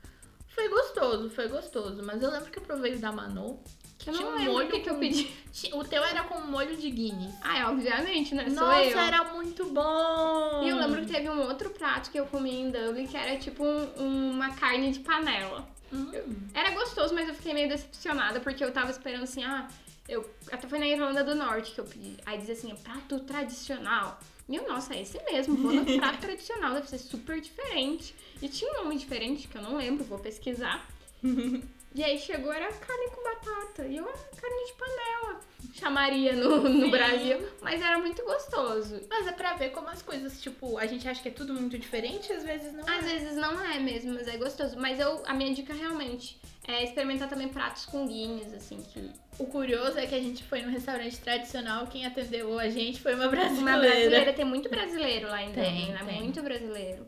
Foi 0.48 0.70
gostoso, 0.70 1.30
foi 1.30 1.48
gostoso. 1.50 2.02
Mas 2.04 2.22
eu 2.24 2.32
lembro 2.32 2.50
que 2.50 2.58
eu 2.58 2.64
provei 2.64 2.96
o 2.96 3.00
da 3.00 3.12
Manu. 3.12 3.60
Que 3.98 4.10
Eu 4.10 4.14
tinha 4.14 4.30
não 4.30 4.38
um 4.38 4.44
molho 4.46 4.70
que, 4.82 4.90
eu 4.90 4.96
pedi. 4.96 5.30
O 5.74 5.84
teu 5.84 6.02
era 6.02 6.24
com 6.24 6.40
molho 6.40 6.78
de 6.78 6.90
Guinness. 6.90 7.36
Ah, 7.42 7.60
é, 7.60 7.66
obviamente, 7.66 8.34
né? 8.34 8.46
Sou 8.50 8.66
Nossa, 8.66 8.82
eu. 8.82 8.98
era 9.00 9.24
muito 9.34 9.66
bom! 9.66 10.64
E 10.64 10.70
eu 10.70 10.78
lembro 10.78 11.02
que 11.02 11.08
teve 11.12 11.30
um 11.30 11.42
outro 11.42 11.70
prato 11.72 12.10
que 12.10 12.18
eu 12.18 12.26
comi 12.28 12.62
em 12.62 12.72
Dublin 12.72 13.06
que 13.08 13.18
era 13.18 13.38
tipo 13.38 13.62
um- 13.62 14.30
uma 14.32 14.56
carne 14.56 14.92
de 14.92 15.00
panela. 15.02 15.68
Hum. 15.92 16.10
Era 16.54 16.72
gostoso, 16.72 17.14
mas 17.14 17.28
eu 17.28 17.36
fiquei 17.36 17.54
meio 17.54 17.68
decepcionada 17.68 18.40
porque 18.40 18.64
eu 18.64 18.72
tava 18.72 18.90
esperando 18.90 19.24
assim, 19.24 19.44
ah, 19.44 19.68
eu 20.10 20.28
até 20.52 20.68
foi 20.68 20.80
na 20.80 20.88
Irlanda 20.88 21.24
do 21.24 21.36
Norte 21.36 21.72
que 21.72 21.80
eu 21.80 21.86
pedi. 21.86 22.18
Aí 22.26 22.40
dizia 22.40 22.56
assim, 22.56 22.76
prato 22.76 23.20
tradicional. 23.20 24.20
E 24.50 24.56
eu, 24.56 24.68
nossa, 24.68 24.96
é 24.96 25.04
esse 25.04 25.24
mesmo, 25.24 25.56
vou 25.56 25.72
no 25.72 25.86
prato 26.00 26.18
tradicional, 26.22 26.74
deve 26.74 26.90
ser 26.90 26.98
super 26.98 27.40
diferente. 27.40 28.16
E 28.42 28.50
tinha 28.50 28.72
um 28.72 28.84
nome 28.84 28.98
diferente 28.98 29.48
que 29.48 29.56
eu 29.56 29.62
não 29.62 29.78
lembro, 29.78 30.04
vou 30.04 30.18
pesquisar. 30.18 30.88
E 31.96 32.04
aí 32.04 32.20
chegou, 32.20 32.54
era 32.54 32.72
carne 32.72 33.10
com 33.10 33.24
batata. 33.24 33.84
E 33.88 33.98
eu, 33.98 34.08
ah, 34.08 34.14
carne 34.40 34.66
de 34.68 34.74
panela. 34.74 35.40
Chamaria 35.74 36.34
no, 36.34 36.62
no. 36.70 36.92
Brasil. 36.92 37.40
Mas 37.62 37.82
era 37.82 37.98
muito 37.98 38.24
gostoso. 38.24 39.02
Mas 39.10 39.26
é 39.26 39.32
pra 39.32 39.56
ver 39.56 39.72
como 39.72 39.88
as 39.90 40.02
coisas, 40.04 40.40
tipo, 40.40 40.78
a 40.78 40.86
gente 40.86 41.08
acha 41.10 41.20
que 41.20 41.30
é 41.30 41.32
tudo 41.32 41.52
muito 41.54 41.80
diferente, 41.80 42.32
às 42.32 42.44
vezes 42.44 42.74
não 42.74 42.84
Às 42.88 43.06
é. 43.06 43.10
vezes 43.10 43.36
não 43.36 43.60
é 43.66 43.80
mesmo, 43.80 44.14
mas 44.14 44.28
é 44.28 44.38
gostoso. 44.38 44.78
Mas 44.78 45.00
eu, 45.00 45.24
a 45.26 45.34
minha 45.34 45.52
dica 45.54 45.74
realmente 45.74 46.40
é 46.68 46.84
experimentar 46.84 47.28
também 47.28 47.50
pratos 47.50 47.88
com 47.88 48.08
guinhos, 48.08 48.54
assim, 48.54 48.84
que 48.94 49.10
O 49.40 49.48
curioso 49.48 49.98
é 49.98 50.06
que 50.06 50.14
a 50.14 50.22
gente 50.22 50.44
foi 50.44 50.62
num 50.62 50.72
restaurante 50.72 51.18
tradicional, 51.20 51.88
quem 51.88 52.06
atendeu 52.06 52.60
a 52.60 52.70
gente 52.70 53.02
foi 53.02 53.16
uma 53.16 53.24
Uma 53.24 53.32
brasileira. 53.32 53.80
brasileira, 53.80 54.34
tem 54.34 54.46
muito 54.46 54.70
brasileiro 54.70 55.28
lá 55.28 55.42
em 55.42 55.52
Tem, 55.54 55.92
né? 55.92 56.04
Muito 56.04 56.40
brasileiro. 56.44 57.08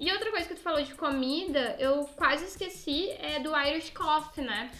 E 0.00 0.12
outra 0.12 0.30
coisa 0.30 0.46
que 0.46 0.54
tu 0.54 0.60
falou 0.60 0.82
de 0.82 0.94
comida, 0.94 1.74
eu 1.78 2.04
quase 2.16 2.44
esqueci, 2.44 3.10
é 3.10 3.40
do 3.40 3.54
Irish 3.56 3.90
Coffee, 3.90 4.44
né? 4.44 4.70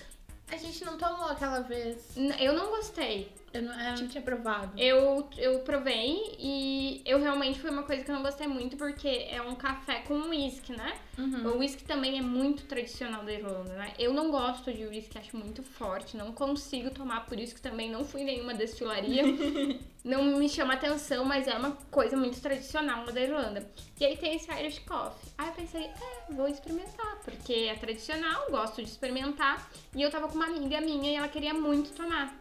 A 0.51 0.57
gente 0.57 0.85
não 0.85 0.97
tomou 0.97 1.27
aquela 1.27 1.61
vez. 1.61 2.17
Eu 2.39 2.53
não 2.53 2.69
gostei. 2.71 3.33
Eu 3.59 3.63
não, 3.63 3.81
eu 3.81 3.97
não 3.97 4.09
tinha 4.09 4.23
provado. 4.23 4.73
Eu, 4.77 5.29
eu 5.37 5.59
provei 5.61 6.37
e 6.39 7.03
eu 7.05 7.21
realmente 7.21 7.59
foi 7.59 7.71
uma 7.71 7.83
coisa 7.83 8.05
que 8.05 8.11
eu 8.11 8.15
não 8.15 8.23
gostei 8.23 8.47
muito, 8.47 8.77
porque 8.77 9.27
é 9.31 9.43
um 9.43 9.55
café 9.55 10.01
com 10.01 10.15
uísque, 10.29 10.73
né? 10.73 10.97
Uhum. 11.19 11.49
O 11.49 11.59
uísque 11.59 11.85
também 11.85 12.19
é 12.19 12.23
muito 12.23 12.65
tradicional 12.65 13.25
da 13.25 13.33
Irlanda, 13.33 13.75
né? 13.75 13.95
Eu 13.99 14.13
não 14.13 14.31
gosto 14.31 14.73
de 14.73 14.85
uísque, 14.85 15.19
acho 15.19 15.37
muito 15.37 15.63
forte, 15.63 16.17
não 16.17 16.33
consigo 16.33 16.91
tomar, 16.91 17.27
por 17.27 17.39
isso 17.39 17.55
que 17.55 17.61
também 17.61 17.91
não 17.91 18.05
fui 18.05 18.21
em 18.21 18.25
nenhuma 18.25 18.55
destilaria. 18.55 19.25
não 20.05 20.25
me 20.39 20.49
chama 20.49 20.75
atenção, 20.75 21.25
mas 21.25 21.49
é 21.49 21.55
uma 21.55 21.73
coisa 21.91 22.17
muito 22.17 22.41
tradicional 22.41 23.05
da 23.07 23.21
Irlanda. 23.21 23.69
E 24.01 24.05
aí 24.05 24.17
tem 24.17 24.37
esse 24.37 24.51
Irish 24.51 24.79
Coffee. 24.81 25.33
Aí 25.37 25.49
eu 25.49 25.53
pensei, 25.53 25.85
é, 25.85 26.33
vou 26.33 26.49
experimentar, 26.49 27.19
porque 27.25 27.53
é 27.53 27.75
tradicional, 27.75 28.47
gosto 28.51 28.83
de 28.83 28.89
experimentar. 28.89 29.69
E 29.95 30.01
eu 30.01 30.11
tava 30.11 30.29
com 30.29 30.37
uma 30.37 30.47
amiga 30.47 30.81
minha 30.81 31.11
e 31.11 31.15
ela 31.17 31.29
queria 31.29 31.53
muito 31.53 31.93
tomar. 31.95 32.35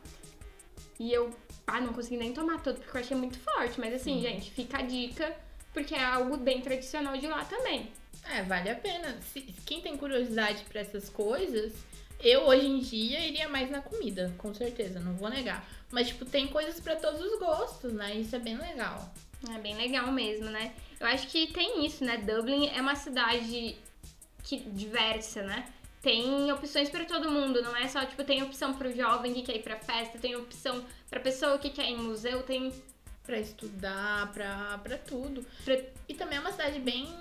E 1.00 1.12
eu, 1.12 1.30
ah, 1.66 1.80
não 1.80 1.94
consegui 1.94 2.18
nem 2.18 2.34
tomar 2.34 2.62
todo, 2.62 2.80
porque 2.80 2.98
eu 2.98 3.02
achei 3.02 3.18
muito 3.18 3.40
forte. 3.40 3.80
Mas 3.80 3.94
assim, 3.94 4.22
gente, 4.22 4.52
fica 4.52 4.80
a 4.80 4.82
dica, 4.82 5.36
porque 5.74 5.94
é 5.94 6.04
algo 6.04 6.38
bem 6.38 6.62
tradicional 6.62 7.18
de 7.18 7.28
lá 7.28 7.46
também. 7.46 7.92
É, 8.24 8.42
vale 8.44 8.70
a 8.70 8.76
pena. 8.76 9.18
Se, 9.34 9.42
quem 9.66 9.82
tem 9.82 9.96
curiosidade 9.96 10.64
pra 10.66 10.82
essas 10.82 11.10
coisas, 11.10 11.74
eu 12.20 12.42
hoje 12.48 12.66
em 12.66 12.80
dia 12.80 13.20
iria 13.26 13.48
mais 13.48 13.70
na 13.70 13.82
comida, 13.82 14.34
com 14.38 14.54
certeza, 14.54 15.00
não 15.00 15.14
vou 15.14 15.30
negar. 15.30 15.68
Mas, 15.92 16.08
tipo, 16.08 16.26
tem 16.26 16.48
coisas 16.48 16.80
pra 16.80 16.96
todos 16.96 17.22
os 17.22 17.40
gostos, 17.40 17.94
né? 17.94 18.16
Isso 18.16 18.36
é 18.36 18.40
bem 18.40 18.58
legal. 18.58 19.14
É 19.54 19.60
bem 19.60 19.76
legal 19.76 20.12
mesmo, 20.12 20.46
né? 20.46 20.74
Eu 21.00 21.08
acho 21.08 21.28
que 21.28 21.48
tem 21.48 21.86
isso, 21.86 22.04
né? 22.04 22.18
Dublin 22.18 22.70
é 22.70 22.82
uma 22.82 22.96
cidade 22.96 23.78
que 24.44 24.58
diversa, 24.58 25.44
né? 25.44 25.72
Tem 26.08 26.50
opções 26.54 26.90
pra 26.90 27.04
todo 27.04 27.30
mundo, 27.30 27.62
não 27.62 27.76
é 27.76 27.86
só, 27.86 28.06
tipo, 28.06 28.24
tem 28.24 28.42
opção 28.42 28.74
pro 28.74 28.96
jovem 28.96 29.34
que 29.34 29.42
quer 29.42 29.58
ir 29.58 29.62
pra 29.62 29.76
festa, 29.76 30.18
tem 30.18 30.38
opção 30.38 30.82
pra 31.10 31.20
pessoa 31.20 31.58
que 31.58 31.70
quer 31.70 31.90
ir 31.90 31.96
em 31.96 31.98
museu, 31.98 32.44
tem 32.44 32.72
Pra 33.26 33.38
estudar, 33.38 34.32
pra, 34.32 34.80
pra 34.82 34.98
tudo. 34.98 35.46
pra 35.66 35.78
E 36.08 36.14
também 36.14 36.38
é 36.38 36.40
uma 36.40 36.54
cidade 36.54 36.80
bem 36.80 37.14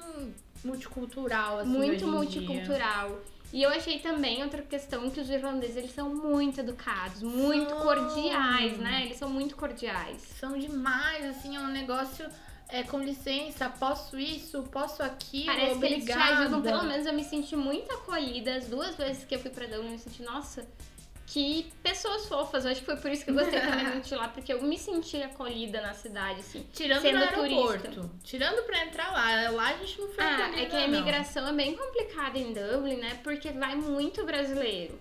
multicultural, 0.64 1.58
assim, 1.58 1.68
muito 1.68 2.06
multicultural. 2.06 3.20
E 3.52 3.60
eu 3.60 3.70
achei 3.70 3.98
também 3.98 4.44
outra 4.44 4.62
questão 4.62 5.10
que 5.10 5.18
os 5.18 5.28
irlandeses, 5.28 5.78
eles 5.78 5.92
são 5.92 6.14
muito 6.14 6.60
educados, 6.60 7.24
muito 7.24 7.70
São. 7.70 7.80
cordiais, 7.82 8.78
né? 8.78 9.06
Eles 9.06 9.16
são 9.16 9.28
muito 9.28 9.56
cordiais. 9.56 10.18
dia. 10.18 10.36
São 10.38 10.56
demais, 10.56 11.24
assim, 11.26 11.56
é 11.56 11.60
um 11.60 11.72
negócio... 11.72 12.24
É, 12.68 12.82
com 12.82 12.98
licença, 12.98 13.68
posso 13.70 14.18
isso, 14.18 14.62
posso 14.64 15.02
aquilo, 15.02 15.46
Parece 15.46 15.78
que 15.78 15.84
eles 15.86 16.04
te 16.04 16.10
obrigada. 16.12 16.38
ajudam, 16.42 16.62
pelo 16.62 16.82
menos 16.84 17.06
eu 17.06 17.12
me 17.12 17.22
senti 17.24 17.54
muito 17.54 17.92
acolhida. 17.92 18.56
As 18.56 18.66
duas 18.66 18.96
vezes 18.96 19.24
que 19.24 19.34
eu 19.34 19.38
fui 19.38 19.50
pra 19.50 19.66
Dublin, 19.66 19.84
eu 19.86 19.90
me 19.92 19.98
senti, 19.98 20.22
nossa, 20.24 20.66
que 21.28 21.72
pessoas 21.82 22.26
fofas. 22.26 22.64
Eu 22.64 22.72
acho 22.72 22.80
que 22.80 22.86
foi 22.86 22.96
por 22.96 23.10
isso 23.10 23.24
que 23.24 23.30
eu 23.30 23.34
gostei 23.34 23.58
também 23.60 23.86
muito 23.86 24.08
de 24.08 24.14
lá, 24.16 24.28
porque 24.28 24.52
eu 24.52 24.60
me 24.62 24.76
senti 24.78 25.22
acolhida 25.22 25.80
na 25.80 25.94
cidade, 25.94 26.40
assim. 26.40 26.66
Tirando 26.72 27.02
sendo 27.02 27.18
no 27.18 27.24
aeroporto. 27.24 27.82
turista. 27.90 28.10
Tirando 28.24 28.64
pra 28.64 28.84
entrar 28.84 29.12
lá. 29.12 29.50
Lá 29.50 29.68
a 29.68 29.76
gente 29.76 30.00
não 30.00 30.08
foi 30.08 30.24
Ah, 30.24 30.50
é 30.60 30.66
que 30.66 30.76
a 30.76 30.80
não. 30.88 30.88
imigração 30.88 31.46
é 31.46 31.52
bem 31.52 31.76
complicada 31.76 32.36
em 32.36 32.52
Dublin, 32.52 32.96
né? 32.96 33.20
Porque 33.22 33.50
vai 33.52 33.76
muito 33.76 34.24
brasileiro. 34.24 34.98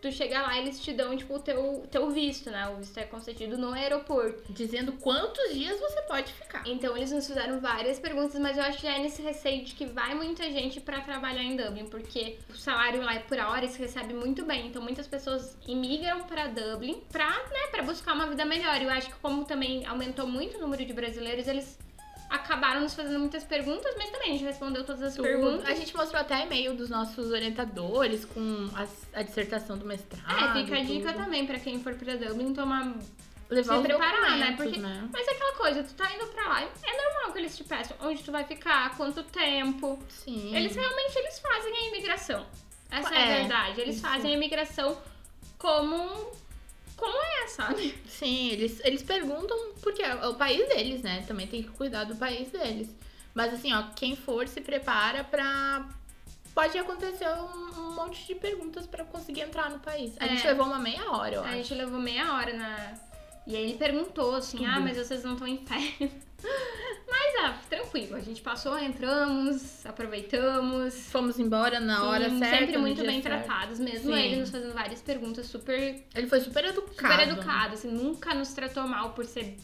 Tu 0.00 0.12
chega 0.12 0.42
lá, 0.42 0.58
eles 0.58 0.80
te 0.80 0.92
dão, 0.92 1.16
tipo, 1.16 1.34
o 1.34 1.38
teu, 1.38 1.86
teu 1.90 2.10
visto, 2.10 2.50
né? 2.50 2.68
O 2.68 2.76
visto 2.76 2.98
é 2.98 3.04
concedido 3.04 3.56
no 3.58 3.72
aeroporto. 3.72 4.42
Dizendo 4.52 4.92
quantos 4.92 5.52
dias 5.54 5.78
você 5.80 6.02
pode 6.02 6.32
ficar. 6.32 6.62
Então 6.66 6.96
eles 6.96 7.10
nos 7.12 7.26
fizeram 7.26 7.60
várias 7.60 7.98
perguntas, 7.98 8.38
mas 8.40 8.56
eu 8.56 8.64
acho 8.64 8.78
que 8.78 8.86
é 8.86 8.98
nesse 8.98 9.22
receio 9.22 9.64
de 9.64 9.74
que 9.74 9.86
vai 9.86 10.14
muita 10.14 10.44
gente 10.50 10.80
pra 10.80 11.00
trabalhar 11.00 11.42
em 11.42 11.56
Dublin, 11.56 11.86
porque 11.86 12.38
o 12.50 12.56
salário 12.56 13.02
lá 13.02 13.14
é 13.14 13.18
por 13.20 13.38
hora 13.38 13.64
e 13.64 13.68
se 13.68 13.78
recebe 13.78 14.14
muito 14.14 14.44
bem. 14.44 14.68
Então 14.68 14.82
muitas 14.82 15.06
pessoas 15.06 15.56
imigram 15.66 16.24
pra 16.24 16.46
Dublin 16.46 17.00
pra, 17.10 17.28
né, 17.28 17.66
pra 17.70 17.82
buscar 17.82 18.14
uma 18.14 18.26
vida 18.26 18.44
melhor. 18.44 18.80
E 18.80 18.84
eu 18.84 18.90
acho 18.90 19.08
que 19.08 19.16
como 19.20 19.44
também 19.44 19.86
aumentou 19.86 20.26
muito 20.26 20.56
o 20.58 20.60
número 20.60 20.84
de 20.84 20.92
brasileiros, 20.92 21.48
eles 21.48 21.78
acabaram 22.28 22.80
nos 22.80 22.94
fazendo 22.94 23.18
muitas 23.20 23.44
perguntas, 23.44 23.94
mas 23.96 24.10
também 24.10 24.30
a 24.30 24.32
gente 24.32 24.44
respondeu 24.44 24.84
todas 24.84 25.02
as 25.02 25.14
Tudo. 25.14 25.24
perguntas. 25.24 25.66
A 25.68 25.74
gente 25.74 25.96
mostrou 25.96 26.20
até 26.20 26.44
e-mail 26.44 26.74
dos 26.74 26.88
nossos 26.90 27.30
orientadores 27.30 28.24
com 28.24 28.68
as- 28.74 29.06
a, 29.14 29.22
dissertação 29.22 29.78
do 29.78 29.84
mestrado. 29.84 30.56
É, 30.58 30.64
fica 30.64 30.78
a 30.78 30.82
dica 30.82 31.12
tudo. 31.12 31.24
também 31.24 31.46
pra 31.46 31.58
quem 31.58 31.80
for 31.82 31.94
pra 31.94 32.16
Dublin 32.16 32.52
tomar 32.54 32.94
Levar 33.48 33.76
se 33.76 33.82
preparar, 33.84 34.36
né? 34.38 34.54
Porque- 34.56 34.78
né? 34.78 35.08
Mas 35.12 35.26
é 35.28 35.30
aquela 35.30 35.52
coisa, 35.54 35.82
tu 35.84 35.94
tá 35.94 36.12
indo 36.12 36.26
pra 36.26 36.48
lá, 36.48 36.62
é 36.62 36.96
normal 37.04 37.32
que 37.32 37.38
eles 37.38 37.56
te 37.56 37.62
peçam 37.62 37.96
onde 38.00 38.22
tu 38.24 38.32
vai 38.32 38.42
ficar, 38.44 38.96
quanto 38.96 39.22
tempo. 39.22 39.98
Sim. 40.08 40.54
Eles 40.56 40.74
realmente 40.74 41.16
eles 41.16 41.38
fazem 41.38 41.72
a 41.76 41.88
imigração. 41.88 42.44
Essa 42.90 43.14
é, 43.14 43.18
a 43.18 43.20
É, 43.26 43.38
verdade. 43.40 43.80
Eles 43.80 43.96
isso. 43.96 44.04
fazem 44.06 44.32
a 44.32 44.36
imigração 44.36 44.96
como 45.58 46.32
como 46.96 47.16
é, 47.22 47.46
sabe? 47.48 47.94
Sim, 48.08 48.48
eles, 48.50 48.80
eles 48.84 49.02
perguntam 49.02 49.56
porque 49.82 50.02
é 50.02 50.14
o 50.26 50.34
país 50.34 50.66
deles, 50.68 51.02
né? 51.02 51.24
Também 51.26 51.46
tem 51.46 51.62
que 51.62 51.68
cuidar 51.70 52.04
do 52.04 52.16
país 52.16 52.50
deles. 52.50 52.88
Mas 53.34 53.52
assim, 53.52 53.72
ó, 53.74 53.84
quem 53.94 54.16
for 54.16 54.48
se 54.48 54.60
prepara 54.60 55.22
pra. 55.24 55.86
Pode 56.54 56.78
acontecer 56.78 57.28
um, 57.28 57.80
um 57.80 57.94
monte 57.94 58.26
de 58.26 58.34
perguntas 58.34 58.86
pra 58.86 59.04
conseguir 59.04 59.42
entrar 59.42 59.68
no 59.70 59.78
país. 59.78 60.14
A 60.18 60.24
É. 60.24 60.28
gente 60.30 60.46
levou 60.46 60.64
uma 60.66 60.78
meia 60.78 61.10
hora, 61.10 61.34
eu 61.34 61.42
A 61.42 61.48
acho. 61.48 61.56
gente 61.56 61.74
levou 61.74 62.00
meia 62.00 62.32
hora 62.32 62.54
na. 62.54 62.94
E 63.46 63.54
aí 63.54 63.62
ele 63.64 63.74
perguntou 63.78 64.34
assim: 64.36 64.56
Tudo. 64.56 64.70
ah, 64.70 64.80
mas 64.80 64.96
vocês 64.96 65.22
não 65.22 65.34
estão 65.34 65.46
em 65.46 65.58
férias. 65.58 66.10
Ah, 67.38 67.58
tranquilo, 67.68 68.16
a 68.16 68.20
gente 68.20 68.40
passou, 68.40 68.78
entramos, 68.78 69.84
aproveitamos. 69.84 70.94
Fomos 71.10 71.38
embora 71.38 71.78
na 71.80 72.04
hora 72.04 72.30
Sim, 72.30 72.38
certa. 72.38 72.56
Sempre 72.58 72.78
muito 72.78 73.02
bem 73.04 73.22
certo. 73.22 73.44
tratados, 73.44 73.78
mesmo 73.78 74.14
Sim. 74.14 74.20
ele 74.20 74.36
nos 74.36 74.50
fazendo 74.50 74.72
várias 74.72 75.02
perguntas 75.02 75.46
super 75.46 76.02
Ele 76.14 76.26
foi 76.26 76.40
super 76.40 76.64
educado. 76.64 76.94
super 77.12 77.28
educado, 77.28 77.74
assim, 77.74 77.90
nunca 77.90 78.34
nos 78.34 78.52
tratou 78.52 78.86
mal 78.88 79.10
por 79.10 79.24
ser 79.26 79.56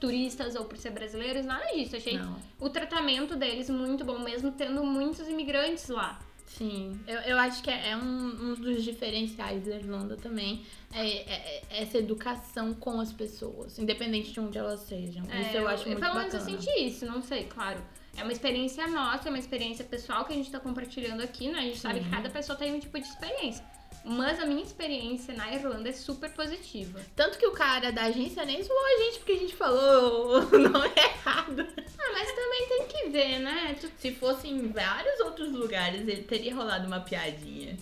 turistas 0.00 0.56
ou 0.56 0.64
por 0.64 0.76
ser 0.78 0.90
brasileiros, 0.90 1.44
nada 1.44 1.64
disso. 1.74 1.94
Achei 1.96 2.18
Não. 2.18 2.36
o 2.58 2.68
tratamento 2.70 3.36
deles 3.36 3.68
muito 3.70 4.04
bom, 4.04 4.18
mesmo 4.18 4.50
tendo 4.52 4.82
muitos 4.82 5.28
imigrantes 5.28 5.88
lá. 5.88 6.18
Sim, 6.56 6.98
eu, 7.06 7.18
eu 7.20 7.38
acho 7.38 7.62
que 7.62 7.70
é, 7.70 7.90
é 7.90 7.96
um, 7.96 8.50
um 8.50 8.54
dos 8.54 8.82
diferenciais 8.84 9.64
da 9.64 9.76
Irlanda 9.76 10.16
também. 10.16 10.62
É, 10.92 11.06
é- 11.06 11.62
é 11.70 11.82
essa 11.82 11.96
educação 11.98 12.74
com 12.74 13.00
as 13.00 13.12
pessoas, 13.12 13.78
independente 13.78 14.32
de 14.32 14.40
onde 14.40 14.58
elas 14.58 14.80
sejam. 14.80 15.24
isso 15.24 15.56
eu 15.56 15.68
acho 15.68 15.86
muito 15.86 16.00
Pelo 16.00 16.14
bacana. 16.14 16.18
menos 16.18 16.34
eu 16.34 16.40
senti 16.40 16.70
isso, 16.86 17.06
não 17.06 17.22
sei, 17.22 17.44
claro. 17.44 17.80
É 18.16 18.22
uma 18.24 18.32
experiência 18.32 18.86
nossa, 18.88 19.28
é 19.28 19.30
uma 19.30 19.38
experiência 19.38 19.84
pessoal 19.84 20.24
que 20.24 20.32
a 20.32 20.36
gente 20.36 20.50
tá 20.50 20.58
compartilhando 20.58 21.22
aqui, 21.22 21.48
né? 21.48 21.60
A 21.60 21.62
gente 21.62 21.78
sabe 21.78 22.00
que 22.00 22.06
Sim. 22.06 22.10
cada 22.10 22.28
pessoa 22.28 22.58
tem 22.58 22.74
um 22.74 22.80
tipo 22.80 22.98
de 23.00 23.06
experiência. 23.06 23.64
Mas 24.04 24.40
a 24.40 24.46
minha 24.46 24.62
experiência 24.62 25.34
na 25.34 25.52
Irlanda 25.52 25.88
é 25.88 25.92
super 25.92 26.30
positiva. 26.32 27.00
Tanto 27.14 27.38
que 27.38 27.46
o 27.46 27.52
cara 27.52 27.92
da 27.92 28.04
agência 28.04 28.44
nem 28.44 28.62
zoou 28.62 28.78
a 28.86 28.98
gente 29.04 29.18
porque 29.18 29.32
a 29.32 29.38
gente 29.38 29.54
falou 29.56 30.38
o 30.52 30.58
nome 30.58 30.90
errado. 30.96 31.66
Ah, 31.98 32.12
mas 32.12 32.32
também 32.32 32.66
tem 32.68 32.86
que 32.86 33.08
ver, 33.10 33.38
né? 33.40 33.76
Tu- 33.80 33.90
Se 33.98 34.12
fosse 34.12 34.48
em 34.48 34.68
vários 34.72 35.20
outros 35.20 35.52
lugares, 35.52 36.00
ele 36.08 36.22
teria 36.22 36.54
rolado 36.54 36.86
uma 36.86 37.00
piadinha. 37.00 37.76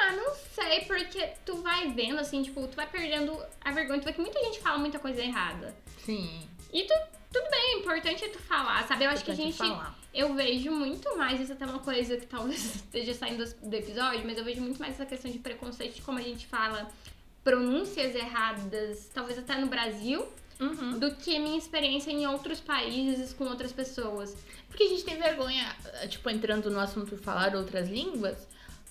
Ah, 0.00 0.12
não 0.12 0.32
sei, 0.54 0.82
porque 0.84 1.26
tu 1.44 1.56
vai 1.62 1.88
vendo, 1.92 2.20
assim, 2.20 2.42
tipo, 2.42 2.66
tu 2.68 2.76
vai 2.76 2.86
perdendo 2.86 3.36
a 3.60 3.72
vergonha. 3.72 3.98
Tu 4.00 4.04
vê 4.04 4.12
que 4.12 4.20
muita 4.20 4.38
gente 4.44 4.60
fala 4.60 4.78
muita 4.78 4.98
coisa 5.00 5.20
errada. 5.22 5.74
Sim. 6.04 6.48
E 6.72 6.84
tu, 6.84 6.94
tudo 7.32 7.50
bem, 7.50 7.76
o 7.76 7.78
importante 7.80 8.24
é 8.24 8.28
tu 8.28 8.38
falar, 8.38 8.86
sabe? 8.88 9.04
Eu 9.04 9.10
acho 9.10 9.24
que 9.24 9.30
a 9.30 9.34
Importante 9.34 9.56
gente. 9.58 9.68
falar. 9.70 9.98
Eu 10.14 10.34
vejo 10.34 10.70
muito 10.70 11.16
mais, 11.16 11.40
isso 11.40 11.52
é 11.52 11.54
até 11.54 11.66
uma 11.66 11.78
coisa 11.80 12.16
que 12.16 12.26
talvez 12.26 12.62
esteja 12.76 13.14
saindo 13.14 13.44
do 13.62 13.74
episódio, 13.74 14.22
mas 14.24 14.38
eu 14.38 14.44
vejo 14.44 14.60
muito 14.60 14.78
mais 14.80 14.94
essa 14.94 15.06
questão 15.06 15.30
de 15.30 15.38
preconceito, 15.38 15.96
de 15.96 16.02
como 16.02 16.18
a 16.18 16.22
gente 16.22 16.46
fala 16.46 16.88
pronúncias 17.44 18.14
erradas, 18.14 19.10
talvez 19.14 19.38
até 19.38 19.56
no 19.58 19.66
Brasil, 19.66 20.26
Uhum. 20.60 20.98
do 20.98 21.14
que 21.14 21.38
minha 21.38 21.56
experiência 21.56 22.10
em 22.10 22.26
outros 22.26 22.58
países 22.58 23.32
com 23.32 23.44
outras 23.44 23.70
pessoas. 23.72 24.36
Porque 24.66 24.82
a 24.82 24.88
gente 24.88 25.04
tem 25.04 25.16
vergonha, 25.16 25.64
tipo, 26.08 26.28
entrando 26.28 26.68
no 26.68 26.80
assunto 26.80 27.16
falar 27.16 27.54
outras 27.54 27.88
línguas, 27.88 28.36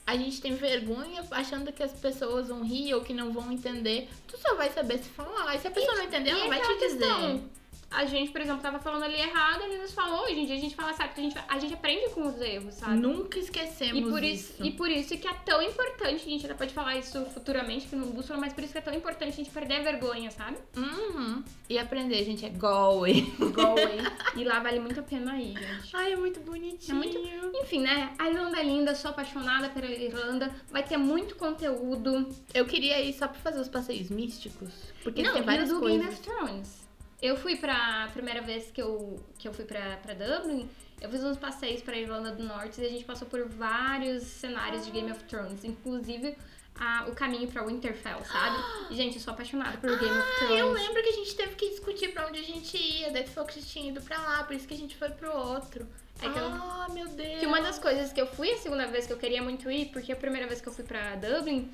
a 0.06 0.16
gente 0.16 0.40
tem 0.40 0.56
vergonha 0.56 1.26
achando 1.30 1.74
que 1.74 1.84
as 1.84 1.92
pessoas 1.92 2.48
vão 2.48 2.64
rir 2.64 2.94
ou 2.94 3.02
que 3.02 3.14
não 3.14 3.34
vão 3.34 3.52
entender. 3.52 4.08
Tu 4.30 4.38
só 4.38 4.56
vai 4.56 4.72
saber 4.72 5.00
se 5.00 5.10
falar. 5.10 5.56
E 5.56 5.60
se 5.60 5.68
a 5.68 5.72
pessoa 5.72 5.94
não 5.98 6.04
entender, 6.06 6.30
ela 6.30 6.46
e 6.46 6.48
vai 6.48 6.62
te 6.62 6.78
dizer. 6.80 7.42
A 7.90 8.06
gente, 8.06 8.32
por 8.32 8.42
exemplo, 8.42 8.62
tava 8.62 8.80
falando 8.80 9.04
ali 9.04 9.16
errado, 9.16 9.64
ele 9.64 9.78
nos 9.78 9.94
falou, 9.94 10.24
hoje 10.24 10.40
em 10.42 10.46
dia 10.46 10.56
a 10.56 10.60
gente 10.60 10.76
fala 10.76 10.94
certo, 10.94 11.20
a 11.20 11.22
gente, 11.24 11.36
a 11.48 11.60
gente 11.60 11.74
aprende 11.74 12.10
com 12.10 12.28
os 12.28 12.40
erros, 12.42 12.76
sabe? 12.76 12.98
Nunca 12.98 13.40
esquecemos 13.40 13.98
E 14.08 14.12
por 14.12 14.24
isso, 14.24 14.54
isso. 14.54 14.64
e 14.66 14.72
por 14.72 14.90
isso 14.90 15.18
que 15.18 15.28
é 15.28 15.34
tão 15.34 15.62
importante, 15.62 16.16
a 16.26 16.30
gente 16.30 16.42
ainda 16.46 16.56
pode 16.56 16.74
falar 16.74 16.98
isso 16.98 17.26
futuramente 17.28 17.88
que 17.88 17.96
no 17.96 18.08
bússola, 18.08 18.40
mas 18.40 18.52
por 18.54 18.64
isso 18.64 18.74
que 18.74 18.80
é 18.80 18.82
tão 18.82 18.94
importante 18.94 19.30
a 19.30 19.36
gente 19.36 19.50
perder 19.50 19.76
a 19.76 19.84
vergonha, 19.84 20.30
sabe? 20.32 20.58
Uhum. 20.76 21.44
E 21.70 21.78
aprender, 21.80 22.24
gente, 22.26 22.46
é 22.46 22.50
Galway. 22.50 23.22
Galway. 23.54 23.98
e 24.36 24.44
lá 24.44 24.60
vale 24.60 24.80
muito 24.80 25.00
a 25.00 25.04
pena 25.04 25.40
ir, 25.40 25.58
gente. 25.58 25.96
Ai, 25.96 26.14
é 26.14 26.16
muito 26.16 26.40
bonitinho. 26.42 26.92
É 26.92 26.94
muito- 26.98 27.58
Enfim, 27.58 27.80
né? 27.80 28.14
A 28.20 28.30
Irlanda 28.30 28.60
é 28.60 28.64
linda, 28.64 28.94
sou 28.96 29.12
apaixonada 29.12 29.70
pela 29.70 29.86
Irlanda. 29.88 30.54
Vai 30.70 30.84
ter 30.84 30.98
muito 30.98 31.36
conteúdo. 31.36 32.28
Eu 32.54 32.66
queria 32.66 33.02
ir 33.02 33.14
só 33.14 33.28
pra 33.28 33.40
fazer 33.40 33.60
os 33.60 33.68
passeios 33.70 34.10
místicos. 34.10 34.72
Porque 35.04 35.24
Não, 35.24 35.32
tem 35.32 35.40
e 35.42 35.44
o 35.44 35.46
várias 35.46 35.70
do 35.70 35.80
coisas. 35.80 36.00
Game 36.02 36.14
of 36.14 36.22
Thrones. 36.22 36.87
Eu 37.22 37.36
fui 37.36 37.56
pra 37.56 38.10
primeira 38.14 38.42
vez 38.42 38.70
que 38.72 38.82
eu, 38.82 39.20
que 39.40 39.48
eu 39.48 39.54
fui 39.54 39.66
pra, 39.66 39.98
pra 39.98 40.14
Dublin, 40.14 40.70
eu 41.02 41.10
fiz 41.10 41.24
uns 41.24 41.38
passeios 41.38 41.82
pra 41.82 41.98
Irlanda 41.98 42.32
do 42.32 42.44
Norte 42.44 42.80
e 42.80 42.86
a 42.86 42.90
gente 42.90 43.04
passou 43.06 43.28
por 43.28 43.48
vários 43.48 44.24
cenários 44.24 44.86
de 44.86 44.92
Game 44.92 45.12
of 45.12 45.24
Thrones, 45.24 45.64
inclusive 45.64 46.38
a- 46.80 47.06
o 47.08 47.16
caminho 47.16 47.48
pra 47.52 47.64
Winterfell, 47.64 48.24
sabe? 48.24 48.58
E, 48.92 48.96
gente, 48.96 49.16
eu 49.16 49.22
sou 49.22 49.34
apaixonada 49.34 49.78
por 49.80 49.90
Game 49.98 50.12
of 50.16 50.28
Ah, 50.30 50.36
Thrones. 50.46 50.60
eu 50.60 50.72
lembro 50.72 51.02
que 51.02 51.10
a 51.10 51.14
gente 51.14 51.36
teve 51.36 51.56
que 51.56 51.70
discutir 51.72 52.10
pra 52.14 52.28
onde 52.28 52.40
a 52.40 52.44
gente 52.44 52.78
ia. 52.78 53.10
Daí 53.12 53.24
tu 53.24 53.32
falou 53.32 53.48
que 53.48 53.56
você 53.56 53.62
tinha 53.62 53.90
ido 53.90 54.00
pra 54.02 54.20
lá, 54.20 54.44
por 54.44 54.56
isso 54.56 54.68
que 54.68 54.76
a 54.76 54.78
gente 54.78 54.96
foi 54.96 55.10
pro 55.10 55.32
outro. 55.36 55.88
É 56.22 56.30
que 56.30 56.38
eu- 56.38 56.46
ah, 56.48 56.88
meu 56.92 57.08
Deus. 57.08 57.40
Que 57.40 57.46
uma 57.48 57.62
das 57.62 57.80
coisas 57.80 58.14
que 58.14 58.22
eu 58.22 58.28
fui 58.28 58.52
a 58.52 58.58
segunda 58.58 58.86
vez 58.86 59.08
que 59.08 59.14
eu 59.14 59.18
queria 59.18 59.42
muito 59.42 59.70
ir, 59.72 59.88
porque 59.88 60.12
a 60.12 60.16
primeira 60.16 60.46
vez 60.48 60.62
que 60.62 60.68
eu 60.70 60.74
fui 60.74 60.84
pra 60.84 61.16
Dublin, 61.16 61.72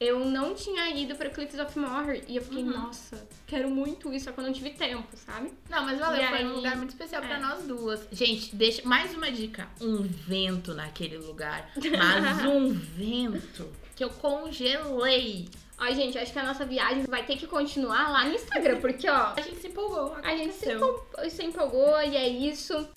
eu 0.00 0.20
não 0.24 0.54
tinha 0.54 0.90
ido 0.90 1.14
pra 1.14 1.30
Cliffs 1.30 1.58
of 1.58 1.78
Moher. 1.78 2.22
E 2.28 2.36
eu 2.36 2.42
fiquei, 2.42 2.62
Uhum. 2.62 2.70
nossa, 2.70 3.26
quero 3.46 3.70
muito 3.70 4.12
isso, 4.12 4.26
só 4.26 4.32
que 4.32 4.40
eu 4.40 4.44
não 4.44 4.52
tive 4.52 4.70
tempo, 4.70 5.06
sabe? 5.16 5.52
Não, 5.70 5.84
mas 5.84 5.98
valeu, 5.98 6.22
E 6.22 6.26
foi 6.28 6.38
aí- 6.38 6.46
um 6.46 6.54
lugar 6.56 6.76
muito 6.76 6.90
especial 6.90 7.22
pra 7.22 7.36
é. 7.36 7.40
nós 7.40 7.62
duas. 7.64 8.06
Gente, 8.12 8.54
deixa 8.54 8.82
mais 8.86 9.14
uma 9.14 9.30
dica. 9.30 9.68
Um 9.80 10.02
vento 10.02 10.74
naquele 10.74 11.18
lugar. 11.18 11.70
Mas 11.76 12.44
um 12.46 12.70
vento 12.72 13.70
que 13.96 14.02
eu 14.04 14.10
congelei. 14.10 15.48
Ó, 15.78 15.90
gente, 15.92 16.16
acho 16.18 16.32
que 16.32 16.38
a 16.38 16.44
nossa 16.44 16.64
viagem 16.64 17.02
vai 17.04 17.24
ter 17.26 17.36
que 17.36 17.46
continuar 17.48 18.08
lá 18.10 18.24
no 18.24 18.34
Instagram, 18.34 18.80
porque, 18.80 19.08
ó, 19.08 19.32
A 19.36 19.40
gente 19.40 19.56
se 19.60 19.66
empolgou. 19.68 20.14
a 20.22 20.36
gente 20.36 20.54
se, 20.54 20.70
aconteceu. 20.70 20.76
empol- 20.76 21.30
se 21.30 21.44
empolgou 21.44 22.00
e 22.02 22.16
é 22.16 22.28
isso. 22.28 22.88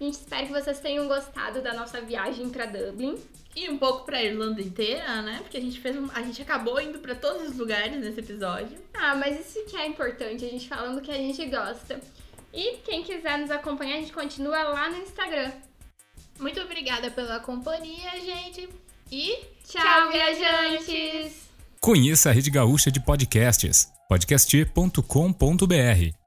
A 0.00 0.04
gente 0.04 0.14
espera 0.14 0.46
que 0.46 0.52
vocês 0.52 0.80
tenham 0.80 1.06
gostado 1.06 1.60
da 1.60 1.74
nossa 1.74 2.00
viagem 2.00 2.48
pra 2.48 2.64
Dublin. 2.64 3.18
E 3.54 3.68
um 3.68 3.76
pouco 3.76 4.04
pra 4.04 4.22
Irlanda 4.22 4.62
inteira, 4.62 5.20
né? 5.20 5.40
Porque 5.42 5.58
a 5.58 5.60
gente 5.60 5.78
fez 5.78 5.96
um... 5.96 6.08
A 6.14 6.22
gente 6.22 6.40
acabou 6.40 6.80
indo 6.80 7.00
pra 7.00 7.14
todos 7.14 7.50
os 7.50 7.58
lugares 7.58 8.00
nesse 8.00 8.20
episódio. 8.20 8.78
Ah, 8.94 9.14
mas 9.14 9.40
isso 9.40 9.64
que 9.66 9.76
é 9.76 9.86
importante, 9.86 10.44
a 10.44 10.48
gente 10.48 10.68
falando 10.68 11.02
que 11.02 11.10
a 11.10 11.16
gente 11.16 11.44
gosta. 11.46 12.00
E 12.54 12.78
quem 12.78 13.02
quiser 13.02 13.38
nos 13.38 13.50
acompanhar, 13.50 13.96
a 13.96 14.00
gente 14.00 14.12
continua 14.12 14.62
lá 14.62 14.88
no 14.88 14.98
Instagram. 14.98 15.50
Muito 16.38 16.60
obrigada 16.60 17.10
pela 17.10 17.40
companhia, 17.40 18.12
gente. 18.20 18.68
E 19.10 19.36
Tchau, 19.66 20.10
viajantes! 20.10 21.50
Conheça 21.80 22.30
a 22.30 22.32
Rede 22.32 22.50
Gaúcha 22.50 22.90
de 22.90 23.00
Podcasts, 23.00 23.92
podcast.com.br 24.08 26.19